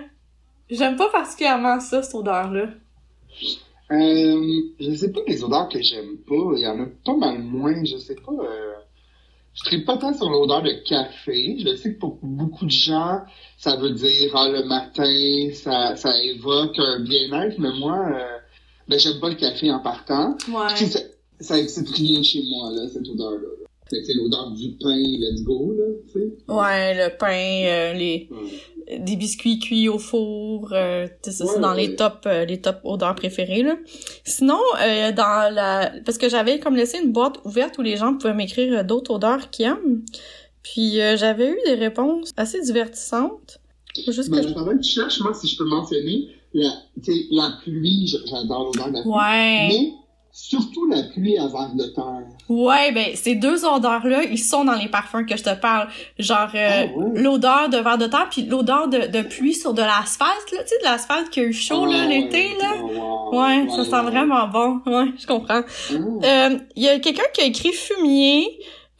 J'aime 0.69 0.95
pas 0.95 1.09
particulièrement 1.09 1.79
ça, 1.79 2.03
cette 2.03 2.13
odeur-là. 2.13 2.67
Euh, 3.91 4.61
je 4.79 4.95
sais 4.95 5.11
pas 5.11 5.21
les 5.27 5.43
odeurs 5.43 5.69
que 5.69 5.81
j'aime 5.81 6.17
pas. 6.27 6.53
Il 6.55 6.61
y 6.61 6.67
en 6.67 6.79
a 6.79 6.85
pas 7.03 7.15
mal 7.15 7.39
moins. 7.39 7.83
Je 7.83 7.97
sais 7.97 8.15
pas. 8.15 8.31
Euh, 8.31 8.73
je 9.53 9.63
tripe 9.63 9.85
pas 9.85 9.97
tant 9.97 10.13
sur 10.13 10.29
l'odeur 10.29 10.61
de 10.61 10.71
café. 10.87 11.57
Je 11.59 11.75
sais 11.75 11.95
que 11.95 11.99
pour 11.99 12.19
beaucoup 12.21 12.65
de 12.65 12.71
gens, 12.71 13.21
ça 13.57 13.77
veut 13.77 13.91
dire 13.91 14.31
ah, 14.35 14.49
le 14.49 14.65
matin, 14.65 15.49
ça, 15.55 15.95
ça 15.95 16.11
évoque 16.23 16.77
un 16.77 16.99
bien-être, 16.99 17.57
mais 17.57 17.71
moi, 17.79 18.05
euh, 18.13 18.37
ben 18.87 18.99
j'aime 18.99 19.19
pas 19.19 19.29
le 19.29 19.35
café 19.35 19.71
en 19.71 19.79
partant. 19.79 20.37
Ouais. 20.47 20.73
Puis, 20.75 20.85
ça, 20.85 20.99
ça 21.39 21.59
excite 21.59 21.89
rien 21.89 22.21
chez 22.23 22.43
moi, 22.49 22.71
là, 22.71 22.87
cette 22.87 23.09
odeur-là. 23.09 23.60
Que 23.99 24.05
C'est 24.05 24.13
l'odeur 24.13 24.51
du 24.51 24.69
pain, 24.81 24.95
let's 24.95 25.43
go, 25.43 25.73
là, 25.77 25.85
tu 26.11 26.19
sais. 26.19 26.31
Ouais, 26.47 26.93
le 26.95 27.17
pain, 27.17 27.63
euh, 27.65 27.93
les 27.93 28.29
Ouais. 28.31 28.99
des 28.99 29.15
biscuits 29.15 29.59
cuits 29.59 29.87
au 29.89 29.99
four, 29.99 30.69
euh, 30.73 31.07
c'est 31.21 31.31
ça, 31.31 31.45
Ouais, 31.45 31.59
dans 31.59 31.73
ouais. 31.75 31.87
les 31.87 31.95
top 31.95 32.23
euh, 32.25 32.45
les 32.45 32.59
top 32.61 32.79
odeurs 32.83 33.15
préférées 33.15 33.63
là. 33.63 33.77
Sinon 34.25 34.59
euh, 34.83 35.11
dans 35.11 35.53
la 35.53 35.91
parce 36.05 36.17
que 36.17 36.27
j'avais 36.29 36.59
comme 36.59 36.75
laissé 36.75 36.97
une 37.03 37.11
boîte 37.11 37.35
ouverte 37.45 37.77
où 37.77 37.81
les 37.81 37.95
gens 37.97 38.15
pouvaient 38.17 38.33
m'écrire 38.33 38.83
d'autres 38.85 39.11
odeurs 39.15 39.49
qu'ils 39.49 39.65
aiment. 39.67 40.03
Puis 40.63 40.95
j'avais 41.17 41.49
eu 41.49 41.57
des 41.65 41.73
réponses 41.75 42.31
assez 42.37 42.61
divertissantes. 42.61 43.59
Juste 44.07 44.29
que 44.29 44.35
Ben, 44.35 44.47
je- 44.47 44.53
pendant 44.53 44.71
que 44.77 44.81
tu 44.83 44.91
cherches, 44.91 45.19
moi, 45.21 45.33
si 45.33 45.47
je 45.47 45.57
peux 45.57 45.65
mentionner, 45.65 46.27
la, 46.53 46.69
la 47.31 47.53
pluie, 47.63 48.07
j'adore 48.07 48.65
l'odeur 48.65 48.89
de 48.89 48.93
la 48.93 49.01
pluie. 49.01 49.11
Ouais. 49.11 49.67
Mais 49.69 49.91
surtout 50.33 50.87
la 50.87 51.03
pluie 51.03 51.35
verre 51.35 51.71
de 51.75 51.83
terre. 51.93 52.23
Ouais, 52.49 52.91
ben 52.91 53.15
ces 53.15 53.35
deux 53.35 53.65
odeurs-là, 53.65 54.23
ils 54.23 54.37
sont 54.39 54.63
dans 54.65 54.73
les 54.75 54.87
parfums 54.87 55.25
que 55.27 55.35
je 55.37 55.43
te 55.43 55.53
parle. 55.55 55.87
Genre 56.19 56.49
euh, 56.55 56.85
Ah, 56.87 57.01
l'odeur 57.15 57.69
de 57.69 57.77
verre 57.77 57.97
de 57.97 58.07
terre 58.07 58.27
puis 58.29 58.43
l'odeur 58.43 58.87
de, 58.87 59.07
de 59.07 59.21
pluie 59.21 59.53
sur 59.53 59.73
de 59.73 59.81
l'asphalte, 59.81 60.51
là, 60.53 60.59
tu 60.63 60.69
sais, 60.69 60.77
de 60.79 60.83
l'asphalte 60.83 61.29
qui 61.29 61.39
a 61.41 61.43
eu 61.43 61.53
chaud 61.53 61.85
là 61.85 61.99
Ah, 62.03 62.07
l'été 62.07 62.49
là. 62.61 62.73
Ah. 62.75 63.35
Ouais, 63.35 63.67
ça 63.75 63.83
sent 63.83 64.09
vraiment 64.09 64.47
bon. 64.47 64.79
Ouais, 64.85 65.11
je 65.19 65.27
comprends. 65.27 65.61
Ah. 65.63 65.93
Euh, 65.93 66.57
Il 66.75 66.83
y 66.83 66.89
a 66.89 66.99
quelqu'un 66.99 67.23
qui 67.33 67.41
a 67.41 67.45
écrit 67.45 67.73
fumier, 67.73 68.47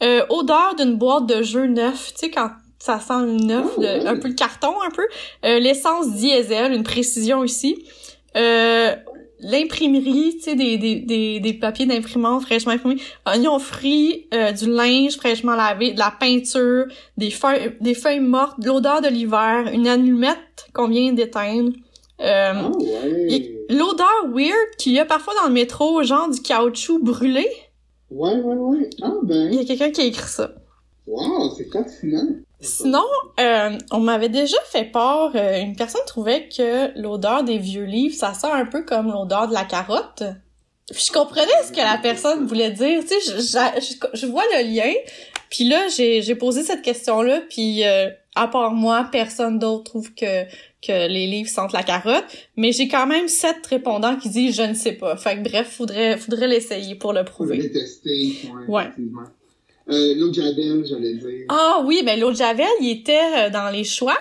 euh, 0.02 0.24
odeur 0.28 0.74
d'une 0.76 0.96
boîte 0.96 1.26
de 1.26 1.42
jeu 1.42 1.66
neuf. 1.66 2.12
Tu 2.14 2.26
sais, 2.26 2.30
quand 2.30 2.50
ça 2.78 2.98
sent 2.98 3.20
le 3.20 3.36
neuf, 3.36 3.66
le- 3.78 4.06
un 4.08 4.16
peu 4.16 4.28
de 4.30 4.34
carton, 4.34 4.74
un 4.84 4.90
peu. 4.90 5.06
Euh, 5.44 5.60
L'essence 5.60 6.10
diesel, 6.14 6.72
une 6.72 6.82
précision 6.82 7.44
ici. 7.44 7.84
Euh, 8.34 8.81
L'imprimerie, 9.52 10.36
tu 10.36 10.40
sais, 10.42 10.54
des, 10.56 10.78
des, 10.78 10.96
des, 10.96 11.38
des 11.40 11.52
papiers 11.52 11.86
d'imprimante 11.86 12.42
fraîchement 12.42 12.72
imprimés, 12.72 13.00
oignons 13.26 13.58
frits, 13.58 14.26
euh, 14.34 14.50
du 14.52 14.68
linge 14.70 15.16
fraîchement 15.16 15.54
lavé, 15.54 15.92
de 15.92 15.98
la 15.98 16.10
peinture, 16.18 16.86
des 17.16 17.30
feuilles, 17.30 17.76
des 17.80 17.94
feuilles 17.94 18.20
mortes, 18.20 18.58
de 18.60 18.66
l'odeur 18.68 19.00
de 19.02 19.08
l'hiver, 19.08 19.68
une 19.72 19.86
allumette 19.86 20.66
qu'on 20.72 20.88
vient 20.88 21.12
d'éteindre. 21.12 21.72
Euh, 22.20 22.52
Ah, 22.54 22.70
ouais. 22.78 23.52
L'odeur 23.68 24.26
weird 24.32 24.76
qu'il 24.78 24.92
y 24.92 24.98
a 24.98 25.04
parfois 25.04 25.34
dans 25.40 25.48
le 25.48 25.54
métro, 25.54 26.02
genre 26.02 26.28
du 26.30 26.40
caoutchouc 26.40 26.98
brûlé. 27.02 27.46
Ouais, 28.10 28.34
ouais, 28.34 28.54
ouais. 28.54 28.90
Ah, 29.02 29.12
Il 29.22 29.28
ben. 29.28 29.52
y 29.52 29.58
a 29.60 29.64
quelqu'un 29.64 29.90
qui 29.90 30.00
a 30.02 30.04
écrit 30.04 30.28
ça. 30.28 30.50
Wow, 31.06 31.50
c'est 31.56 31.70
fascinant. 31.72 32.28
Sinon, 32.62 33.04
euh, 33.40 33.76
on 33.90 33.98
m'avait 34.00 34.28
déjà 34.28 34.56
fait 34.70 34.84
part, 34.84 35.32
euh, 35.34 35.60
une 35.60 35.76
personne 35.76 36.00
trouvait 36.06 36.48
que 36.48 36.96
l'odeur 37.00 37.42
des 37.44 37.58
vieux 37.58 37.84
livres, 37.84 38.14
ça 38.14 38.34
sent 38.34 38.50
un 38.50 38.66
peu 38.66 38.84
comme 38.84 39.10
l'odeur 39.10 39.48
de 39.48 39.52
la 39.54 39.64
carotte. 39.64 40.22
Puis 40.90 41.04
je 41.08 41.12
comprenais 41.12 41.50
ce 41.64 41.72
que 41.72 41.78
la 41.78 41.98
personne 42.02 42.46
voulait 42.46 42.70
dire, 42.72 43.00
tu 43.02 43.08
sais, 43.08 43.20
je, 43.26 43.40
je, 43.80 44.16
je- 44.20 44.26
vois 44.26 44.44
le 44.56 44.64
lien. 44.74 44.92
Puis 45.50 45.64
là, 45.68 45.86
j'ai 45.88 46.22
j'ai 46.22 46.34
posé 46.34 46.62
cette 46.62 46.82
question-là, 46.82 47.42
puis 47.48 47.84
euh, 47.84 48.08
à 48.34 48.48
part 48.48 48.72
moi, 48.72 49.08
personne 49.12 49.58
d'autre 49.58 49.84
trouve 49.84 50.12
que 50.14 50.44
que 50.86 51.06
les 51.08 51.26
livres 51.28 51.48
sentent 51.48 51.72
la 51.72 51.82
carotte, 51.84 52.24
mais 52.56 52.72
j'ai 52.72 52.88
quand 52.88 53.06
même 53.06 53.28
sept 53.28 53.64
répondants 53.66 54.16
qui 54.16 54.28
disent 54.30 54.56
je 54.56 54.62
ne 54.62 54.74
sais 54.74 54.92
pas. 54.92 55.16
Fait 55.16 55.36
que 55.36 55.48
bref, 55.48 55.70
faudrait 55.70 56.16
faudrait 56.18 56.48
l'essayer 56.48 56.94
pour 56.96 57.12
le 57.12 57.20
Faudrait 57.20 57.32
prouver. 57.58 57.70
tester. 57.70 58.32
Ouais, 58.68 58.84
Ouais. 58.84 58.90
Euh, 59.92 60.14
l'eau 60.14 60.28
de 60.28 60.34
Javel, 60.34 60.84
j'allais 60.86 61.14
dire. 61.14 61.46
Ah 61.48 61.82
oui, 61.84 62.02
ben 62.04 62.18
l'eau 62.18 62.30
de 62.30 62.36
Javel, 62.36 62.66
il 62.80 62.90
était 62.90 63.46
euh, 63.46 63.50
dans 63.50 63.70
les 63.70 63.84
choix. 63.84 64.18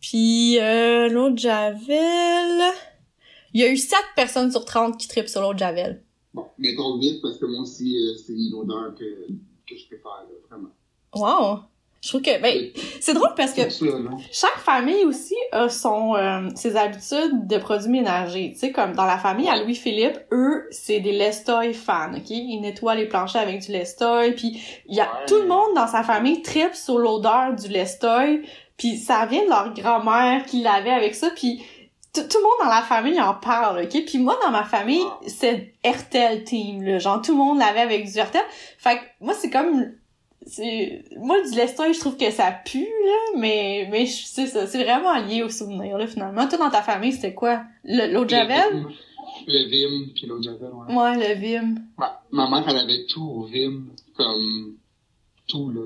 Puis 0.00 0.58
euh, 0.58 1.08
l'eau 1.08 1.30
de 1.30 1.38
Javel... 1.38 2.72
Il 3.52 3.60
y 3.60 3.64
a 3.64 3.68
eu 3.68 3.76
7 3.76 3.98
personnes 4.14 4.50
sur 4.50 4.64
30 4.64 4.96
qui 4.96 5.08
tripent 5.08 5.28
sur 5.28 5.42
l'eau 5.42 5.52
de 5.52 5.58
Javel. 5.58 6.04
Bon, 6.32 6.46
mettons 6.58 6.96
vite 6.98 7.20
parce 7.20 7.36
que 7.38 7.46
moi 7.46 7.62
aussi, 7.62 7.96
euh, 7.96 8.14
c'est 8.16 8.34
l'odeur 8.50 8.94
que, 8.94 9.04
que 9.04 9.76
je 9.76 9.86
préfère, 9.86 10.24
là, 10.28 10.34
vraiment. 10.48 10.70
Wow! 11.14 11.64
Je 12.02 12.08
trouve 12.08 12.22
que... 12.22 12.40
Ben, 12.40 12.70
c'est 13.00 13.12
drôle 13.12 13.34
parce 13.36 13.52
que 13.52 13.62
chaque 14.32 14.58
famille 14.58 15.04
aussi 15.04 15.34
a 15.52 15.68
son 15.68 16.14
euh, 16.16 16.48
ses 16.54 16.76
habitudes 16.76 17.46
de 17.46 17.58
produits 17.58 17.90
ménagers. 17.90 18.52
Tu 18.54 18.58
sais, 18.58 18.72
comme 18.72 18.92
dans 18.94 19.04
la 19.04 19.18
famille 19.18 19.48
à 19.48 19.62
Louis-Philippe, 19.62 20.18
eux, 20.32 20.66
c'est 20.70 21.00
des 21.00 21.12
Lestoy 21.12 21.74
fans, 21.74 22.12
OK? 22.16 22.30
Ils 22.30 22.60
nettoient 22.60 22.94
les 22.94 23.06
planchers 23.06 23.42
avec 23.42 23.60
du 23.60 23.72
Lestoy, 23.72 24.32
puis 24.32 24.62
il 24.86 24.96
y 24.96 25.00
a 25.00 25.04
Ouais. 25.04 25.26
tout 25.26 25.36
le 25.36 25.46
monde 25.46 25.74
dans 25.74 25.86
sa 25.86 26.02
famille 26.02 26.40
tripe 26.42 26.74
sur 26.74 26.96
l'odeur 26.98 27.54
du 27.54 27.68
Lestoy, 27.68 28.42
puis 28.78 28.96
ça 28.96 29.26
vient 29.26 29.44
de 29.44 29.50
leur 29.50 29.74
grand-mère 29.74 30.44
qui 30.46 30.62
l'avait 30.62 30.90
avec 30.90 31.14
ça, 31.14 31.28
puis 31.36 31.62
tout 32.14 32.22
tout 32.22 32.38
le 32.38 32.42
monde 32.42 32.68
dans 32.70 32.74
la 32.74 32.82
famille 32.82 33.20
en 33.20 33.34
parle, 33.34 33.82
OK? 33.84 34.04
Puis 34.06 34.18
moi, 34.18 34.38
dans 34.42 34.50
ma 34.50 34.64
famille, 34.64 35.04
Ah. 35.06 35.18
c'est 35.26 35.74
Hertel 35.84 36.44
Team, 36.44 36.82
là. 36.82 36.98
Genre, 36.98 37.20
tout 37.22 37.32
le 37.32 37.38
monde 37.38 37.58
l'avait 37.58 37.80
avec 37.80 38.10
du 38.10 38.18
Hertel. 38.18 38.40
Fait 38.78 38.96
que 38.96 39.02
moi, 39.20 39.34
c'est 39.34 39.50
comme 39.50 39.92
moi 41.18 41.36
du 41.42 41.56
Lestoy 41.56 41.94
je 41.94 42.00
trouve 42.00 42.16
que 42.16 42.30
ça 42.30 42.52
pue 42.64 42.80
là 42.80 43.38
mais 43.38 43.88
mais 43.90 44.06
je- 44.06 44.24
c'est 44.26 44.46
ça 44.46 44.66
c'est 44.66 44.82
vraiment 44.82 45.18
lié 45.26 45.42
au 45.42 45.48
souvenir 45.48 45.96
là 45.98 46.06
finalement 46.06 46.46
toi 46.48 46.58
dans 46.58 46.70
ta 46.70 46.82
famille 46.82 47.12
c'était 47.12 47.34
quoi? 47.34 47.62
Le- 47.84 48.12
l'eau 48.12 48.24
de 48.24 48.30
javel? 48.30 48.84
Le 49.46 49.68
Vim, 49.70 50.10
puis 50.14 50.26
l'eau 50.26 50.38
de 50.38 50.44
Javel, 50.44 50.68
ouais. 50.70 50.94
ouais 50.94 51.16
le 51.34 51.34
Vim 51.40 51.74
Ma, 51.96 52.22
ma 52.30 52.50
mère, 52.50 52.68
elle 52.68 52.76
avait 52.76 53.06
tout 53.06 53.22
au 53.22 53.44
Vim, 53.44 53.84
comme 54.14 54.74
tout, 55.46 55.70
là. 55.70 55.80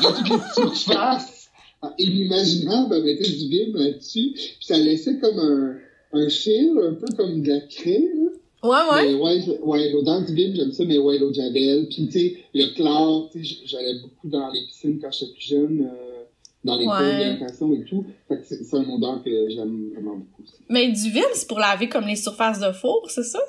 Dire, 0.00 0.14
toutes 0.16 0.28
les 0.30 0.74
surfaces 0.84 1.50
inimaginables, 1.98 2.94
elle 2.94 3.04
mettait 3.04 3.30
du 3.30 3.48
Vim 3.48 3.78
là-dessus, 3.78 4.32
puis 4.34 4.56
ça 4.60 4.76
laissait 4.76 5.18
comme 5.18 5.38
un, 5.38 5.76
un 6.18 6.28
fil, 6.28 6.72
un 6.82 6.94
peu 6.94 7.06
comme 7.16 7.42
de 7.42 7.48
la 7.52 7.60
craie, 7.60 8.00
là. 8.14 8.30
Ouais 8.62 8.68
ouais 8.90 9.08
Mais 9.08 9.14
ouais, 9.14 9.58
ouais 9.62 9.90
l'odeur 9.92 10.24
du 10.24 10.34
Vim, 10.34 10.52
j'aime 10.54 10.72
ça, 10.72 10.84
mais 10.84 10.98
ouais, 10.98 11.18
l'eau 11.18 11.30
de 11.30 11.34
Javel. 11.34 11.86
Puis, 11.88 12.06
tu 12.06 12.12
sais, 12.12 12.36
le 12.54 12.74
chlore, 12.74 13.30
tu 13.32 13.44
sais, 13.44 13.56
j'allais 13.66 13.98
beaucoup 14.00 14.28
dans 14.28 14.50
les 14.50 14.64
piscines 14.66 14.98
quand 15.00 15.10
j'étais 15.12 15.32
plus 15.32 15.46
jeune, 15.48 15.82
euh, 15.90 16.24
dans 16.64 16.76
les 16.76 16.86
Ouais. 16.86 17.38
cours 17.58 17.74
et 17.74 17.84
tout. 17.84 18.04
Fait 18.28 18.36
que 18.38 18.44
c'est 18.46 18.76
une 18.76 18.90
odeur 18.92 19.22
que 19.24 19.48
j'aime 19.50 19.90
vraiment 19.94 20.16
beaucoup 20.16 20.42
aussi. 20.42 20.54
mais 20.68 20.88
du 20.92 21.10
Vim 21.10 21.22
c'est 21.32 21.48
pour 21.48 21.58
laver 21.58 21.88
comme 21.88 22.06
les 22.06 22.16
surfaces 22.16 22.60
de 22.60 22.70
four 22.72 23.10
c'est 23.10 23.22
ça? 23.24 23.40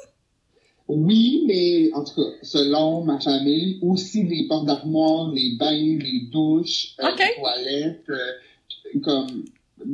Oui, 0.88 1.44
mais 1.48 1.92
en 1.94 2.04
tout 2.04 2.16
cas, 2.16 2.30
selon 2.44 3.04
ma 3.06 3.20
famille, 3.20 3.80
aussi 3.82 4.24
les 4.24 4.48
portes 4.48 4.66
d'armoire, 4.66 5.32
les 5.32 5.56
bains, 5.58 5.72
les 5.72 6.28
douches, 6.32 6.96
euh, 7.00 7.08
les 7.18 7.36
toilettes, 7.40 8.04
euh, 8.10 9.00
comme 9.02 9.46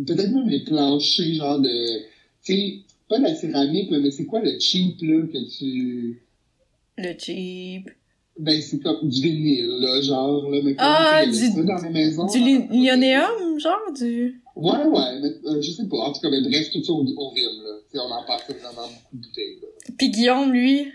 peut-être 0.08 0.32
même 0.32 0.50
les 0.50 0.64
planchers, 0.64 1.36
genre 1.36 1.60
de, 1.60 2.00
tu 2.44 2.54
sais, 2.54 2.80
pas 3.10 3.18
de 3.20 3.24
la 3.24 3.36
céramique, 3.36 3.92
là, 3.92 4.00
mais 4.00 4.12
c'est 4.12 4.26
quoi 4.26 4.42
le 4.42 4.60
cheap 4.60 4.98
là 5.02 5.22
que 5.32 5.50
tu, 5.58 6.22
le 6.98 7.14
cheap 7.18 7.90
Ben, 8.40 8.62
c'est 8.62 8.80
comme 8.80 9.08
du 9.10 9.22
vinyle, 9.22 9.66
là, 9.80 10.02
genre, 10.02 10.50
là, 10.50 10.60
mais 10.64 10.76
comme 10.76 10.86
Ah, 10.88 11.18
avait 11.18 11.32
du- 11.32 11.38
ça 11.38 11.64
dans 11.64 11.82
les 11.84 11.90
maisons. 11.90 12.26
Du 12.28 12.40
là. 12.40 12.46
li- 12.46 12.68
linoléum, 12.70 13.60
genre, 13.60 13.92
du... 13.98 14.42
Ouais, 14.56 14.72
ouais, 14.86 15.20
mais, 15.22 15.30
euh, 15.50 15.62
je 15.62 15.72
sais 15.72 15.88
pas. 15.88 15.98
En 15.98 16.12
tout 16.14 16.20
cas, 16.22 16.30
mais 16.32 16.42
bref, 16.42 16.72
tout 16.72 16.84
ça 16.84 16.92
au, 16.92 17.04
au 17.06 17.34
là. 17.36 17.78
Tu 17.92 17.98
sais, 17.98 18.00
on 18.00 18.12
en 18.12 18.24
passait 18.26 18.54
vraiment 18.54 18.88
beaucoup 18.88 19.16
de 19.18 19.22
bouteilles, 19.22 19.60
là. 19.62 19.68
Puis 19.98 20.10
Guillaume, 20.10 20.52
lui... 20.52 20.88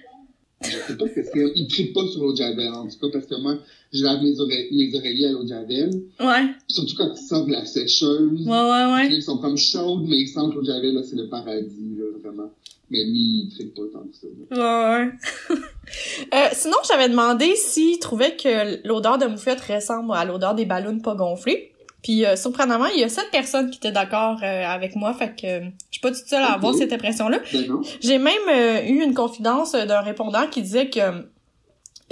Je 0.64 0.70
sais 0.70 0.96
pas 0.96 1.09
qu'il 1.09 1.66
tripe 1.68 1.92
pas 1.92 2.07
sur 2.07 2.22
l'eau 2.22 2.32
de 2.32 2.37
Javel, 2.39 2.68
en 2.68 2.87
tout 2.87 2.99
cas, 3.01 3.09
parce 3.12 3.26
que 3.26 3.41
moi, 3.41 3.57
je 3.93 4.03
lave 4.05 4.22
mes, 4.22 4.39
oreilles, 4.41 4.68
mes 4.72 4.95
oreillers 4.97 5.26
à 5.28 5.32
l'eau 5.32 5.43
de 5.43 5.49
Javel. 5.49 5.91
Ouais, 6.20 6.47
Surtout 6.68 6.95
quand 6.97 7.12
ils 7.14 7.26
sortent 7.26 7.47
de 7.49 7.53
la 7.53 7.64
sécheuse. 7.64 8.47
ouais, 8.47 8.51
ouais, 8.51 8.93
ouais. 8.95 9.09
Ils 9.12 9.22
sont 9.22 9.39
comme 9.39 9.57
chaudes, 9.57 10.05
mais 10.09 10.18
ils 10.18 10.28
sentent 10.28 10.55
l'eau 10.55 10.62
de 10.62 10.66
Javel, 10.66 10.95
là, 10.95 11.03
c'est 11.03 11.16
le 11.16 11.28
paradis, 11.28 11.97
là, 11.97 12.05
vraiment. 12.22 12.51
Mais 12.91 13.05
lui, 13.05 13.45
il 13.45 13.49
tripe 13.51 13.74
pas 13.74 13.82
tant 13.93 14.01
que 14.01 14.14
ça, 14.14 14.26
là. 14.51 14.99
Ouais, 14.99 15.05
ouais. 15.51 15.59
Euh, 16.32 16.49
sinon, 16.53 16.76
j'avais 16.89 17.09
demandé 17.09 17.55
s'il 17.57 17.99
trouvait 17.99 18.37
que 18.37 18.87
l'odeur 18.87 19.18
de 19.18 19.26
moufette 19.26 19.61
ressemble 19.61 20.12
à 20.14 20.24
l'odeur 20.24 20.55
des 20.55 20.64
ballons 20.64 21.01
pas 21.01 21.14
gonflés. 21.14 21.72
Puis, 22.03 22.26
euh, 22.26 22.34
surprenamment, 22.34 22.86
il 22.86 23.00
y 23.00 23.05
a 23.05 23.09
sept 23.09 23.30
personnes 23.30 23.70
qui 23.70 23.78
étaient 23.78 23.92
d'accord 23.92 24.38
euh, 24.42 24.66
avec 24.66 24.96
moi, 24.96 25.14
fait 25.14 25.34
que 25.40 25.46
euh, 25.46 25.61
je 25.90 25.98
suis 25.98 26.00
pas 26.00 26.11
toute 26.11 26.26
seule 26.26 26.42
à 26.42 26.53
avoir 26.55 26.74
cette 26.74 26.92
impression-là. 26.92 27.38
Ben. 27.53 27.80
J'ai 28.00 28.18
même 28.18 28.48
euh, 28.50 28.82
eu 28.82 29.03
une 29.03 29.14
confidence 29.14 29.74
euh, 29.74 29.86
d'un 29.86 30.00
répondant 30.00 30.48
qui 30.48 30.62
disait 30.62 30.90
que 30.90 31.00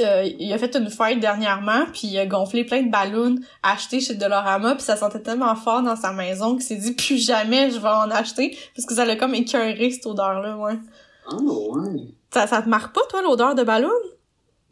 euh, 0.00 0.30
il 0.38 0.52
a 0.52 0.58
fait 0.58 0.76
une 0.76 0.88
fête 0.88 1.18
dernièrement, 1.18 1.86
puis 1.92 2.06
il 2.06 2.18
a 2.18 2.24
gonflé 2.24 2.64
plein 2.64 2.82
de 2.82 2.90
ballons 2.90 3.34
achetés 3.62 4.00
chez 4.00 4.14
Dolorama, 4.14 4.76
puis 4.76 4.84
ça 4.84 4.96
sentait 4.96 5.20
tellement 5.20 5.54
fort 5.56 5.82
dans 5.82 5.96
sa 5.96 6.12
maison 6.12 6.54
qu'il 6.54 6.62
s'est 6.62 6.76
dit 6.76 6.92
plus 6.92 7.18
jamais 7.18 7.70
je 7.70 7.78
vais 7.78 7.88
en 7.88 8.10
acheter, 8.10 8.56
parce 8.76 8.86
que 8.86 8.94
ça 8.94 9.04
l'a 9.04 9.16
comme 9.16 9.34
écœuré 9.34 9.90
cette 9.90 10.06
odeur-là, 10.06 10.56
ouais. 10.56 10.78
Ah, 11.28 11.34
ouais. 11.34 12.00
Ça, 12.32 12.46
ça 12.46 12.62
te 12.62 12.68
marque 12.68 12.94
pas, 12.94 13.02
toi, 13.10 13.22
l'odeur 13.22 13.54
de 13.54 13.64
ballon? 13.64 13.90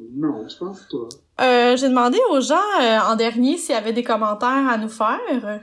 Non, 0.00 0.46
je 0.48 0.56
pense 0.56 0.80
pas. 0.82 1.44
Euh, 1.44 1.76
j'ai 1.76 1.88
demandé 1.88 2.18
aux 2.30 2.40
gens 2.40 2.56
euh, 2.80 2.98
en 3.00 3.16
dernier 3.16 3.56
s'il 3.56 3.74
y 3.74 3.78
avait 3.78 3.92
des 3.92 4.04
commentaires 4.04 4.68
à 4.68 4.76
nous 4.78 4.88
faire. 4.88 5.60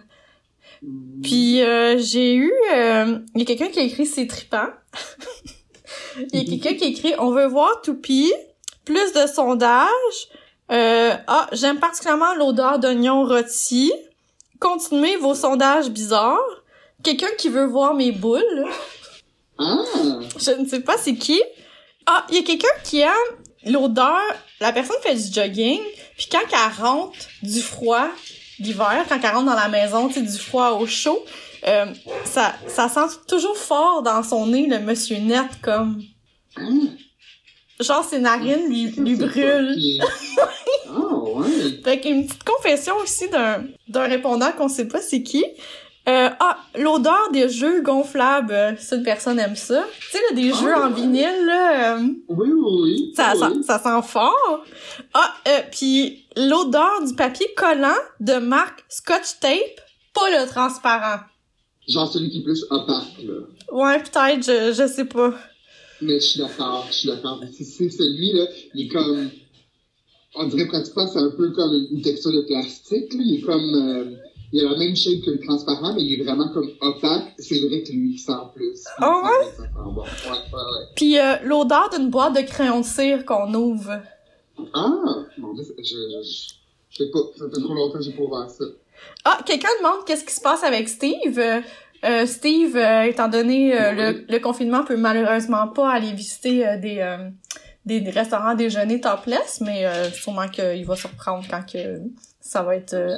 Hmm. 0.81 1.21
Puis 1.21 1.61
euh, 1.61 1.97
j'ai 1.97 2.35
eu 2.35 2.51
euh, 2.73 3.19
il 3.33 3.39
y 3.39 3.41
a 3.43 3.45
quelqu'un 3.45 3.69
qui 3.69 3.79
a 3.79 3.83
écrit 3.83 4.05
c'est 4.05 4.27
trippant. 4.27 4.67
il 6.33 6.39
y 6.39 6.41
a 6.41 6.49
quelqu'un 6.59 6.77
qui 6.77 6.83
a 6.83 6.87
écrit 6.87 7.13
on 7.19 7.31
veut 7.31 7.47
voir 7.47 7.81
Toupie, 7.81 8.33
plus 8.83 9.13
de 9.13 9.25
sondages. 9.27 9.89
Euh, 10.71 11.13
ah, 11.27 11.47
j'aime 11.51 11.79
particulièrement 11.79 12.33
l'odeur 12.35 12.79
d'oignon 12.79 13.25
rôti. 13.25 13.93
Continuez 14.59 15.17
vos 15.17 15.35
sondages 15.35 15.89
bizarres. 15.89 16.39
Quelqu'un 17.03 17.31
qui 17.37 17.49
veut 17.49 17.65
voir 17.65 17.93
mes 17.93 18.11
boules. 18.11 18.65
Ah! 19.59 19.83
Je 20.37 20.51
ne 20.59 20.65
sais 20.65 20.81
pas 20.81 20.97
c'est 20.97 21.15
qui. 21.15 21.41
Ah, 22.07 22.25
il 22.29 22.35
y 22.35 22.39
a 22.39 22.43
quelqu'un 22.43 22.67
qui 22.83 23.01
aime 23.01 23.11
l'odeur. 23.65 24.21
La 24.59 24.71
personne 24.71 24.97
fait 25.01 25.15
du 25.15 25.33
jogging, 25.33 25.81
puis 26.17 26.27
quand 26.31 26.39
elle 26.51 26.83
rentre 26.83 27.17
du 27.41 27.61
froid 27.61 28.07
l'hiver, 28.59 29.05
quand 29.09 29.19
elle 29.21 29.35
rentre 29.35 29.45
dans 29.45 29.55
la 29.55 29.67
maison, 29.67 30.07
tu 30.07 30.15
sais, 30.15 30.21
du 30.21 30.37
froid 30.37 30.71
au 30.79 30.85
chaud, 30.87 31.23
euh, 31.67 31.85
ça, 32.23 32.55
ça 32.67 32.87
sent 32.89 33.17
toujours 33.27 33.57
fort 33.57 34.01
dans 34.03 34.23
son 34.23 34.47
nez 34.47 34.67
le 34.67 34.79
monsieur 34.79 35.17
net 35.17 35.47
comme. 35.61 36.01
Genre 37.79 38.05
ses 38.05 38.19
narines 38.19 38.69
lui, 38.69 38.91
lui 38.91 39.15
brûlent. 39.15 39.75
Ah, 39.99 40.91
ouais. 40.99 41.81
Fait 41.83 41.99
qu'une 41.99 42.25
petite 42.25 42.43
confession 42.43 42.95
aussi 43.03 43.27
d'un 43.29 43.65
d'un 43.89 44.07
répondant 44.07 44.51
qu'on 44.53 44.69
sait 44.69 44.87
pas 44.87 45.01
c'est 45.01 45.23
qui. 45.23 45.43
Euh, 46.07 46.29
ah, 46.39 46.57
l'odeur 46.77 47.31
des 47.31 47.49
jeux 47.49 47.81
gonflables, 47.81 48.53
euh, 48.53 48.73
si 48.77 48.93
une 48.95 49.01
personne 49.03 49.39
aime 49.39 49.55
ça. 49.55 49.83
Tu 49.99 50.11
sais, 50.11 50.19
là, 50.29 50.35
des 50.35 50.51
Ah, 50.53 50.59
jeux 50.61 50.75
en 50.75 50.91
vinyle, 50.91 51.45
là, 51.47 51.95
euh, 51.97 52.07
Oui, 52.29 52.47
oui, 52.51 52.81
oui. 52.83 53.13
ça, 53.15 53.33
oui. 53.35 53.63
ça, 53.63 53.79
ça 53.79 53.83
sent 54.01 54.07
fort. 54.07 54.63
Ah, 55.15 55.33
euh, 55.47 55.61
puis 55.71 56.25
l'odeur 56.37 57.03
du 57.07 57.15
papier 57.15 57.47
collant 57.57 57.97
de 58.19 58.33
marque 58.33 58.83
Scotch 58.87 59.39
Tape, 59.39 59.81
pas 60.13 60.29
le 60.29 60.47
transparent. 60.47 61.21
Genre 61.87 62.11
celui 62.11 62.29
qui 62.29 62.39
est 62.39 62.43
plus 62.43 62.65
opaque, 62.69 63.23
là. 63.23 63.33
Ouais, 63.71 63.99
peut-être, 63.99 64.43
je, 64.45 64.73
je 64.73 64.87
sais 64.87 65.05
pas. 65.05 65.33
Mais 66.01 66.19
je 66.19 66.25
suis 66.25 66.39
d'accord, 66.39 66.85
je 66.89 66.93
suis 66.93 67.07
d'accord. 67.07 67.41
C'est 67.57 67.63
c'est 67.63 67.89
celui-là, 67.89 68.45
il 68.75 68.85
est 68.85 68.89
comme... 68.89 69.29
On 70.35 70.45
dirait 70.47 70.67
pratiquement 70.67 71.07
c'est 71.07 71.19
un 71.19 71.31
peu 71.35 71.49
comme 71.51 71.73
une 71.91 72.01
texture 72.03 72.31
de 72.31 72.41
plastique, 72.41 73.11
là. 73.13 73.19
Il 73.25 73.39
est 73.39 73.41
comme... 73.41 74.17
il 74.51 74.65
a 74.65 74.71
la 74.71 74.77
même 74.77 74.95
shape 74.95 75.21
que 75.25 75.31
le 75.31 75.39
transparent, 75.39 75.93
mais 75.93 76.03
il 76.03 76.19
est 76.19 76.23
vraiment 76.23 76.49
comme 76.53 76.69
opaque. 76.81 77.33
C'est 77.39 77.59
vrai 77.59 77.83
que 77.83 77.91
lui, 77.91 78.13
il 78.13 78.19
sent 78.19 78.31
plus. 78.55 78.83
Ah 78.99 79.21
ouais? 79.23 79.67
Bon. 79.75 80.01
Ouais. 80.03 80.85
Puis 80.95 81.19
euh, 81.19 81.35
l'odeur 81.43 81.89
d'une 81.89 82.09
boîte 82.09 82.35
de 82.35 82.41
crayons 82.41 82.81
de 82.81 82.85
cire 82.85 83.25
qu'on 83.25 83.53
ouvre. 83.53 84.01
Ah! 84.73 84.89
Mon 85.37 85.53
Dieu, 85.53 85.63
je... 85.77 85.83
je, 85.83 86.23
je, 86.89 86.97
sais 87.03 87.11
pas, 87.11 87.19
ça 87.37 87.45
fait 87.53 87.61
trop 87.61 87.73
longtemps 87.73 87.97
que 87.97 88.03
j'ai 88.03 88.13
pas 88.13 88.23
ouvert 88.23 88.49
ça. 88.49 88.65
Ah, 89.25 89.39
quelqu'un 89.45 89.69
demande 89.79 90.05
qu'est-ce 90.05 90.23
qui 90.23 90.33
se 90.33 90.41
passe 90.41 90.63
avec 90.63 90.87
Steve? 90.87 91.37
Euh, 91.37 91.61
euh, 92.05 92.25
Steve, 92.25 92.75
euh, 92.77 93.03
étant 93.03 93.27
donné 93.27 93.71
le, 93.71 94.25
le 94.29 94.39
confinement, 94.39 94.83
peut 94.83 94.95
malheureusement 94.95 95.67
pas 95.67 95.91
aller 95.91 96.13
visiter 96.13 96.77
des, 96.77 97.17
des 97.85 98.01
des 98.01 98.11
restaurants 98.11 98.53
déjeuner 98.55 99.01
topless, 99.01 99.61
mais 99.61 99.85
sûrement 100.11 100.47
qu'il 100.47 100.85
va 100.85 100.95
se 100.95 101.07
reprendre 101.07 101.45
quand 101.49 101.65
que 101.65 101.99
ça 102.45 102.61
va 102.61 102.75
être... 102.75 102.93
euh. 102.93 103.17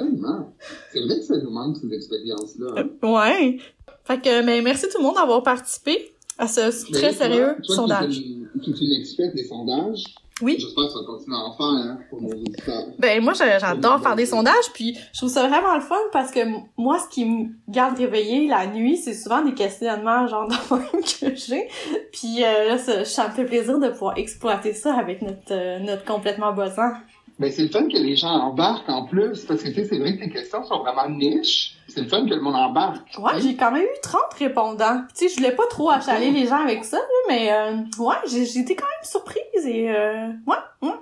C'est 0.90 1.00
vrai 1.00 1.16
que 1.18 1.22
ça 1.22 1.36
nous 1.36 1.50
manque 1.50 1.76
ces 1.76 1.92
expériences-là. 1.94 2.66
hein. 2.76 2.84
euh, 3.04 3.08
ouais. 3.14 3.58
Fait 4.04 4.20
que, 4.20 4.42
mais 4.42 4.62
merci 4.62 4.86
tout 4.88 4.96
le 4.98 5.04
monde 5.04 5.16
d'avoir 5.16 5.42
participé 5.42 6.12
à 6.38 6.48
ce 6.48 6.60
Mais 6.90 6.98
très 6.98 7.08
toi, 7.10 7.18
sérieux 7.26 7.56
toi 7.62 7.76
sondage. 7.76 8.14
Qui 8.14 8.46
es 8.72 8.84
une, 8.86 9.00
experte 9.00 9.34
des 9.34 9.44
sondages, 9.44 10.04
Oui. 10.40 10.56
j'espère 10.58 10.86
que 10.86 10.92
ça 10.92 10.98
va 11.00 11.04
continuer 11.04 11.36
à 11.36 11.40
en 11.40 11.52
faire 11.52 11.66
hein, 11.66 11.98
pour 12.08 12.22
nos 12.22 12.30
auditeurs. 12.30 12.84
Ben 12.98 13.22
moi 13.22 13.34
j'adore 13.34 14.00
faire 14.00 14.16
des 14.16 14.24
sondages 14.24 14.72
puis 14.72 14.96
je 15.12 15.18
trouve 15.18 15.28
ça 15.28 15.46
vraiment 15.46 15.74
le 15.74 15.82
fun 15.82 15.96
parce 16.10 16.30
que 16.30 16.40
moi 16.78 16.98
ce 16.98 17.12
qui 17.14 17.26
me 17.26 17.48
garde 17.68 17.98
réveillée 17.98 18.48
la 18.48 18.66
nuit 18.66 18.96
c'est 18.96 19.14
souvent 19.14 19.42
des 19.42 19.52
questionnements 19.52 20.26
genre 20.26 20.48
que 20.70 21.34
j'ai 21.34 21.68
puis 22.12 22.42
euh, 22.44 22.68
là 22.68 22.78
ça, 22.78 23.04
ça 23.04 23.28
me 23.28 23.32
fait 23.34 23.44
plaisir 23.44 23.78
de 23.78 23.88
pouvoir 23.90 24.16
exploiter 24.16 24.72
ça 24.72 24.94
avec 24.94 25.20
notre 25.20 25.52
euh, 25.52 25.80
notre 25.80 26.04
complètement 26.04 26.52
bossant. 26.54 26.92
Ben, 27.38 27.52
c'est 27.52 27.62
le 27.62 27.68
fun 27.68 27.86
que 27.88 27.96
les 27.96 28.16
gens 28.16 28.30
embarquent 28.30 28.88
en 28.88 29.04
plus, 29.06 29.44
parce 29.44 29.62
que 29.62 29.68
tu 29.68 29.74
sais, 29.74 29.84
c'est 29.84 29.98
vrai 29.98 30.16
que 30.16 30.24
tes 30.24 30.30
questions 30.30 30.64
sont 30.64 30.80
vraiment 30.80 31.08
niches. 31.08 31.76
C'est 31.86 32.00
le 32.00 32.08
fun 32.08 32.26
que 32.26 32.34
le 32.34 32.40
monde 32.40 32.56
embarque. 32.56 33.16
Ouais, 33.18 33.40
j'ai 33.40 33.54
quand 33.56 33.70
même 33.70 33.84
eu 33.84 34.00
30 34.02 34.20
répondants. 34.38 35.02
Tu 35.16 35.26
sais, 35.26 35.28
je 35.28 35.36
voulais 35.36 35.54
pas 35.54 35.66
trop 35.70 35.90
achaler 35.90 36.32
les 36.32 36.46
gens 36.46 36.58
avec 36.64 36.84
ça, 36.84 36.96
là, 36.96 37.02
mais 37.28 37.52
euh, 37.52 37.76
ouais, 38.02 38.16
j'ai 38.26 38.58
été 38.58 38.74
quand 38.74 38.86
même 38.86 39.04
surprise 39.04 39.66
et 39.66 39.88
euh, 39.90 40.28
ouais, 40.48 40.56
ouais. 40.82 40.94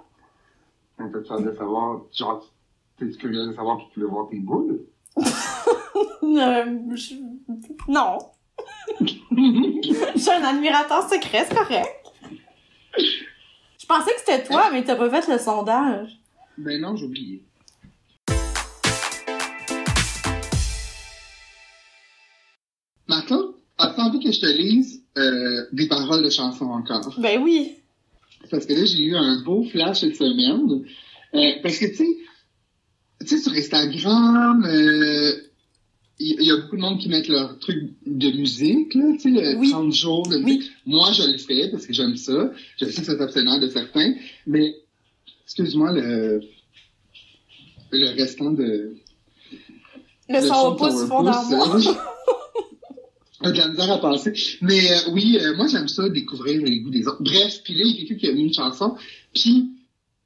On 0.98 1.08
peut 1.10 1.22
te 1.22 1.28
faire 1.28 1.40
de 1.40 1.52
savoir, 1.52 2.00
genre, 2.12 2.44
t'es 2.98 3.08
curieux 3.12 3.46
de 3.46 3.52
savoir 3.54 3.78
qui 3.78 3.86
tu 3.94 4.00
veux 4.00 4.06
voir 4.08 4.28
tes 4.28 4.38
boules? 4.38 4.80
Euh, 6.22 6.64
je- 6.94 7.14
Non. 7.88 8.18
J'ai 9.00 10.30
un 10.32 10.44
admirateur 10.44 11.08
secret, 11.08 11.46
c'est 11.48 11.54
correct. 11.54 11.88
Je 12.98 13.86
pensais 13.86 14.12
que 14.12 14.18
c'était 14.24 14.42
toi, 14.44 14.64
mais 14.72 14.82
t'as 14.84 14.96
pas 14.96 15.08
fait 15.08 15.30
le 15.32 15.38
sondage. 15.38 16.18
Ben 16.58 16.80
non, 16.80 16.96
j'ai 16.96 17.04
oublié. 17.06 17.42
Maintenant, 23.08 23.54
as-tu 23.78 24.00
envie 24.00 24.20
que 24.20 24.32
je 24.32 24.40
te 24.40 24.46
lise 24.46 25.02
euh, 25.16 25.64
des 25.72 25.86
paroles 25.86 26.24
de 26.24 26.30
chansons 26.30 26.66
encore? 26.66 27.14
Ben 27.20 27.40
oui. 27.42 27.72
Parce 28.50 28.66
que 28.66 28.72
là, 28.72 28.84
j'ai 28.84 29.02
eu 29.02 29.16
un 29.16 29.42
beau 29.42 29.64
flash 29.64 30.00
cette 30.00 30.16
semaine. 30.16 30.84
Euh, 31.34 31.52
parce 31.62 31.78
que, 31.78 31.86
tu 31.86 31.96
sais, 31.96 32.16
tu 33.20 33.26
sais, 33.26 33.38
sur 33.38 33.52
Instagram, 33.52 34.64
euh, 34.64 35.32
il 36.18 36.40
y, 36.42 36.46
y 36.46 36.50
a 36.50 36.56
beaucoup 36.56 36.76
de 36.76 36.80
monde 36.80 36.98
qui 36.98 37.08
mettent 37.08 37.28
leur 37.28 37.58
truc 37.58 37.92
de 38.06 38.30
musique, 38.32 38.94
là, 38.94 39.04
tu 39.14 39.18
sais, 39.20 39.30
le 39.30 39.56
Oui. 39.58 39.70
30 39.70 39.92
jours 39.92 40.26
de 40.28 40.36
Oui. 40.36 40.56
musique. 40.56 40.70
Moi, 40.86 41.12
je 41.12 41.30
le 41.30 41.38
fais 41.38 41.68
parce 41.70 41.86
que 41.86 41.92
j'aime 41.92 42.16
ça. 42.16 42.52
Je 42.78 42.86
sais 42.86 43.00
que 43.02 43.06
c'est 43.06 43.20
obsédant 43.20 43.58
de 43.58 43.68
certains. 43.68 44.14
Mais, 44.46 44.74
excuse-moi, 45.46 45.92
le, 45.92 46.40
le 47.92 48.16
restant 48.16 48.50
de... 48.50 48.96
Le 50.28 50.40
de 50.40 50.46
son 50.46 50.72
du 50.72 51.06
fond 51.06 51.22
de 53.52 53.58
la 53.58 53.68
misère 53.68 53.92
à 53.92 53.98
penser. 53.98 54.32
Mais 54.60 54.90
euh, 54.90 55.10
oui, 55.12 55.38
euh, 55.40 55.56
moi 55.56 55.68
j'aime 55.68 55.86
ça, 55.86 56.08
découvrir 56.08 56.60
les 56.62 56.80
goûts 56.80 56.90
des 56.90 57.06
autres. 57.06 57.22
Bref, 57.22 57.60
puis 57.62 57.74
là, 57.74 57.82
il 57.84 57.90
y 57.90 57.94
a 57.94 57.96
quelqu'un 57.98 58.16
qui 58.16 58.28
a 58.28 58.32
mis 58.32 58.42
une 58.42 58.52
chanson, 58.52 58.96
puis 59.32 59.70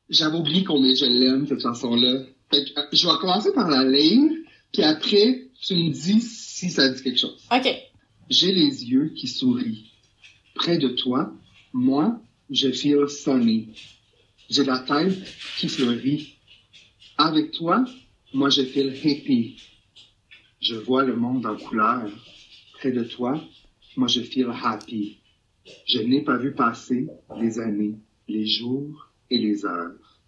j'avais 0.09 0.39
oublié 0.39 0.64
qu'on 0.64 0.83
est 0.85 0.95
Je 0.95 1.05
l'aime, 1.05 1.47
cette 1.47 1.61
chanson-là. 1.61 2.23
Fait 2.51 2.64
que, 2.64 2.81
euh, 2.81 2.85
je 2.93 3.07
vais 3.07 3.18
commencer 3.21 3.53
par 3.53 3.68
la 3.68 3.85
lire, 3.85 4.33
puis 4.73 4.83
après, 4.83 5.49
tu 5.61 5.75
me 5.75 5.91
dis 5.91 6.21
si 6.21 6.71
ça 6.71 6.89
dit 6.89 7.03
quelque 7.03 7.18
chose. 7.18 7.43
Ok. 7.55 7.68
J'ai 8.31 8.53
les 8.53 8.85
yeux 8.85 9.12
qui 9.14 9.29
sourient. 9.29 9.91
Près 10.55 10.79
de 10.79 10.89
toi, 10.89 11.33
moi, 11.73 12.21
je 12.51 12.71
feel 12.71 13.09
sunny. 13.09 13.68
J'ai 14.51 14.64
la 14.64 14.80
tête 14.80 15.16
qui 15.59 15.68
fleurit. 15.68 16.34
Avec 17.16 17.53
toi, 17.53 17.84
moi, 18.34 18.51
je 18.51 18.62
feel 18.62 18.88
happy. 18.88 19.62
Je 20.61 20.74
vois 20.74 21.05
le 21.05 21.14
monde 21.14 21.46
en 21.46 21.57
couleur. 21.57 22.11
Près 22.72 22.90
de 22.90 23.05
toi, 23.05 23.40
moi, 23.96 24.09
je 24.09 24.20
feel 24.20 24.51
happy. 24.51 25.18
Je 25.86 26.01
n'ai 26.01 26.22
pas 26.22 26.36
vu 26.36 26.53
passer 26.53 27.07
les 27.38 27.61
années, 27.61 27.94
les 28.26 28.44
jours 28.44 29.12
et 29.30 29.38
les 29.38 29.64
heures. 29.64 30.20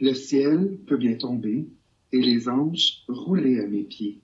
Le 0.00 0.12
ciel 0.12 0.78
peut 0.86 0.98
bien 0.98 1.14
tomber 1.14 1.66
et 2.12 2.20
les 2.20 2.50
anges 2.50 3.04
rouler 3.08 3.58
à 3.58 3.66
mes 3.66 3.84
pieds. 3.84 4.20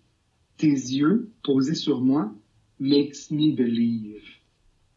Tes 0.59 0.67
yeux 0.69 1.31
posés 1.43 1.75
sur 1.75 2.03
moi 2.03 2.35
makes 2.79 3.31
me 3.31 3.57
believe. 3.57 4.23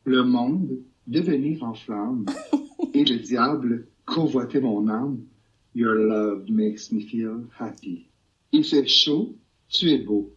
Le 0.04 0.26
monde 0.26 0.82
devenir 1.08 1.64
en 1.64 1.74
flamme 1.74 2.26
et 2.94 3.06
le 3.06 3.20
diable 3.20 3.88
convoiter 4.06 4.60
mon 4.60 4.88
âme. 4.90 5.26
Your 5.74 5.96
love 5.96 6.50
makes 6.50 6.92
me 6.92 7.02
feel 7.02 7.50
happy. 7.58 8.08
Il 8.52 8.64
fait 8.64 8.88
chaud, 8.88 9.36
tu 9.70 9.90
es 9.90 9.98
beau. 9.98 10.32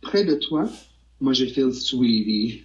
Près 0.00 0.24
de 0.24 0.34
toi, 0.34 0.68
moi 1.20 1.32
je 1.32 1.46
feel 1.46 1.72
sweetie. 1.72 2.64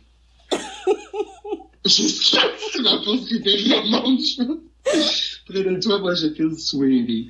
Ce 1.86 2.36
que 2.74 2.82
ma 2.82 2.98
préférée 2.98 3.78
au 3.78 3.90
monde. 3.90 4.62
Près 5.46 5.64
de 5.64 5.80
toi, 5.80 6.00
moi 6.00 6.16
je 6.16 6.30
feel 6.34 6.58
sweetie. 6.58 7.30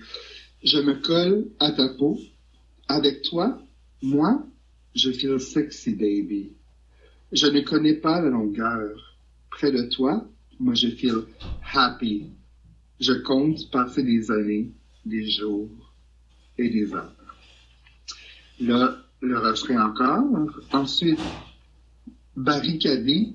Je 0.64 0.80
me 0.80 0.94
colle 1.02 1.52
à 1.60 1.72
ta 1.72 1.90
peau. 1.90 2.18
Avec 2.88 3.24
toi, 3.24 3.60
moi, 4.02 4.46
je 4.96 5.12
feel 5.12 5.40
sexy 5.40 5.96
baby. 5.96 6.54
Je 7.32 7.48
ne 7.48 7.62
connais 7.62 7.96
pas 7.96 8.22
la 8.22 8.30
longueur. 8.30 9.18
Près 9.50 9.72
de 9.72 9.84
toi, 9.90 10.26
moi 10.60 10.74
je 10.74 10.88
feel 10.90 11.26
happy. 11.74 12.30
Je 13.00 13.14
compte 13.14 13.70
passer 13.72 14.04
des 14.04 14.32
années, 14.32 14.72
des 15.06 15.30
jours 15.30 15.70
et 16.58 16.70
des 16.70 16.94
heures. 16.94 17.16
Là, 18.60 18.98
le 19.22 19.38
refrain 19.38 19.90
encore. 19.90 20.62
Ensuite, 20.72 21.20
barricadé, 22.36 23.34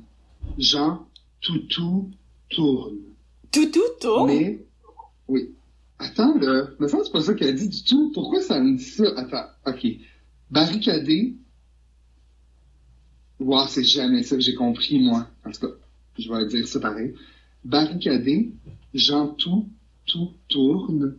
Jean 0.59 1.07
Toutou 1.41 2.11
tourne. 2.49 2.99
Toutou 3.53 3.83
tourne? 4.01 4.29
Mais, 4.29 4.65
oui. 5.29 5.55
Attends, 5.99 6.39
là. 6.39 6.69
Mais 6.79 6.89
ça, 6.89 6.99
c'est 7.05 7.13
pas 7.13 7.21
ça 7.21 7.35
qu'elle 7.35 7.55
dit 7.55 7.69
du 7.69 7.85
tout. 7.85 8.11
Pourquoi 8.15 8.41
ça 8.41 8.59
me 8.61 8.77
dit 8.77 8.85
ça? 8.85 9.05
Attends, 9.17 9.47
ok. 9.67 9.87
Barricadé. 10.51 11.37
Wow, 13.39 13.67
c'est 13.69 13.85
jamais 13.85 14.23
ça 14.23 14.37
que 14.37 14.43
j'ai 14.43 14.55
compris, 14.55 14.99
moi. 15.01 15.29
En 15.45 15.51
tout 15.51 15.61
cas, 15.61 15.75
je 16.19 16.33
vais 16.33 16.47
dire 16.47 16.67
ça 16.67 16.81
pareil. 16.81 17.15
Barricadé, 17.65 18.53
Jean 18.95 19.29
tout, 19.29 19.69
tout 20.07 20.33
tourne, 20.49 21.17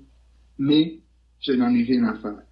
mais 0.58 1.00
je 1.40 1.54
n'en 1.54 1.74
ai 1.74 1.84
rien 1.84 2.04
à 2.06 2.16
faire. 2.16 2.44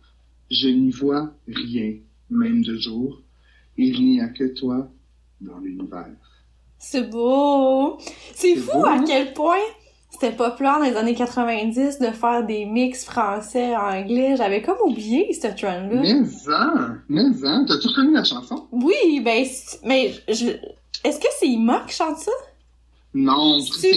Je 0.49 0.67
n'y 0.67 0.91
vois 0.91 1.33
rien, 1.47 1.95
même 2.29 2.63
de 2.63 2.77
jour. 2.77 3.21
Il 3.77 4.03
n'y 4.03 4.21
a 4.21 4.27
que 4.29 4.53
toi 4.55 4.89
dans 5.41 5.59
l'univers. 5.59 6.07
C'est 6.77 7.09
beau! 7.09 7.97
C'est 8.33 8.55
fou 8.55 8.79
beau, 8.79 8.85
à 8.85 8.93
hein? 8.93 9.03
quel 9.05 9.33
point 9.33 9.59
c'était 10.09 10.35
populaire 10.35 10.79
dans 10.79 10.85
les 10.85 10.95
années 10.95 11.13
90 11.13 11.99
de 11.99 12.07
faire 12.07 12.45
des 12.45 12.65
mix 12.65 13.05
français-anglais. 13.05 14.35
J'avais 14.37 14.61
comme 14.61 14.77
oublié 14.83 15.31
ce 15.33 15.47
trend-là. 15.47 16.01
Mais 16.01 16.25
ça, 16.25 16.73
mais 17.07 17.31
ça, 17.33 17.63
t'as-tu 17.67 17.87
reconnu 17.87 18.13
la 18.13 18.23
chanson? 18.23 18.67
Oui, 18.71 19.21
ben, 19.23 19.45
mais 19.85 20.13
je... 20.27 20.47
Est-ce 21.03 21.19
que 21.19 21.27
c'est 21.39 21.47
Ima 21.47 21.85
qui 21.87 21.95
chante 21.95 22.17
ça? 22.17 22.31
Non, 23.13 23.59
c'est- 23.59 23.91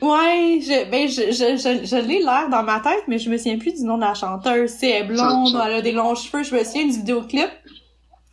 Ouais, 0.00 0.58
je, 0.62 0.90
ben, 0.90 1.06
je, 1.06 1.30
je, 1.32 1.56
je, 1.56 1.84
je 1.86 1.96
l'ai 2.06 2.20
l'air 2.20 2.48
dans 2.50 2.62
ma 2.62 2.80
tête, 2.80 3.04
mais 3.06 3.18
je 3.18 3.28
me 3.28 3.36
souviens 3.36 3.58
plus 3.58 3.74
du 3.74 3.82
nom 3.84 3.96
de 3.96 4.02
la 4.02 4.14
chanteuse. 4.14 4.70
C'est 4.70 4.88
elle 4.88 5.04
est 5.04 5.08
blonde, 5.08 5.18
Chante, 5.18 5.52
chante. 5.52 5.62
elle 5.66 5.72
a 5.74 5.82
des 5.82 5.92
longs 5.92 6.14
cheveux, 6.14 6.42
je 6.42 6.54
me 6.54 6.64
souviens 6.64 6.86
du 6.86 6.92
vidéoclip. 6.92 7.50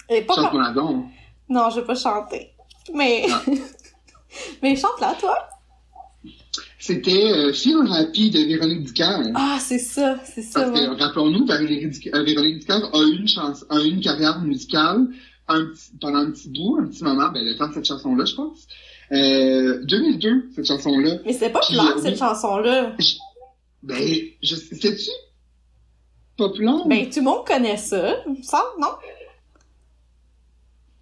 Elle 0.07 0.17
est 0.17 0.21
pas 0.21 0.35
chante-moi 0.35 0.71
donc. 0.71 1.05
Non, 1.49 1.69
je 1.69 1.81
vais 1.81 1.85
pas 1.85 1.95
chanter. 1.95 2.51
Mais, 2.93 3.25
mais 4.63 4.75
chante 4.75 4.99
là, 5.01 5.15
toi. 5.19 5.35
C'était 6.79 7.31
euh, 7.33 7.53
Feel 7.53 7.77
Happy 7.93 8.29
de 8.31 8.39
Véronique 8.39 8.83
Dicker. 8.85 9.31
Ah, 9.35 9.57
c'est 9.59 9.77
ça, 9.79 10.17
c'est 10.23 10.41
ça, 10.41 10.61
Parce 10.61 10.79
ouais. 10.79 10.85
que, 10.87 11.03
rappelons-nous, 11.03 11.45
Véronique 11.45 12.07
euh, 12.13 12.23
Dicker 12.23 12.71
a 12.93 12.99
eu 13.03 13.17
une 13.19 13.27
chance, 13.27 13.65
a 13.69 13.79
une 13.81 13.99
carrière 13.99 14.39
musicale 14.39 15.07
un 15.49 15.65
petit- 15.65 15.91
pendant 15.99 16.19
un 16.19 16.31
petit 16.31 16.49
bout, 16.49 16.77
un 16.81 16.87
petit 16.87 17.03
moment, 17.03 17.29
ben, 17.33 17.43
le 17.43 17.57
temps 17.57 17.67
de 17.67 17.73
cette 17.73 17.85
chanson-là, 17.85 18.23
je 18.25 18.35
pense. 18.35 18.67
Euh, 19.11 19.83
2002, 19.85 20.49
cette 20.55 20.67
chanson-là. 20.67 21.17
Mais 21.25 21.33
c'était 21.33 21.49
pas 21.49 21.61
plat, 21.67 21.93
euh, 21.95 22.01
cette 22.01 22.17
chanson-là. 22.17 22.95
Ben, 23.81 24.19
je 24.43 24.55
sais-tu? 24.55 25.09
Populaire? 26.37 26.85
Ben, 26.85 27.09
tout 27.09 27.19
le 27.19 27.25
monde 27.25 27.45
connaît 27.45 27.77
ça, 27.77 28.23
semble, 28.43 28.79
non? 28.79 28.87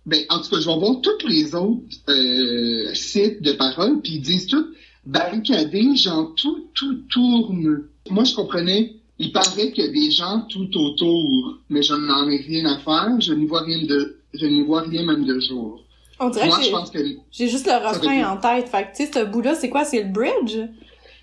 Ben, 0.06 0.24
en 0.30 0.42
tout 0.42 0.50
cas, 0.50 0.62
je 0.62 0.70
vais 0.70 0.78
voir 0.78 1.02
tous 1.02 1.28
les 1.28 1.54
autres 1.54 1.84
euh, 2.08 2.94
sites 2.94 3.42
de 3.42 3.52
paroles, 3.52 4.00
puis 4.02 4.14
ils 4.14 4.22
disent 4.22 4.48
tout 4.48 4.66
barricadé, 5.06 5.96
genre 5.96 6.34
tout, 6.36 6.70
tout 6.74 6.96
tourne. 7.10 7.88
Moi, 8.10 8.24
je 8.24 8.36
comprenais, 8.36 8.96
il 9.20 9.32
paraît 9.32 9.72
qu'il 9.72 9.86
y 9.86 9.88
a 9.88 9.92
des 9.92 10.12
gens 10.12 10.42
tout 10.50 10.70
autour, 10.78 11.60
mais 11.70 11.82
je 11.82 11.94
n'en 11.94 12.30
ai 12.30 12.38
rien 12.38 12.66
à 12.66 12.78
faire, 12.80 13.20
je 13.20 13.34
n'y 13.34 13.48
vois 13.48 13.62
rien 13.62 13.84
de, 13.84 14.20
je 14.34 14.46
n'y 14.46 14.64
vois 14.64 14.82
rien 14.82 15.06
même 15.06 15.26
de 15.26 15.40
jour. 15.40 15.84
On 16.20 16.30
dirait 16.30 16.48
Moi, 16.48 16.58
que 16.58 16.64
je 16.64 16.70
pense 16.72 16.90
que, 16.92 17.00
j'ai 17.32 17.48
juste 17.48 17.68
le 17.68 17.74
refrain 17.74 18.24
en 18.32 18.38
tête. 18.38 18.68
Fait 18.70 18.84
que, 18.86 18.98
tu 18.98 19.06
sais, 19.06 19.12
ce 19.14 19.26
bout-là, 19.26 19.56
c'est 19.56 19.70
quoi? 19.70 19.86
C'est 19.86 20.04
le 20.04 20.10
bridge? 20.10 20.58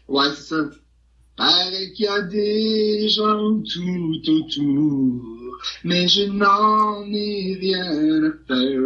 ouais, 0.09 0.27
c'est 0.37 0.55
ça. 0.55 0.57
Paraît 1.37 1.91
qu'il 1.97 2.05
y 2.05 2.09
a 2.09 2.21
des 2.23 3.09
gens 3.09 3.61
tout 3.61 4.31
autour, 4.31 5.21
mais 5.83 6.07
je 6.07 6.23
n'en 6.27 7.03
ai 7.13 7.59
rien 7.61 8.23
à 8.23 8.31
faire. 8.47 8.79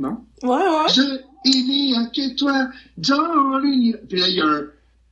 Non? 0.00 0.24
Ouais, 0.42 0.56
ouais. 0.56 0.88
Je, 0.92 1.20
il 1.44 1.66
n'y 1.68 1.94
a 1.96 2.06
que 2.06 2.34
toi 2.34 2.68
dans 2.98 3.58
l'univers. 3.58 4.00
Puis 4.08 4.18
là, 4.18 4.28
il 4.28 4.34
y 4.34 4.40
a 4.40 4.44
un 4.46 4.64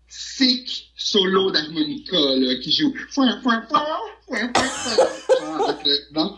sick 0.09 0.92
solo 0.97 1.53
d'harmonica, 1.53 2.16
là, 2.16 2.57
qui 2.57 2.72
joue. 2.72 2.92
Avec 5.68 5.84
le- 5.86 6.14
non? 6.14 6.36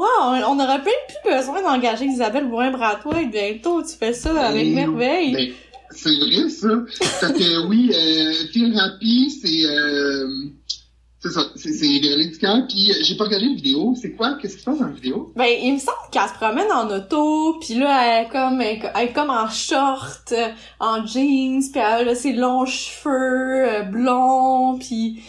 Wow, 0.00 0.34
on 0.48 0.58
aurait 0.58 0.78
même 0.78 0.86
plus 1.08 1.30
besoin 1.36 1.62
d'engager 1.62 2.06
Isabelle 2.06 2.46
Bourrin-Bratois 2.48 3.24
bientôt. 3.30 3.82
Tu 3.82 3.96
fais 3.98 4.12
ça 4.14 4.46
avec 4.48 4.68
merveille. 4.74 5.32
ben, 5.32 5.48
c'est 5.90 6.16
vrai, 6.16 6.48
ça. 6.48 6.68
Fait 7.26 7.32
que, 7.34 7.66
oui, 7.68 7.90
euh, 7.94 8.32
Feel 8.52 8.78
Happy, 8.78 9.30
c'est, 9.30 9.64
euh, 9.66 10.26
c'est 11.18 11.30
ça. 11.30 11.42
C'est, 11.56 11.68
Véronique. 11.98 12.38
Puis, 12.38 12.90
euh, 12.92 12.94
j'ai 13.02 13.16
pas 13.16 13.24
regardé 13.24 13.46
la 13.48 13.54
vidéo. 13.54 13.94
C'est 14.00 14.12
quoi? 14.12 14.38
Qu'est-ce 14.40 14.54
qui 14.54 14.60
se 14.60 14.64
passe 14.64 14.78
dans 14.78 14.86
la 14.86 14.92
vidéo? 14.92 15.32
Ben, 15.36 15.48
il 15.62 15.74
me 15.74 15.78
semble 15.78 15.96
qu'elle 16.10 16.28
se 16.28 16.34
promène 16.34 16.72
en 16.72 16.88
auto, 16.90 17.58
puis 17.60 17.74
là, 17.74 18.20
elle 18.20 18.26
est 18.26 18.28
comme, 18.30 18.60
elle, 18.62 18.76
est- 18.78 18.92
elle 18.94 19.08
est 19.08 19.12
comme 19.12 19.30
en 19.30 19.50
short, 19.50 20.32
euh, 20.32 20.48
en 20.78 21.04
jeans, 21.04 21.60
puis 21.72 21.80
elle 21.82 22.08
a 22.08 22.14
ses 22.14 22.32
longs 22.32 22.64
cheveux 22.64 23.68
euh, 23.68 23.82
blonds, 23.82 24.78
puis 24.78 25.20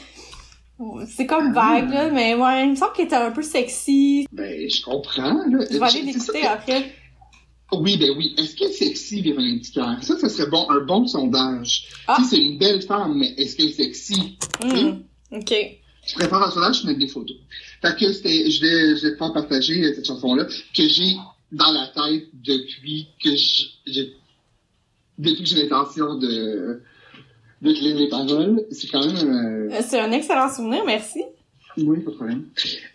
c'est 1.08 1.26
comme 1.26 1.54
vague, 1.54 1.92
là, 1.92 2.10
mais 2.10 2.36
ouais, 2.36 2.66
il 2.66 2.72
me 2.72 2.76
semble 2.76 2.94
qu'elle 2.94 3.06
était 3.06 3.16
un 3.16 3.32
peu 3.32 3.42
sexy. 3.42 4.28
Ben, 4.32 4.70
je 4.70 4.82
comprends, 4.84 5.34
là. 5.34 5.66
Je 5.70 5.78
vais 5.78 5.86
aller 5.86 6.02
l'écouter 6.02 6.46
après. 6.46 6.94
Oui, 7.74 7.98
ben 7.98 8.12
oui. 8.18 8.36
Est-ce 8.38 8.56
qu'elle 8.56 8.70
est 8.70 8.74
sexy, 8.74 9.22
Véronique 9.22 9.62
Dicker? 9.62 9.96
Ça, 10.02 10.18
ça 10.18 10.30
serait 10.30 10.50
bon, 10.50 10.70
un 10.70 10.82
bon 10.82 11.08
sondage. 11.08 11.86
Ah. 12.08 12.18
Sais, 12.18 12.36
c'est 12.36 12.42
une 12.42 12.58
belle 12.58 12.82
femme, 12.82 13.18
mais 13.18 13.30
est-ce 13.38 13.56
qu'elle 13.56 13.68
est 13.68 13.74
sexy? 13.74 14.38
Hmm, 14.62 15.02
ok. 15.32 15.54
Je 16.06 16.16
préfère 16.16 16.42
un 16.42 16.52
sondage, 16.52 16.82
je 16.82 16.88
mets 16.88 16.96
des 16.96 17.08
photos. 17.08 17.38
Fait 17.82 17.96
que 17.98 18.12
c'était, 18.12 18.50
je 18.50 18.62
vais, 18.62 18.98
je 18.98 19.08
vais 19.08 19.14
te 19.14 19.18
faire 19.18 19.34
partager 19.34 19.84
euh, 19.84 19.94
cette 19.96 20.08
chanson-là, 20.08 20.46
que 20.46 20.88
j'ai 20.88 21.16
dans 21.52 21.72
la 21.72 21.88
tête 21.88 22.28
depuis 22.34 23.08
que 23.24 23.36
je, 23.36 24.02
depuis 25.18 25.44
que 25.44 25.50
j'ai 25.50 25.64
l'intention 25.64 26.16
de, 26.16 26.82
de 27.62 27.70
lire 27.72 27.96
les 27.98 28.10
paroles. 28.10 28.66
C'est 28.72 28.88
quand 28.88 29.06
même, 29.06 29.16
euh, 29.70 29.70
Euh, 29.76 29.82
C'est 29.82 30.00
un 30.00 30.12
excellent 30.12 30.50
souvenir, 30.54 30.84
merci. 30.86 31.24
oui, 31.78 32.00
pas 32.02 32.12
de 32.12 32.16
problème. 32.16 32.46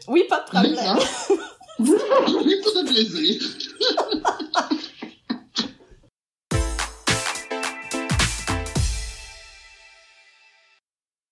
Oui, 0.09 0.25
pas 0.29 0.41
de 0.41 0.47
problème. 0.47 0.75
Ça, 0.77 0.97
oui, 1.79 2.55
tout 2.65 2.79
un 2.79 2.85
plaisir. 2.85 3.43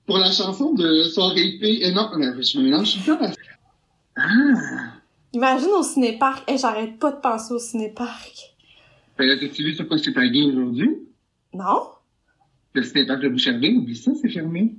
Pour 0.07 0.19
la 0.19 0.31
chanson 0.31 0.75
de 0.75 1.03
Soirée 1.05 1.59
P, 1.61 1.85
euh, 1.87 1.93
non, 1.93 2.11
euh, 2.15 2.43
je 2.43 2.59
me 2.59 2.65
mélange 2.65 3.03
tout 3.05 3.11
le. 3.19 3.27
Ah! 4.17 4.93
Imagine 5.33 5.71
au 5.71 5.83
cinéparc. 5.83 6.45
Eh, 6.49 6.59
j'arrête 6.59 6.99
pas 6.99 7.11
de 7.13 7.21
penser 7.21 7.55
au 7.55 7.59
cinéparc. 7.59 8.55
Ben 9.19 9.27
là, 9.27 9.37
t'as-tu 9.39 9.65
vu 9.65 9.75
sur 9.75 9.89
quoi 9.89 9.99
t'ai 9.99 10.13
tagué 10.13 10.43
aujourd'hui? 10.43 10.91
Non? 11.55 11.89
Le 12.75 12.83
cinéparc 12.83 13.21
de 13.23 13.29
Boucherville, 13.29 13.79
oublie 13.79 13.97
ça, 13.97 14.13
c'est 14.21 14.29
fermé. 14.29 14.75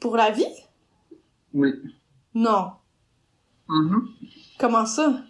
Pour 0.00 0.16
la 0.16 0.30
vie? 0.30 0.44
Oui. 1.52 1.70
Non. 2.34 2.72
Mhm. 3.68 4.08
Comment 4.58 4.86
ça? 4.86 5.24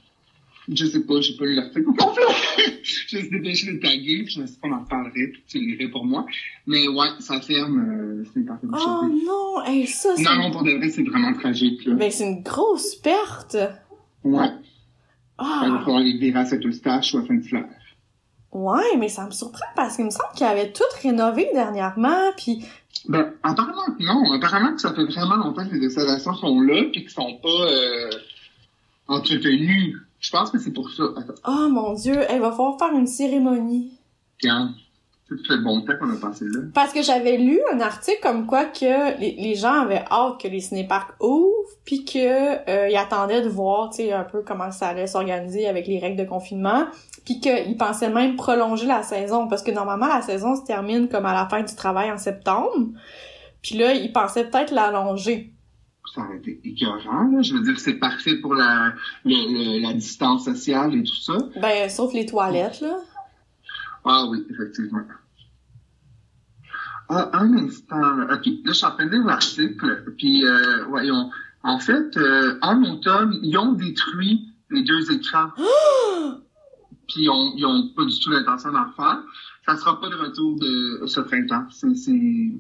Je 0.69 0.87
sais 0.87 1.05
pas, 1.05 1.21
j'ai 1.21 1.37
pas 1.37 1.45
lu 1.45 1.55
l'article 1.55 1.85
complet. 1.85 2.23
je 2.83 3.17
me 3.17 3.21
suis 3.23 3.31
dépêché 3.31 3.67
de 3.67 3.73
le 3.73 3.81
taguer, 3.81 4.23
puis 4.25 4.33
je 4.35 4.41
me 4.41 4.47
suis 4.47 4.55
dit 4.57 4.61
qu'on 4.63 4.73
en 4.73 4.81
reparlerait, 4.81 5.27
puis 5.33 5.43
tu 5.47 5.59
lirais 5.59 5.89
pour 5.91 6.05
moi. 6.07 6.25
Mais 6.67 6.89
ouais, 6.89 7.09
ça 7.21 7.41
ferme, 7.41 7.79
euh, 7.79 8.15
le 8.19 8.25
cinéparc 8.25 8.63
de 8.65 8.71
Oh 8.73 9.07
non, 9.27 9.65
hey, 9.67 9.87
ça, 9.87 10.17
c'est... 10.17 10.23
non, 10.23 10.37
non, 10.37 10.51
pour 10.51 10.63
de 10.65 10.73
vrai, 10.73 10.89
c'est 10.89 11.03
vraiment 11.03 11.35
tragique, 11.35 11.85
là. 11.85 11.95
Ben, 11.95 12.11
c'est 12.11 12.27
une 12.27 12.43
grosse 12.43 12.95
perte. 12.95 13.57
Ouais. 14.23 14.49
Il 15.39 15.45
va 15.45 15.61
Ah, 15.77 15.81
falloir 15.85 16.01
les 16.01 16.17
virer 16.17 16.39
à 16.41 16.47
Saint-Eustache 16.47 17.13
ou 17.15 17.19
à 17.19 17.27
Saint-Hilaire. 17.27 17.69
Ouais, 18.55 18.97
mais 18.99 19.09
ça 19.09 19.27
me 19.27 19.31
surprend 19.33 19.67
parce 19.77 19.97
qu'il 19.97 20.05
me 20.07 20.11
semble 20.11 20.33
qu'ils 20.35 20.47
avaient 20.47 20.73
tout 20.73 20.83
rénové 21.03 21.51
dernièrement, 21.53 22.31
puis 22.37 22.65
Ben, 23.09 23.33
apparemment 23.43 23.85
que 23.99 24.03
non. 24.05 24.33
Apparemment 24.33 24.75
que 24.75 24.81
ça 24.81 24.95
fait 24.95 25.05
vraiment 25.05 25.37
longtemps 25.37 25.67
que 25.69 25.75
les 25.75 25.85
observations 25.87 26.35
sont 26.35 26.61
là 26.61 26.83
puis 26.93 27.03
qu'ils 27.03 27.11
sont 27.11 27.39
pas 27.43 27.49
euh, 27.49 28.11
entretenues. 29.09 29.97
Je 30.21 30.31
pense 30.31 30.51
que 30.51 30.59
c'est 30.59 30.73
pour 30.73 30.89
ça. 30.91 31.03
Attends, 31.17 31.35
Oh 31.47 31.69
mon 31.69 31.93
dieu, 31.95 32.19
elle 32.29 32.41
va 32.41 32.51
falloir 32.51 32.79
faire 32.79 32.93
une 32.93 33.07
cérémonie. 33.07 33.93
regarde. 34.43 34.71
Ça 35.29 35.37
fait 35.57 35.63
bon 35.63 35.81
temps 35.81 35.95
qu'on 35.99 36.11
a 36.13 36.17
passé 36.17 36.45
là. 36.45 36.61
Parce 36.75 36.93
que 36.93 37.03
j'avais 37.03 37.39
lu 37.39 37.59
un 37.73 37.81
article 37.81 38.19
comme 38.23 38.47
quoi 38.47 38.67
que 38.67 39.19
les, 39.19 39.33
les 39.39 39.55
gens 39.55 39.73
avaient 39.73 40.05
hâte 40.11 40.39
que 40.41 40.49
les 40.49 40.61
cinéparcs 40.61 41.15
ouvrent, 41.19 41.51
puis 41.87 42.05
que 42.05 42.69
euh, 42.71 42.89
ils 42.91 42.97
attendaient 42.97 43.41
de 43.41 43.49
voir, 43.49 43.89
tu 43.89 43.97
sais, 43.97 44.13
un 44.13 44.25
peu 44.25 44.43
comment 44.43 44.71
ça 44.71 44.89
allait 44.89 45.07
s'organiser 45.07 45.67
avec 45.67 45.87
les 45.87 45.99
règles 45.99 46.19
de 46.23 46.29
confinement, 46.29 46.87
puis 47.25 47.41
qu'ils 47.41 47.77
pensaient 47.77 48.11
même 48.11 48.37
prolonger 48.37 48.87
la 48.87 49.03
saison, 49.03 49.49
parce 49.49 49.63
que 49.63 49.71
normalement 49.71 50.07
la 50.09 50.23
saison 50.23 50.57
se 50.57 50.65
termine 50.65 51.09
comme 51.09 51.27
à 51.27 51.33
la 51.33 51.49
fin 51.49 51.63
du 51.63 51.75
travail 51.75 52.11
en 52.13 52.19
septembre, 52.19 52.89
puis 53.63 53.77
là 53.77 53.95
ils 53.95 54.13
pensaient 54.13 54.49
peut-être 54.51 54.73
l'allonger. 54.73 55.53
Ça 56.15 56.21
aurait 56.21 56.37
été 56.37 56.61
écœurant, 56.65 57.25
là. 57.33 57.41
Je 57.43 57.55
veux 57.55 57.63
dire, 57.63 57.79
c'est 57.81 57.95
parfait 57.95 58.37
pour 58.37 58.55
la, 58.55 58.93
le- 59.25 59.79
le- 59.79 59.83
la 59.83 59.95
distance 59.95 60.45
sociale 60.45 60.95
et 60.95 61.03
tout 61.03 61.17
ça. 61.17 61.33
Ben 61.61 61.89
sauf 61.89 62.13
les 62.13 62.27
toilettes 62.27 62.81
là. 62.83 62.97
Ah 64.05 64.27
oui, 64.31 64.45
effectivement. 64.51 65.01
Ah, 67.09 67.31
un 67.35 67.53
instant. 67.59 67.97
là. 67.99 68.35
OK. 68.35 68.47
Là, 68.47 68.53
je 68.67 68.73
suis 68.73 68.87
en 68.87 68.91
train 68.93 69.07
de 69.07 69.11
lire 69.11 69.25
l'article. 69.25 70.05
Puis, 70.17 70.45
euh, 70.45 70.85
voyons. 70.89 71.31
En 71.63 71.79
fait, 71.79 72.17
euh, 72.17 72.59
en 72.63 72.83
automne, 72.83 73.39
ils 73.43 73.57
ont 73.59 73.73
détruit 73.73 74.49
les 74.71 74.83
deux 74.83 75.11
écrans. 75.13 75.49
Puis, 77.09 77.23
ils 77.25 77.31
ont, 77.31 77.53
ils 77.57 77.65
ont 77.67 77.89
pas 77.95 78.05
du 78.05 78.19
tout 78.21 78.31
l'intention 78.31 78.73
d'en 78.73 78.91
faire. 78.93 79.23
Ça 79.67 79.77
sera 79.77 80.01
pas 80.01 80.09
de 80.09 80.15
retour 80.17 80.59
de 80.59 81.07
ce 81.07 81.21
printemps. 81.21 81.67
C'est... 81.71 81.95
c'est... 81.95 82.53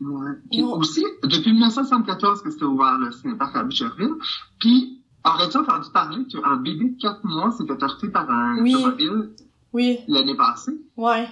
Ouais. 0.00 0.30
Puis 0.50 0.62
aussi, 0.62 1.04
depuis 1.24 1.52
1974 1.52 2.42
que 2.42 2.50
c'était 2.50 2.64
ouvert 2.64 2.98
le 2.98 3.10
cinéparc 3.10 3.56
à 3.56 3.64
Boucherville. 3.64 4.14
Puis, 4.60 5.02
aurais-tu 5.24 5.56
entendu 5.56 5.88
parler 5.92 6.24
qu'un 6.26 6.56
bébé 6.56 6.90
de 6.90 7.00
4 7.00 7.24
mois 7.24 7.50
s'est 7.50 7.66
fait 7.66 7.82
heurter 7.82 8.08
par 8.08 8.30
un 8.30 8.62
Oui. 8.62 8.74
automobile 8.74 9.30
Oui, 9.72 9.98
l'année 10.06 10.36
passée? 10.36 10.78
ouais. 10.96 11.28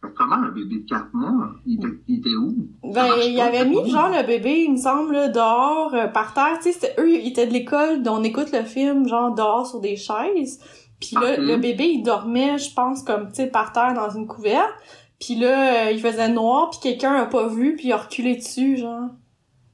Comment 0.00 0.36
un 0.36 0.50
bébé 0.50 0.80
de 0.80 0.88
4 0.88 1.08
mois? 1.12 1.50
Il 1.66 1.74
était, 1.74 1.94
il 2.06 2.18
était 2.18 2.34
où? 2.34 2.68
Ça 2.92 3.02
Ben, 3.02 3.14
il 3.26 3.40
avait 3.40 3.64
mis 3.64 3.90
genre 3.90 4.08
le 4.08 4.24
bébé, 4.26 4.64
il 4.64 4.72
me 4.72 4.76
semble, 4.76 5.32
dehors, 5.32 5.92
euh, 5.94 6.06
par 6.06 6.34
terre. 6.34 6.58
Tu 6.62 6.72
sais, 6.72 6.94
eux, 6.98 7.10
ils 7.10 7.28
étaient 7.28 7.46
de 7.46 7.52
l'école, 7.52 8.02
on 8.06 8.22
écoute 8.22 8.52
le 8.52 8.62
film, 8.62 9.08
genre 9.08 9.34
dehors 9.34 9.66
sur 9.66 9.80
des 9.80 9.96
chaises. 9.96 10.60
Puis 11.00 11.16
là, 11.16 11.36
le 11.36 11.56
bébé, 11.56 11.84
il 11.84 12.02
dormait, 12.02 12.58
je 12.58 12.72
pense, 12.74 13.02
comme, 13.02 13.28
tu 13.28 13.36
sais, 13.36 13.46
par 13.46 13.72
terre 13.72 13.94
dans 13.94 14.10
une 14.10 14.26
couverte. 14.26 14.72
Puis 15.20 15.34
là, 15.34 15.86
euh, 15.86 15.90
il 15.90 16.00
faisait 16.00 16.28
noir, 16.28 16.70
puis 16.70 16.80
quelqu'un 16.80 17.14
a 17.14 17.26
pas 17.26 17.48
vu, 17.48 17.74
puis 17.76 17.88
il 17.88 17.92
a 17.92 17.96
reculé 17.96 18.36
dessus, 18.36 18.76
genre. 18.76 19.10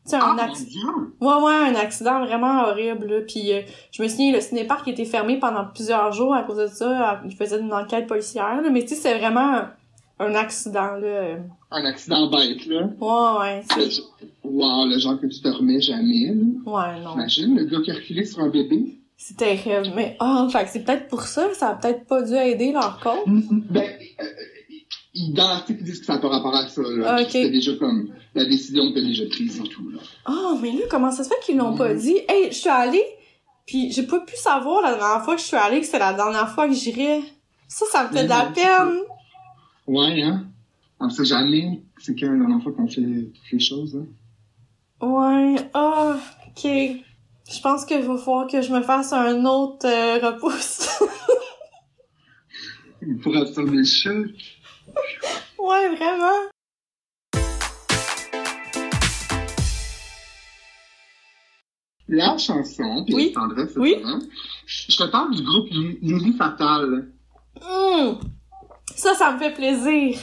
Tu 0.09 0.15
Ah, 0.15 0.25
un 0.25 0.33
mon 0.35 0.39
accident. 0.39 0.93
Ouais, 1.21 1.43
ouais, 1.43 1.55
un 1.55 1.75
accident 1.75 2.25
vraiment 2.25 2.65
horrible, 2.65 3.07
là. 3.07 3.21
Puis 3.27 3.53
euh, 3.53 3.61
je 3.91 4.03
me 4.03 4.09
souviens, 4.09 4.33
le 4.33 4.41
cinéparc 4.41 4.87
était 4.89 5.07
fermé 5.07 5.39
pendant 5.39 5.65
plusieurs 5.67 6.13
jours 6.13 6.35
à 6.35 6.43
cause 6.43 6.59
de 6.59 6.67
ça. 6.67 7.23
Il 7.25 7.35
faisait 7.35 7.59
une 7.61 7.73
enquête 7.73 8.07
policière, 8.07 8.61
là. 8.61 8.71
Mais 8.71 8.83
tu 8.83 8.89
sais, 8.89 8.97
c'est 8.97 9.19
vraiment 9.19 9.63
un, 10.27 10.35
accident, 10.35 10.97
là. 10.97 11.37
Un 11.71 11.85
accident 11.85 12.29
bête, 12.31 12.67
là. 12.67 12.89
Ouais, 13.01 13.41
ouais. 13.41 13.63
C'est- 13.75 14.03
Wow, 14.45 14.87
le 14.87 14.99
genre 14.99 15.19
que 15.21 15.27
tu 15.27 15.41
te 15.41 15.49
remets 15.49 15.81
jamais, 15.81 16.27
là. 16.29 16.35
Ouais, 16.67 17.01
non. 17.03 17.15
Imagine, 17.15 17.57
le 17.57 17.65
gars 17.65 17.81
qui 17.85 17.91
a 17.91 17.95
reculé 17.95 18.25
sur 18.25 18.41
un 18.41 18.49
bébé. 18.49 18.99
C'est 19.17 19.37
terrible. 19.37 19.91
Mais, 19.97 20.17
oh, 20.21 20.49
fait 20.51 20.65
que 20.65 20.71
c'est 20.71 20.85
peut-être 20.85 21.09
pour 21.09 21.23
ça, 21.23 21.53
ça 21.55 21.71
a 21.71 21.75
peut-être 21.77 22.05
pas 22.07 22.23
dû 22.23 22.35
aider 22.35 22.73
leur 22.73 23.01
cause. 23.01 23.25
Ben, 23.71 23.83
euh, 24.21 24.25
ils- 25.15 25.33
dans 25.33 25.49
l'article, 25.49 25.81
ils 25.81 25.85
disent 25.85 26.01
que 26.01 26.07
ça 26.07 26.15
n'a 26.15 26.19
pas 26.21 26.29
rapport 26.29 26.55
à 26.55 26.69
ça, 26.69 26.83
là. 26.83 27.17
Ah. 27.17 27.25
C'était 27.25 27.51
déjà 27.51 27.73
comme, 27.77 28.11
la 28.35 28.45
décision 28.45 28.85
était 28.91 29.03
déjà 29.03 29.25
prise 29.31 29.59
et 29.65 29.69
tout, 29.69 29.89
là. 29.91 29.99
Oh, 30.29 30.59
mais 30.61 30.73
là, 30.73 30.81
comment 30.91 31.11
ça 31.11 31.25
se 31.25 31.29
fait 31.29 31.41
qu'ils 31.45 31.57
l'ont 31.57 31.75
pas 31.77 31.89
Mhm. 31.95 31.99
dit? 31.99 32.17
Hey, 32.29 32.49
je 32.51 32.55
suis 32.57 32.69
allée, 32.69 33.05
puis 33.67 33.91
j'ai 33.93 34.03
pas 34.05 34.21
pu 34.21 34.37
savoir 34.37 34.83
la 34.83 34.95
dernière 34.97 35.25
fois 35.25 35.37
que 35.37 35.41
je 35.41 35.47
suis 35.47 35.57
allée 35.57 35.81
que 35.81 35.87
c'est 35.87 35.99
la 35.99 36.13
dernière 36.13 36.51
fois 36.51 36.69
que 36.69 36.75
j'irais. 36.75 37.23
Ça, 37.67 37.87
ça 37.91 38.05
me 38.05 38.15
fait 38.17 38.25
de 38.25 38.29
la 38.29 38.51
peine. 38.55 38.99
Ouais, 39.87 40.23
hein? 40.23 40.47
On 41.01 41.11
sait 41.11 41.25
jamais 41.25 41.83
c'est 41.99 42.15
quand 42.19 42.31
la 42.31 42.39
dernière 42.39 42.63
fois 42.63 42.73
qu'on 42.73 42.87
fait 42.89 43.03
les 43.53 43.61
choses, 43.61 43.97
hein. 43.97 44.07
Ouais, 45.07 45.57
ah, 45.75 46.17
ok. 46.49 46.63
Je 46.65 47.61
pense 47.63 47.85
qu'il 47.85 48.01
va 48.03 48.17
falloir 48.17 48.47
que 48.47 48.63
je 48.63 48.73
me 48.73 48.81
fasse 48.83 49.13
un 49.13 49.45
autre 49.45 49.87
euh, 49.87 50.19
repousse. 50.19 50.89
Pour 53.23 53.37
absorber 53.37 53.77
le 53.79 53.85
chat. 53.85 54.11
ouais, 55.59 55.95
vraiment. 55.97 56.49
La 62.09 62.37
chanson, 62.37 63.05
puis 63.07 63.15
Oui. 63.15 63.33
tendresse, 63.33 63.73
Oui. 63.77 63.97
je 64.67 64.97
te 64.97 65.11
parle 65.11 65.35
du 65.35 65.43
groupe 65.43 65.69
Lily 65.71 66.33
Fatal. 66.37 67.09
Hum. 67.63 68.19
Ça, 68.97 69.15
ça 69.15 69.33
me 69.33 69.39
fait 69.39 69.53
plaisir. 69.53 70.19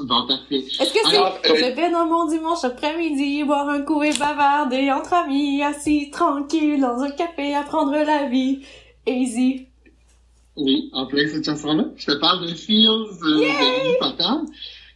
Bon, 0.00 0.26
parfait. 0.26 0.58
Est-ce 0.58 0.92
que 0.92 1.08
c'est 1.10 1.18
euh, 1.18 1.74
vais 1.74 1.90
dans 1.90 2.06
mon 2.06 2.26
dimanche 2.26 2.62
après-midi 2.62 3.42
boire 3.44 3.68
un 3.68 3.82
coup 3.82 4.02
et 4.02 4.12
bavarder 4.12 4.92
entre 4.92 5.14
amis 5.14 5.62
assis 5.62 6.10
tranquille 6.10 6.80
dans 6.80 7.00
un 7.00 7.10
café 7.10 7.54
apprendre 7.54 7.92
la 7.92 8.28
vie? 8.28 8.60
Easy 9.06 9.66
Oui, 10.56 10.90
en 10.92 11.06
plein 11.06 11.26
cette 11.26 11.44
chanson-là. 11.44 11.86
Je 11.96 12.06
te 12.06 12.12
parle 12.18 12.46
de 12.46 12.54
Feels 12.54 13.08
euh, 13.22 13.40
de 13.40 13.98
Fatal. 13.98 14.44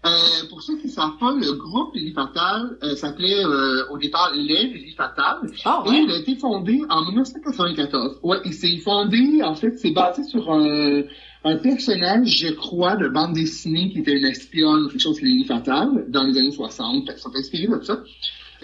Euh, 0.05 0.49
pour 0.51 0.61
ceux 0.63 0.77
qui 0.79 0.89
ne 0.89 0.93
savent 0.93 1.17
pas, 1.21 1.33
le 1.33 1.53
groupe 1.53 1.95
Lily 1.95 2.13
Fatal 2.13 2.77
euh, 2.83 2.97
s'appelait 2.97 3.45
euh, 3.45 3.87
au 3.89 3.99
départ 3.99 4.33
Les 4.35 4.65
Lily 4.65 4.95
Fatal. 4.97 5.37
oh 5.65 5.83
Et 5.87 5.95
il 5.95 6.11
a 6.11 6.17
été 6.17 6.35
fondé 6.35 6.83
en 6.91 7.05
1994. 7.07 8.19
Ouais, 8.25 8.39
il 8.45 8.53
s'est 8.53 8.77
fondé, 8.79 9.43
en 9.45 9.55
fait, 9.55 9.79
c'est 9.79 9.93
basé 9.93 10.25
sur 10.25 10.53
un, 10.53 11.03
un 11.45 11.57
personnage, 11.57 12.39
je 12.39 12.49
crois, 12.49 12.97
de 12.97 13.09
bande 13.09 13.35
dessinée 13.35 13.91
qui 13.91 13.99
était 14.01 14.17
une 14.17 14.27
espionne, 14.27 14.89
quelque 14.89 15.01
chose 15.01 15.21
Lily 15.21 15.45
Fatal, 15.45 16.05
dans 16.09 16.25
les 16.25 16.39
années 16.39 16.53
60. 16.53 17.07
Fait 17.07 17.15
que 17.15 17.21
ça 17.21 17.31
s'est 17.31 17.39
inspiré 17.39 17.67
de 17.67 17.83
ça. 17.83 18.03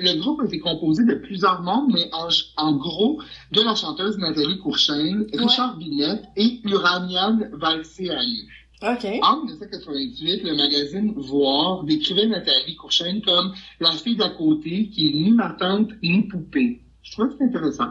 Le 0.00 0.20
groupe 0.20 0.40
a 0.40 0.44
été 0.44 0.60
composé 0.60 1.04
de 1.04 1.14
plusieurs 1.14 1.60
membres, 1.62 1.92
mais 1.92 2.08
en, 2.12 2.28
en 2.56 2.76
gros, 2.76 3.20
de 3.50 3.60
la 3.62 3.74
chanteuse 3.74 4.16
Nathalie 4.18 4.58
Courchaine, 4.58 5.26
Richard 5.32 5.76
Binette 5.76 6.24
et 6.36 6.60
Uranian 6.64 7.40
Valsiani. 7.52 8.42
ok 8.80 9.06
En 9.22 9.44
1998, 9.44 10.44
le 10.44 10.54
magazine 10.54 11.14
Voir 11.16 11.82
décrivait 11.82 12.26
Nathalie 12.26 12.76
Courchaine 12.76 13.20
comme 13.22 13.52
la 13.80 13.90
fille 13.90 14.16
d'à 14.16 14.30
côté 14.30 14.88
qui 14.88 15.08
est 15.08 15.14
ni 15.14 15.32
ma 15.32 15.50
tante 15.58 15.90
ni 16.00 16.28
poupée. 16.28 16.80
Je 17.02 17.12
trouve 17.12 17.30
que 17.30 17.34
c'est 17.38 17.44
intéressant. 17.44 17.90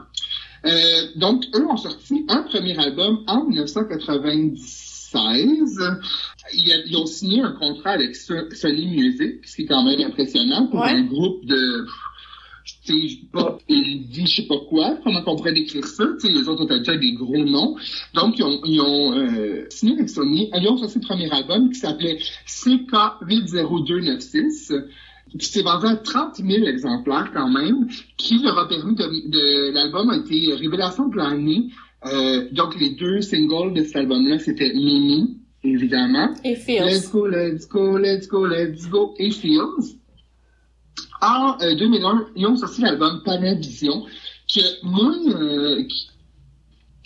Euh, 0.68 1.07
donc, 1.15 1.45
eux 1.55 1.65
ont 1.65 1.78
sorti 1.78 2.26
un 2.30 2.43
premier 2.43 2.78
album 2.78 3.24
en 3.28 3.45
1996. 3.45 5.80
Ils, 6.53 6.95
ont 6.97 7.05
signé 7.05 7.41
un 7.41 7.51
contrat 7.53 7.91
avec 7.91 8.13
So- 8.15 8.49
Sony 8.53 8.88
Music, 8.88 9.45
ce 9.45 9.55
qui 9.55 9.61
est 9.63 9.65
quand 9.65 9.84
même 9.84 9.99
impressionnant 10.01 10.68
pour 10.68 10.82
Ouais. 10.82 10.89
un 10.91 11.03
groupe 11.03 11.45
de 11.45 11.86
pop, 13.32 13.61
indie, 13.70 14.26
je 14.28 14.36
sais 14.41 14.47
pas 14.47 14.59
quoi, 14.70 14.97
comment 15.03 15.22
on 15.26 15.36
pourrait 15.38 15.53
décrire 15.53 15.86
ça, 15.86 16.03
tu 16.20 16.28
sais, 16.28 16.34
les 16.34 16.47
autres 16.49 16.63
ont 16.63 16.78
déjà 16.78 16.97
des 16.97 17.13
gros 17.13 17.45
noms. 17.45 17.76
Donc, 18.13 18.38
ils 18.38 18.43
ont, 18.43 18.59
ils 18.65 18.82
ont 18.82 19.13
euh, 19.13 19.65
signé 19.70 19.93
avec 19.93 20.09
Sony, 20.09 20.49
ils 20.53 20.68
ont 20.68 20.76
sorti 20.78 20.99
le 20.99 21.05
premier 21.05 21.30
album 21.32 21.70
qui 21.70 21.80
s'appelait 21.80 22.18
CK80296, 22.45 24.84
qui 25.38 25.45
s'est 25.45 25.61
vendu 25.61 25.86
à 25.88 25.95
30 25.95 26.38
000 26.38 26.65
exemplaires 26.65 27.32
quand 27.34 27.49
même, 27.49 27.88
qui 28.17 28.39
leur 28.39 28.57
a 28.57 28.67
permis 28.67 28.95
de, 28.95 29.30
de 29.30 29.73
l'album 29.73 30.09
a 30.09 30.17
été 30.17 30.53
révélation 30.53 31.07
de 31.07 31.17
l'année. 31.17 31.69
Euh, 32.05 32.47
donc, 32.51 32.80
les 32.80 32.91
deux 32.91 33.21
singles 33.21 33.73
de 33.73 33.84
cet 33.84 33.97
album-là, 33.97 34.39
c'était 34.39 34.71
Mimi, 34.73 35.39
évidemment, 35.63 36.34
et 36.43 36.53
Let's 36.53 36.63
Feels 36.63 37.11
go, 37.11 37.28
let's 37.28 37.67
go, 37.67 37.97
let's 37.97 38.28
go, 38.28 38.45
let's 38.45 38.89
go 38.89 39.13
et 39.17 39.32
Feels. 39.32 39.97
En 41.21 41.57
euh, 41.61 41.75
2001, 41.75 42.28
ils 42.36 42.45
ont 42.45 42.55
sorti 42.55 42.82
l'album 42.82 43.21
Panavision, 43.25 44.05
qui 44.47 44.61
a 44.61 44.63
moins, 44.84 45.17
euh, 45.28 45.84
qui, 45.84 46.09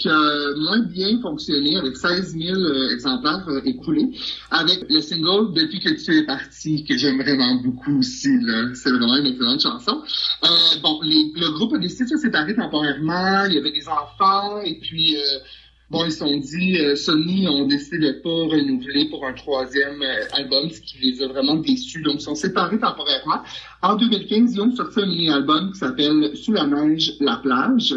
qui 0.02 0.10
a 0.10 0.56
moins 0.58 0.80
bien 0.80 1.20
fonctionné 1.22 1.78
avec 1.78 1.96
16 1.96 2.36
000 2.38 2.58
euh, 2.58 2.90
exemplaires 2.92 3.46
euh, 3.48 3.62
écoulés, 3.66 4.10
avec 4.50 4.84
le 4.90 5.00
single 5.00 5.54
Depuis 5.54 5.80
que 5.80 5.90
tu 5.90 6.18
es 6.18 6.24
parti, 6.24 6.84
que 6.84 6.98
j'aime 6.98 7.22
vraiment 7.22 7.56
beaucoup 7.64 8.00
aussi. 8.00 8.30
C'est 8.74 8.90
vraiment 8.90 9.18
une 9.18 9.28
excellente 9.28 9.62
chanson. 9.62 10.02
Euh, 10.44 10.48
bon, 10.82 11.00
le 11.04 11.52
groupe 11.54 11.74
a 11.76 11.78
décidé 11.78 12.06
de 12.06 12.10
se 12.10 12.18
séparer 12.18 12.56
temporairement, 12.56 13.46
il 13.46 13.54
y 13.54 13.58
avait 13.58 13.72
des 13.72 13.88
enfants, 13.88 14.60
et 14.62 14.80
puis... 14.80 15.16
euh, 15.18 15.20
Bon, 15.90 16.06
ils 16.06 16.12
se 16.14 16.20
sont 16.20 16.38
dit, 16.38 16.78
Sony 16.96 17.50
ont 17.50 17.68
décidé 17.68 17.98
de 18.00 18.12
pas 18.24 18.30
renouveler 18.30 19.10
pour 19.10 19.26
un 19.28 19.34
troisième 19.34 20.02
album, 20.32 20.70
ce 20.70 20.80
qui 20.80 21.00
les 21.02 21.22
a 21.22 21.28
vraiment 21.28 21.56
déçus. 21.56 22.02
Donc, 22.02 22.16
ils 22.20 22.22
sont 22.22 22.34
séparés 22.34 22.80
temporairement. 22.80 23.42
En 23.82 23.98
2015, 23.98 24.54
ils 24.54 24.62
ont 24.62 24.74
sorti 24.74 25.02
un 25.02 25.06
mini-album 25.06 25.74
qui 25.74 25.80
s'appelle 25.80 26.32
Sous 26.38 26.54
la 26.54 26.66
neige, 26.66 27.16
la 27.20 27.36
plage. 27.44 27.94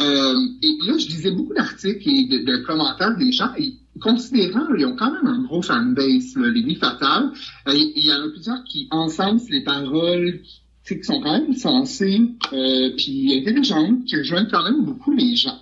Euh, 0.00 0.38
et 0.62 0.78
là, 0.86 0.96
je 0.98 1.06
lisais 1.06 1.32
beaucoup 1.32 1.54
d'articles 1.54 2.08
et 2.08 2.26
de, 2.26 2.38
de 2.38 2.56
commentaires 2.58 3.16
des 3.16 3.32
gens. 3.32 3.50
Et 3.58 3.74
considérant, 4.00 4.66
ils 4.76 4.86
ont 4.86 4.96
quand 4.96 5.12
même 5.12 5.26
un 5.26 5.42
gros 5.42 5.62
fanbase, 5.62 6.36
là, 6.36 6.48
les 6.48 6.62
Nuits 6.62 6.76
Fatales. 6.76 7.30
Euh, 7.68 7.72
Il 7.74 8.04
y 8.04 8.12
en 8.12 8.24
a 8.24 8.28
plusieurs 8.30 8.62
qui 8.64 8.88
encensent 8.90 9.50
les 9.50 9.62
paroles 9.62 10.40
qui 10.86 11.04
sont 11.04 11.20
quand 11.20 11.32
même 11.32 11.54
sensées 11.54 12.20
euh, 12.52 12.90
puis 12.96 13.38
intelligentes, 13.38 14.04
qui 14.06 14.16
rejoignent 14.16 14.48
quand 14.50 14.64
même 14.64 14.84
beaucoup 14.84 15.12
les 15.12 15.36
gens. 15.36 15.58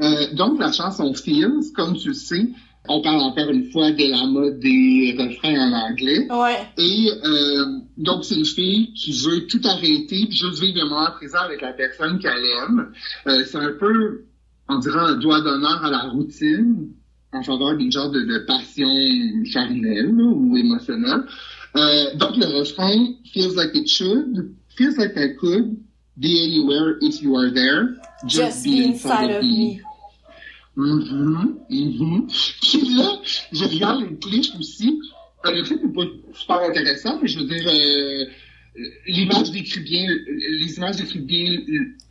Euh, 0.00 0.32
donc, 0.34 0.58
la 0.58 0.72
chanson 0.72 1.12
Feels, 1.14 1.72
comme 1.74 1.96
tu 1.96 2.08
le 2.08 2.14
sais, 2.14 2.48
on 2.88 3.00
parle 3.00 3.20
encore 3.20 3.50
une 3.50 3.70
fois 3.70 3.92
de 3.92 4.10
la 4.10 4.26
mode 4.26 4.58
des 4.58 5.14
refrains 5.18 5.70
en 5.70 5.72
anglais. 5.72 6.26
Ouais. 6.30 6.66
Et 6.78 7.10
euh, 7.24 7.78
donc, 7.96 8.24
c'est 8.24 8.36
une 8.36 8.44
fille 8.44 8.92
qui 8.94 9.12
veut 9.12 9.46
tout 9.46 9.60
arrêter 9.64 10.26
puis 10.26 10.36
juste 10.36 10.60
vivre 10.60 10.78
le 10.82 10.88
moment 10.88 11.10
présent 11.12 11.40
avec 11.40 11.60
la 11.60 11.72
personne 11.72 12.18
qu'elle 12.18 12.44
aime. 12.44 12.92
Euh, 13.26 13.44
c'est 13.44 13.58
un 13.58 13.72
peu, 13.78 14.24
on 14.68 14.78
dirait, 14.78 14.98
un 14.98 15.16
doigt 15.16 15.40
d'honneur 15.40 15.84
à 15.84 15.90
la 15.90 16.02
routine 16.10 16.88
en 17.32 17.42
faveur 17.42 17.76
d'une 17.76 17.92
genre 17.92 18.10
de, 18.10 18.20
de 18.20 18.38
passion 18.46 18.88
charnelle 19.44 20.14
là, 20.14 20.24
ou 20.24 20.56
émotionnelle. 20.56 21.24
Euh, 21.76 22.14
donc, 22.16 22.36
le 22.36 22.46
refrain 22.58 23.14
«Feels 23.32 23.54
like 23.56 23.74
it 23.74 23.88
should, 23.88 24.54
feels 24.76 24.96
like 24.98 25.12
I 25.16 25.34
could, 25.36 25.76
be 26.16 26.44
anywhere 26.44 26.98
if 27.00 27.22
you 27.22 27.34
are 27.36 27.50
there, 27.50 27.96
Just 28.26 28.64
be 28.64 28.84
inside 28.84 29.30
of 29.30 29.42
me. 29.42 29.80
Mhm, 30.76 31.58
mhm. 31.68 32.28
Puis 32.62 32.94
là, 32.96 33.20
je 33.52 33.64
regarde 33.64 34.02
le 34.02 34.16
clip 34.16 34.46
aussi. 34.58 35.00
Le 35.44 35.62
clip 35.62 35.82
n'est 35.82 35.92
pas 35.92 36.10
super 36.34 36.60
intéressant, 36.60 37.18
mais 37.20 37.28
je 37.28 37.38
veux 37.38 37.46
dire, 37.46 37.66
euh, 37.66 38.24
l'image 39.06 39.50
décrit 39.50 39.80
bien, 39.80 40.06
les 40.26 40.76
images 40.76 40.96
décrivent 40.96 41.24
bien. 41.24 41.58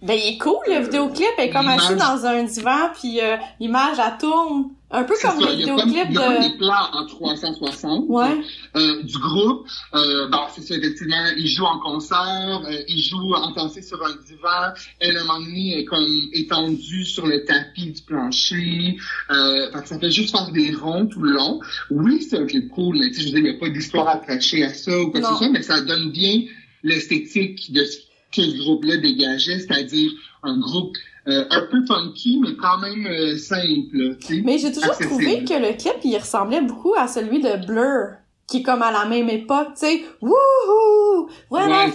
Ben, 0.01 0.13
il 0.13 0.35
est 0.35 0.37
cool, 0.37 0.57
le 0.67 0.83
vidéoclip. 0.83 1.27
Elle 1.37 1.49
est 1.49 1.51
comme 1.51 1.67
assise 1.67 1.97
dans 1.97 2.25
un 2.25 2.43
divan, 2.43 2.89
puis 2.99 3.19
euh, 3.21 3.37
l'image, 3.59 3.97
elle 3.99 4.17
tourne. 4.19 4.71
Un 4.93 5.03
peu 5.03 5.13
comme 5.21 5.39
ça, 5.39 5.49
le 5.49 5.53
il 5.53 5.65
y 5.65 5.69
a 5.69 5.75
il 5.85 6.45
y 6.45 6.49
des 6.49 6.57
plans 6.57 6.89
en 6.93 7.05
360 7.05 8.05
Ouais. 8.09 8.41
euh, 8.75 9.03
du 9.03 9.17
groupe. 9.17 9.65
Euh, 9.95 10.27
bon, 10.27 10.39
c'est 10.53 10.61
ça, 10.61 10.75
effectivement, 10.75 11.15
ils 11.37 11.47
jouent 11.47 11.65
en 11.65 11.79
concert, 11.79 12.61
euh, 12.65 12.83
ils 12.89 13.01
jouent 13.01 13.33
entassés 13.33 13.81
sur 13.81 14.03
un 14.05 14.11
divan. 14.27 14.73
Elle, 14.99 15.17
à 15.17 15.21
un 15.21 15.23
moment 15.25 15.39
donné, 15.39 15.79
est 15.79 15.85
comme 15.85 16.05
étendue 16.33 17.05
sur 17.05 17.25
le 17.25 17.45
tapis 17.45 17.91
du 17.91 18.01
plancher. 18.01 18.97
Euh, 19.29 19.71
fait 19.71 19.81
que 19.81 19.87
ça 19.87 19.99
fait 19.99 20.11
juste 20.11 20.31
faire 20.31 20.51
des 20.51 20.73
ronds 20.75 21.05
tout 21.07 21.21
le 21.21 21.31
long. 21.31 21.59
Oui, 21.89 22.21
c'est 22.21 22.37
un 22.37 22.45
clip 22.45 22.69
cool, 22.69 22.97
mais 22.99 23.11
tu 23.11 23.15
sais, 23.15 23.21
je 23.21 23.25
veux 23.27 23.31
dire, 23.31 23.39
il 23.39 23.51
n'y 23.51 23.57
a 23.57 23.59
pas 23.59 23.69
d'histoire 23.69 24.07
attachée 24.09 24.63
à 24.65 24.73
ça 24.73 24.99
ou 24.99 25.09
quoi 25.11 25.21
que 25.21 25.27
ce 25.27 25.35
soit, 25.35 25.49
mais 25.49 25.61
ça 25.61 25.79
donne 25.81 26.11
bien 26.11 26.41
l'esthétique 26.83 27.71
de 27.71 27.85
ce 27.85 27.97
que 28.35 28.41
ce 28.43 28.57
groupe-là 28.57 28.97
dégageait, 28.97 29.59
c'est-à-dire 29.59 30.11
un 30.43 30.57
groupe 30.57 30.97
euh, 31.27 31.45
un 31.49 31.61
peu 31.69 31.85
funky, 31.85 32.39
mais 32.41 32.55
quand 32.55 32.79
même 32.79 33.05
euh, 33.07 33.37
simple, 33.37 33.93
là, 33.93 34.15
tu 34.19 34.27
sais. 34.37 34.41
Mais 34.43 34.57
j'ai 34.57 34.71
toujours 34.71 34.91
accessible. 34.91 35.09
trouvé 35.09 35.43
que 35.43 35.53
le 35.53 35.77
clip, 35.77 35.95
il 36.03 36.17
ressemblait 36.17 36.61
beaucoup 36.61 36.93
à 36.97 37.07
celui 37.07 37.39
de 37.41 37.65
Blur, 37.65 38.15
qui 38.47 38.57
est 38.57 38.63
comme 38.63 38.81
à 38.81 38.91
la 38.91 39.05
même 39.05 39.29
époque, 39.29 39.69
tu 39.79 39.85
sais. 39.85 40.01
Wouhou! 40.21 41.29
Vraiment, 41.49 41.85
Ouais, 41.85 41.91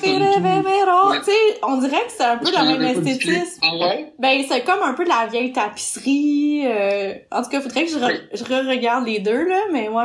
Ouais. 1.10 1.18
Tu 1.18 1.24
sais, 1.26 1.60
on 1.62 1.76
dirait 1.78 2.06
que 2.06 2.12
c'est 2.16 2.24
un 2.24 2.38
peu 2.38 2.50
la 2.52 2.62
même 2.64 2.82
esthétisme. 2.82 3.60
Ah 3.62 3.76
ouais? 3.76 4.12
Ben, 4.18 4.42
c'est 4.48 4.62
comme 4.64 4.82
un 4.82 4.94
peu 4.94 5.04
de 5.04 5.08
la 5.10 5.26
vieille 5.26 5.52
tapisserie. 5.52 6.62
euh, 6.66 7.12
En 7.32 7.42
tout 7.42 7.50
cas, 7.50 7.60
faudrait 7.60 7.84
que 7.84 7.90
je, 7.90 7.98
re- 7.98 8.20
je 8.32 8.44
re-regarde 8.44 9.06
les 9.06 9.18
deux, 9.18 9.46
là, 9.48 9.60
mais 9.72 9.88
ouais. 9.88 10.04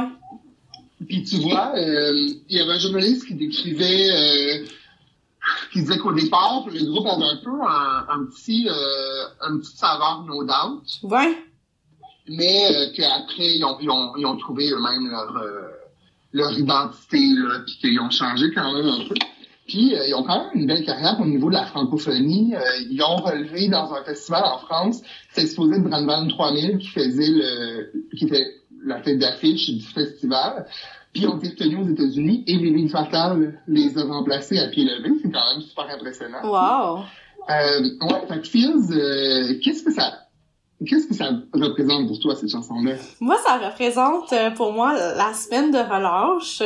Puis 1.07 1.23
tu 1.23 1.37
vois, 1.37 1.73
euh, 1.75 2.11
il 2.49 2.57
y 2.57 2.59
avait 2.61 2.73
un 2.73 2.79
journaliste 2.79 3.25
qui 3.27 3.33
décrivait, 3.33 4.09
qui 5.71 5.81
disait 5.81 5.97
qu'au 5.97 6.13
départ, 6.13 6.63
le 6.67 6.83
groupe 6.91 7.07
avait 7.07 7.25
un 7.25 7.37
peu 7.43 7.61
un, 7.61 8.05
un 8.09 8.25
petit, 8.25 8.67
euh, 8.69 9.25
un 9.41 9.57
petit 9.57 9.75
saveur 9.75 10.23
no 10.27 10.43
doubt, 10.43 10.83
Ouais. 11.03 11.35
mais 12.29 12.65
euh, 12.75 12.87
qu'après 12.95 13.55
ils 13.57 13.63
ont, 13.65 13.77
ils 13.79 13.89
ont, 13.89 14.15
ils 14.17 14.25
ont 14.25 14.37
trouvé 14.37 14.69
eux-mêmes 14.69 15.09
leur, 15.09 15.35
euh, 15.37 15.69
leur 16.33 16.51
identité, 16.57 17.19
là, 17.35 17.59
puis 17.65 17.77
qu'ils 17.79 17.99
ont 17.99 18.09
changé 18.11 18.51
quand 18.53 18.71
même 18.73 18.85
un 18.87 19.07
peu. 19.07 19.15
Puis 19.67 19.95
euh, 19.95 20.07
ils 20.07 20.13
ont 20.15 20.23
quand 20.23 20.37
même 20.43 20.51
une 20.61 20.67
belle 20.67 20.85
carrière 20.85 21.17
au 21.19 21.25
niveau 21.25 21.49
de 21.49 21.53
la 21.55 21.65
francophonie. 21.65 22.53
Euh, 22.55 22.59
ils 22.89 23.01
ont 23.01 23.15
relevé 23.17 23.67
dans 23.69 23.93
un 23.93 24.03
festival 24.03 24.43
en 24.45 24.59
France, 24.59 25.01
c'est 25.31 25.41
exposé 25.43 25.79
de 25.79 25.87
Brandvan 25.87 26.27
3000 26.27 26.77
qui 26.79 26.87
faisait 26.87 27.29
le, 27.29 27.91
qui 28.17 28.27
fait 28.27 28.45
la 28.83 28.99
tête 29.01 29.19
d'affiche 29.19 29.69
du 29.69 29.81
festival. 29.81 30.65
Puis 31.13 31.27
ont 31.27 31.37
été 31.37 31.49
retenus 31.49 31.79
aux 31.85 31.89
États-Unis 31.91 32.43
et 32.47 32.55
les 32.57 32.69
lignes 32.69 32.89
fatales 32.89 33.59
les 33.67 33.97
ont 33.97 34.07
remplacés 34.09 34.59
à 34.59 34.67
pied 34.69 34.85
levé. 34.85 35.09
C'est 35.21 35.31
quand 35.31 35.45
même 35.53 35.61
super 35.61 35.85
impressionnant. 35.93 36.41
Wow. 36.43 37.03
Euh, 37.49 37.81
ouais, 38.07 38.27
fait 38.27 38.41
que 38.41 38.47
Fields, 38.47 38.91
euh, 38.91 39.55
qu'est-ce 39.63 39.83
que 39.83 39.91
ça, 39.91 40.27
qu'est-ce 40.85 41.07
que 41.07 41.13
ça 41.13 41.31
représente 41.53 42.07
pour 42.07 42.19
toi 42.19 42.35
cette 42.35 42.49
chanson-là? 42.49 42.93
Moi, 43.19 43.35
ça 43.45 43.57
représente 43.57 44.31
euh, 44.31 44.51
pour 44.51 44.71
moi 44.71 44.93
la 44.93 45.33
semaine 45.33 45.71
de 45.71 45.79
relâche. 45.79 46.61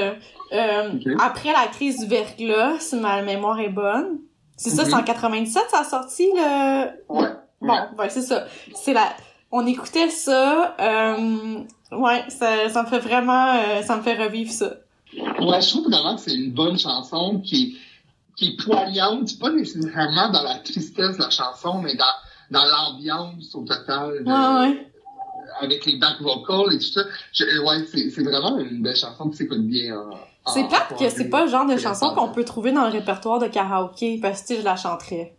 Euh. 0.54 0.91
Après 1.20 1.52
la 1.52 1.68
crise 1.68 2.00
du 2.00 2.06
verglas, 2.08 2.80
si 2.80 2.98
ma 2.98 3.22
mémoire 3.24 3.60
est 3.60 3.70
bonne. 3.70 4.20
C'est 4.58 4.70
ça, 4.70 4.84
Mhm. 4.84 4.89
c'est 4.89 4.96
en 4.96 5.04
97, 5.04 5.64
ça 5.70 5.80
a 5.80 5.84
sorti 5.84 6.30
le... 6.34 6.86
Ouais. 7.10 7.28
Bon, 7.62 7.74
ouais, 7.98 8.10
c'est 8.10 8.22
ça. 8.22 8.46
C'est 8.76 8.93
la... 8.93 9.10
On 9.52 9.66
écoutait 9.66 10.10
ça, 10.10 10.76
euh... 10.80 11.58
ouais, 11.98 12.24
ça, 12.30 12.70
ça 12.70 12.84
me 12.84 12.88
fait 12.88 13.00
vraiment... 13.00 13.54
euh, 13.56 13.82
ça 13.84 13.98
me 13.98 14.02
fait 14.02 14.16
revivre 14.22 14.52
ça. 14.52 14.74
Ouais, 15.39 15.62
je 15.62 15.70
trouve 15.70 15.86
vraiment 15.89 16.16
que 16.16 16.22
c'est 16.22 16.36
une 16.36 16.52
bonne 16.52 16.78
chanson 16.78 17.39
qui 17.43 17.64
est, 17.64 18.36
qui 18.36 18.48
est 18.50 18.64
poignante, 18.64 19.39
pas 19.39 19.50
nécessairement 19.52 20.30
dans 20.30 20.43
la 20.43 20.56
tristesse 20.56 21.18
de 21.18 21.22
la 21.22 21.30
chanson, 21.30 21.80
mais 21.82 21.96
dans, 21.96 22.06
dans 22.60 22.66
l'ambiance 22.66 23.54
au 23.56 23.64
total, 23.64 24.24
de- 24.24 24.30
Ouais, 24.30 24.70
ouais. 24.70 24.88
avec 25.62 25.86
les 25.86 25.98
back 25.98 26.20
vocals 26.22 26.74
et 26.74 26.80
tout 26.80 26.86
ça. 26.91 27.02
Je- 27.34 27.60
ouais, 27.60 27.86
c'est, 28.12 28.22
vraiment 28.24 28.58
une 28.60 28.82
belle 28.82 28.96
chanson 28.96 29.30
qui 29.30 29.38
s'écoute 29.38 29.62
bien. 29.66 29.98
en- 29.98 30.10
en- 30.12 30.52
C'est 30.54 30.68
plate 30.68 30.98
que 31.00 31.10
c'est 31.10 31.30
pas 31.30 31.46
le 31.46 31.50
genre 31.50 31.66
de 31.66 31.78
chanson 31.78 32.14
qu'on 32.14 32.30
peut 32.30 32.43
trouver 32.43 32.72
dans 32.72 32.84
le 32.86 32.91
répertoire 32.91 33.39
de 33.39 33.48
karaoké, 33.48 34.20
parce 34.22 34.41
que 34.43 34.56
je 34.56 34.62
la 34.64 34.76
chanterais. 34.76 35.36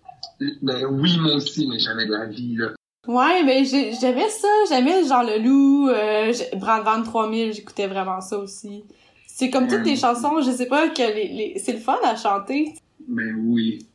Ben 0.62 0.84
oui, 0.90 1.16
moi 1.18 1.34
aussi, 1.34 1.66
mais 1.68 1.78
jamais 1.78 2.06
de 2.06 2.12
la 2.12 2.26
vie, 2.26 2.56
là. 2.56 2.68
Ouais, 3.06 3.42
mais 3.44 3.64
j'ai- 3.64 3.92
j'aimais 4.00 4.28
ça, 4.28 4.48
j'aimais 4.68 5.04
genre 5.06 5.22
le 5.24 5.38
loup, 5.42 5.88
euh, 5.88 6.32
Brandvan 6.56 7.02
3000, 7.04 7.52
j'écoutais 7.52 7.86
vraiment 7.86 8.20
ça 8.20 8.38
aussi. 8.38 8.82
C'est 9.26 9.50
comme 9.50 9.68
toutes 9.68 9.78
Ouais. 9.80 9.84
les 9.90 9.96
chansons, 9.96 10.40
je 10.40 10.50
sais 10.50 10.66
pas, 10.66 10.88
que 10.88 11.02
les, 11.02 11.28
les... 11.28 11.58
c'est 11.58 11.72
le 11.72 11.78
fun 11.78 11.96
à 12.04 12.16
chanter. 12.16 12.74
Ben 13.06 13.34
oui. 13.44 13.86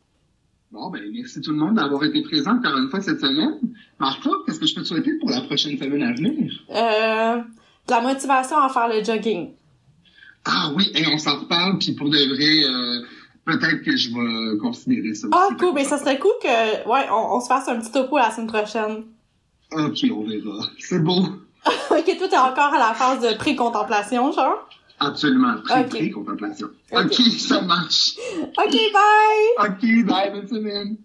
Bon, 0.71 0.89
ben 0.89 1.01
merci 1.11 1.41
tout 1.41 1.51
le 1.51 1.57
monde 1.57 1.75
d'avoir 1.75 2.03
été 2.05 2.21
présent 2.21 2.51
encore 2.57 2.77
une 2.77 2.89
fois 2.89 3.01
cette 3.01 3.19
semaine. 3.19 3.59
Marc-Claude, 3.99 4.45
qu'est-ce 4.45 4.59
que 4.59 4.65
je 4.65 4.75
peux 4.75 4.81
te 4.83 4.87
souhaiter 4.87 5.11
pour 5.19 5.29
la 5.29 5.41
prochaine 5.41 5.77
semaine 5.77 6.03
à 6.03 6.13
venir? 6.13 6.51
Euh, 6.69 7.37
de 7.87 7.91
la 7.91 8.01
motivation 8.01 8.57
à 8.57 8.69
faire 8.69 8.87
le 8.87 9.03
jogging. 9.03 9.49
Ah 10.45 10.71
oui, 10.75 10.89
et 10.95 11.05
on 11.07 11.17
s'en 11.17 11.39
reparle, 11.39 11.77
puis 11.77 11.91
pour 11.93 12.09
de 12.09 12.17
vrai, 12.17 12.63
euh, 12.63 13.05
peut-être 13.45 13.83
que 13.83 13.95
je 13.95 14.09
vais 14.09 14.57
considérer 14.59 15.13
ça 15.13 15.27
Ah, 15.31 15.47
aussi. 15.47 15.57
cool, 15.57 15.73
mais 15.73 15.83
ça 15.83 15.97
serait 15.97 16.19
cool 16.19 16.31
que, 16.41 16.87
ouais, 16.87 17.05
on, 17.11 17.35
on 17.37 17.41
se 17.41 17.47
fasse 17.47 17.67
un 17.67 17.79
petit 17.79 17.91
topo 17.91 18.17
la 18.17 18.31
semaine 18.31 18.47
prochaine. 18.47 19.03
Ok, 19.71 20.05
on 20.13 20.23
verra. 20.27 20.65
C'est 20.79 20.99
beau. 21.03 21.21
ok, 21.65 22.17
toi, 22.17 22.27
t'es 22.29 22.37
encore 22.37 22.73
à 22.73 22.79
la 22.79 22.93
phase 22.93 23.21
de 23.21 23.37
pré-contemplation, 23.37 24.31
genre? 24.31 24.67
Absolument. 24.99 25.55
Très, 25.65 25.81
Ok. 25.81 25.89
très 25.89 26.09
contemplation. 26.09 26.67
Ok. 26.91 27.05
ok, 27.05 27.13
ça 27.39 27.61
marche. 27.61 28.13
Ok, 28.57 28.71
bye! 28.93 29.67
Ok, 29.69 30.05
bye, 30.05 30.31
bonne 30.31 30.47
semaine. 30.47 30.97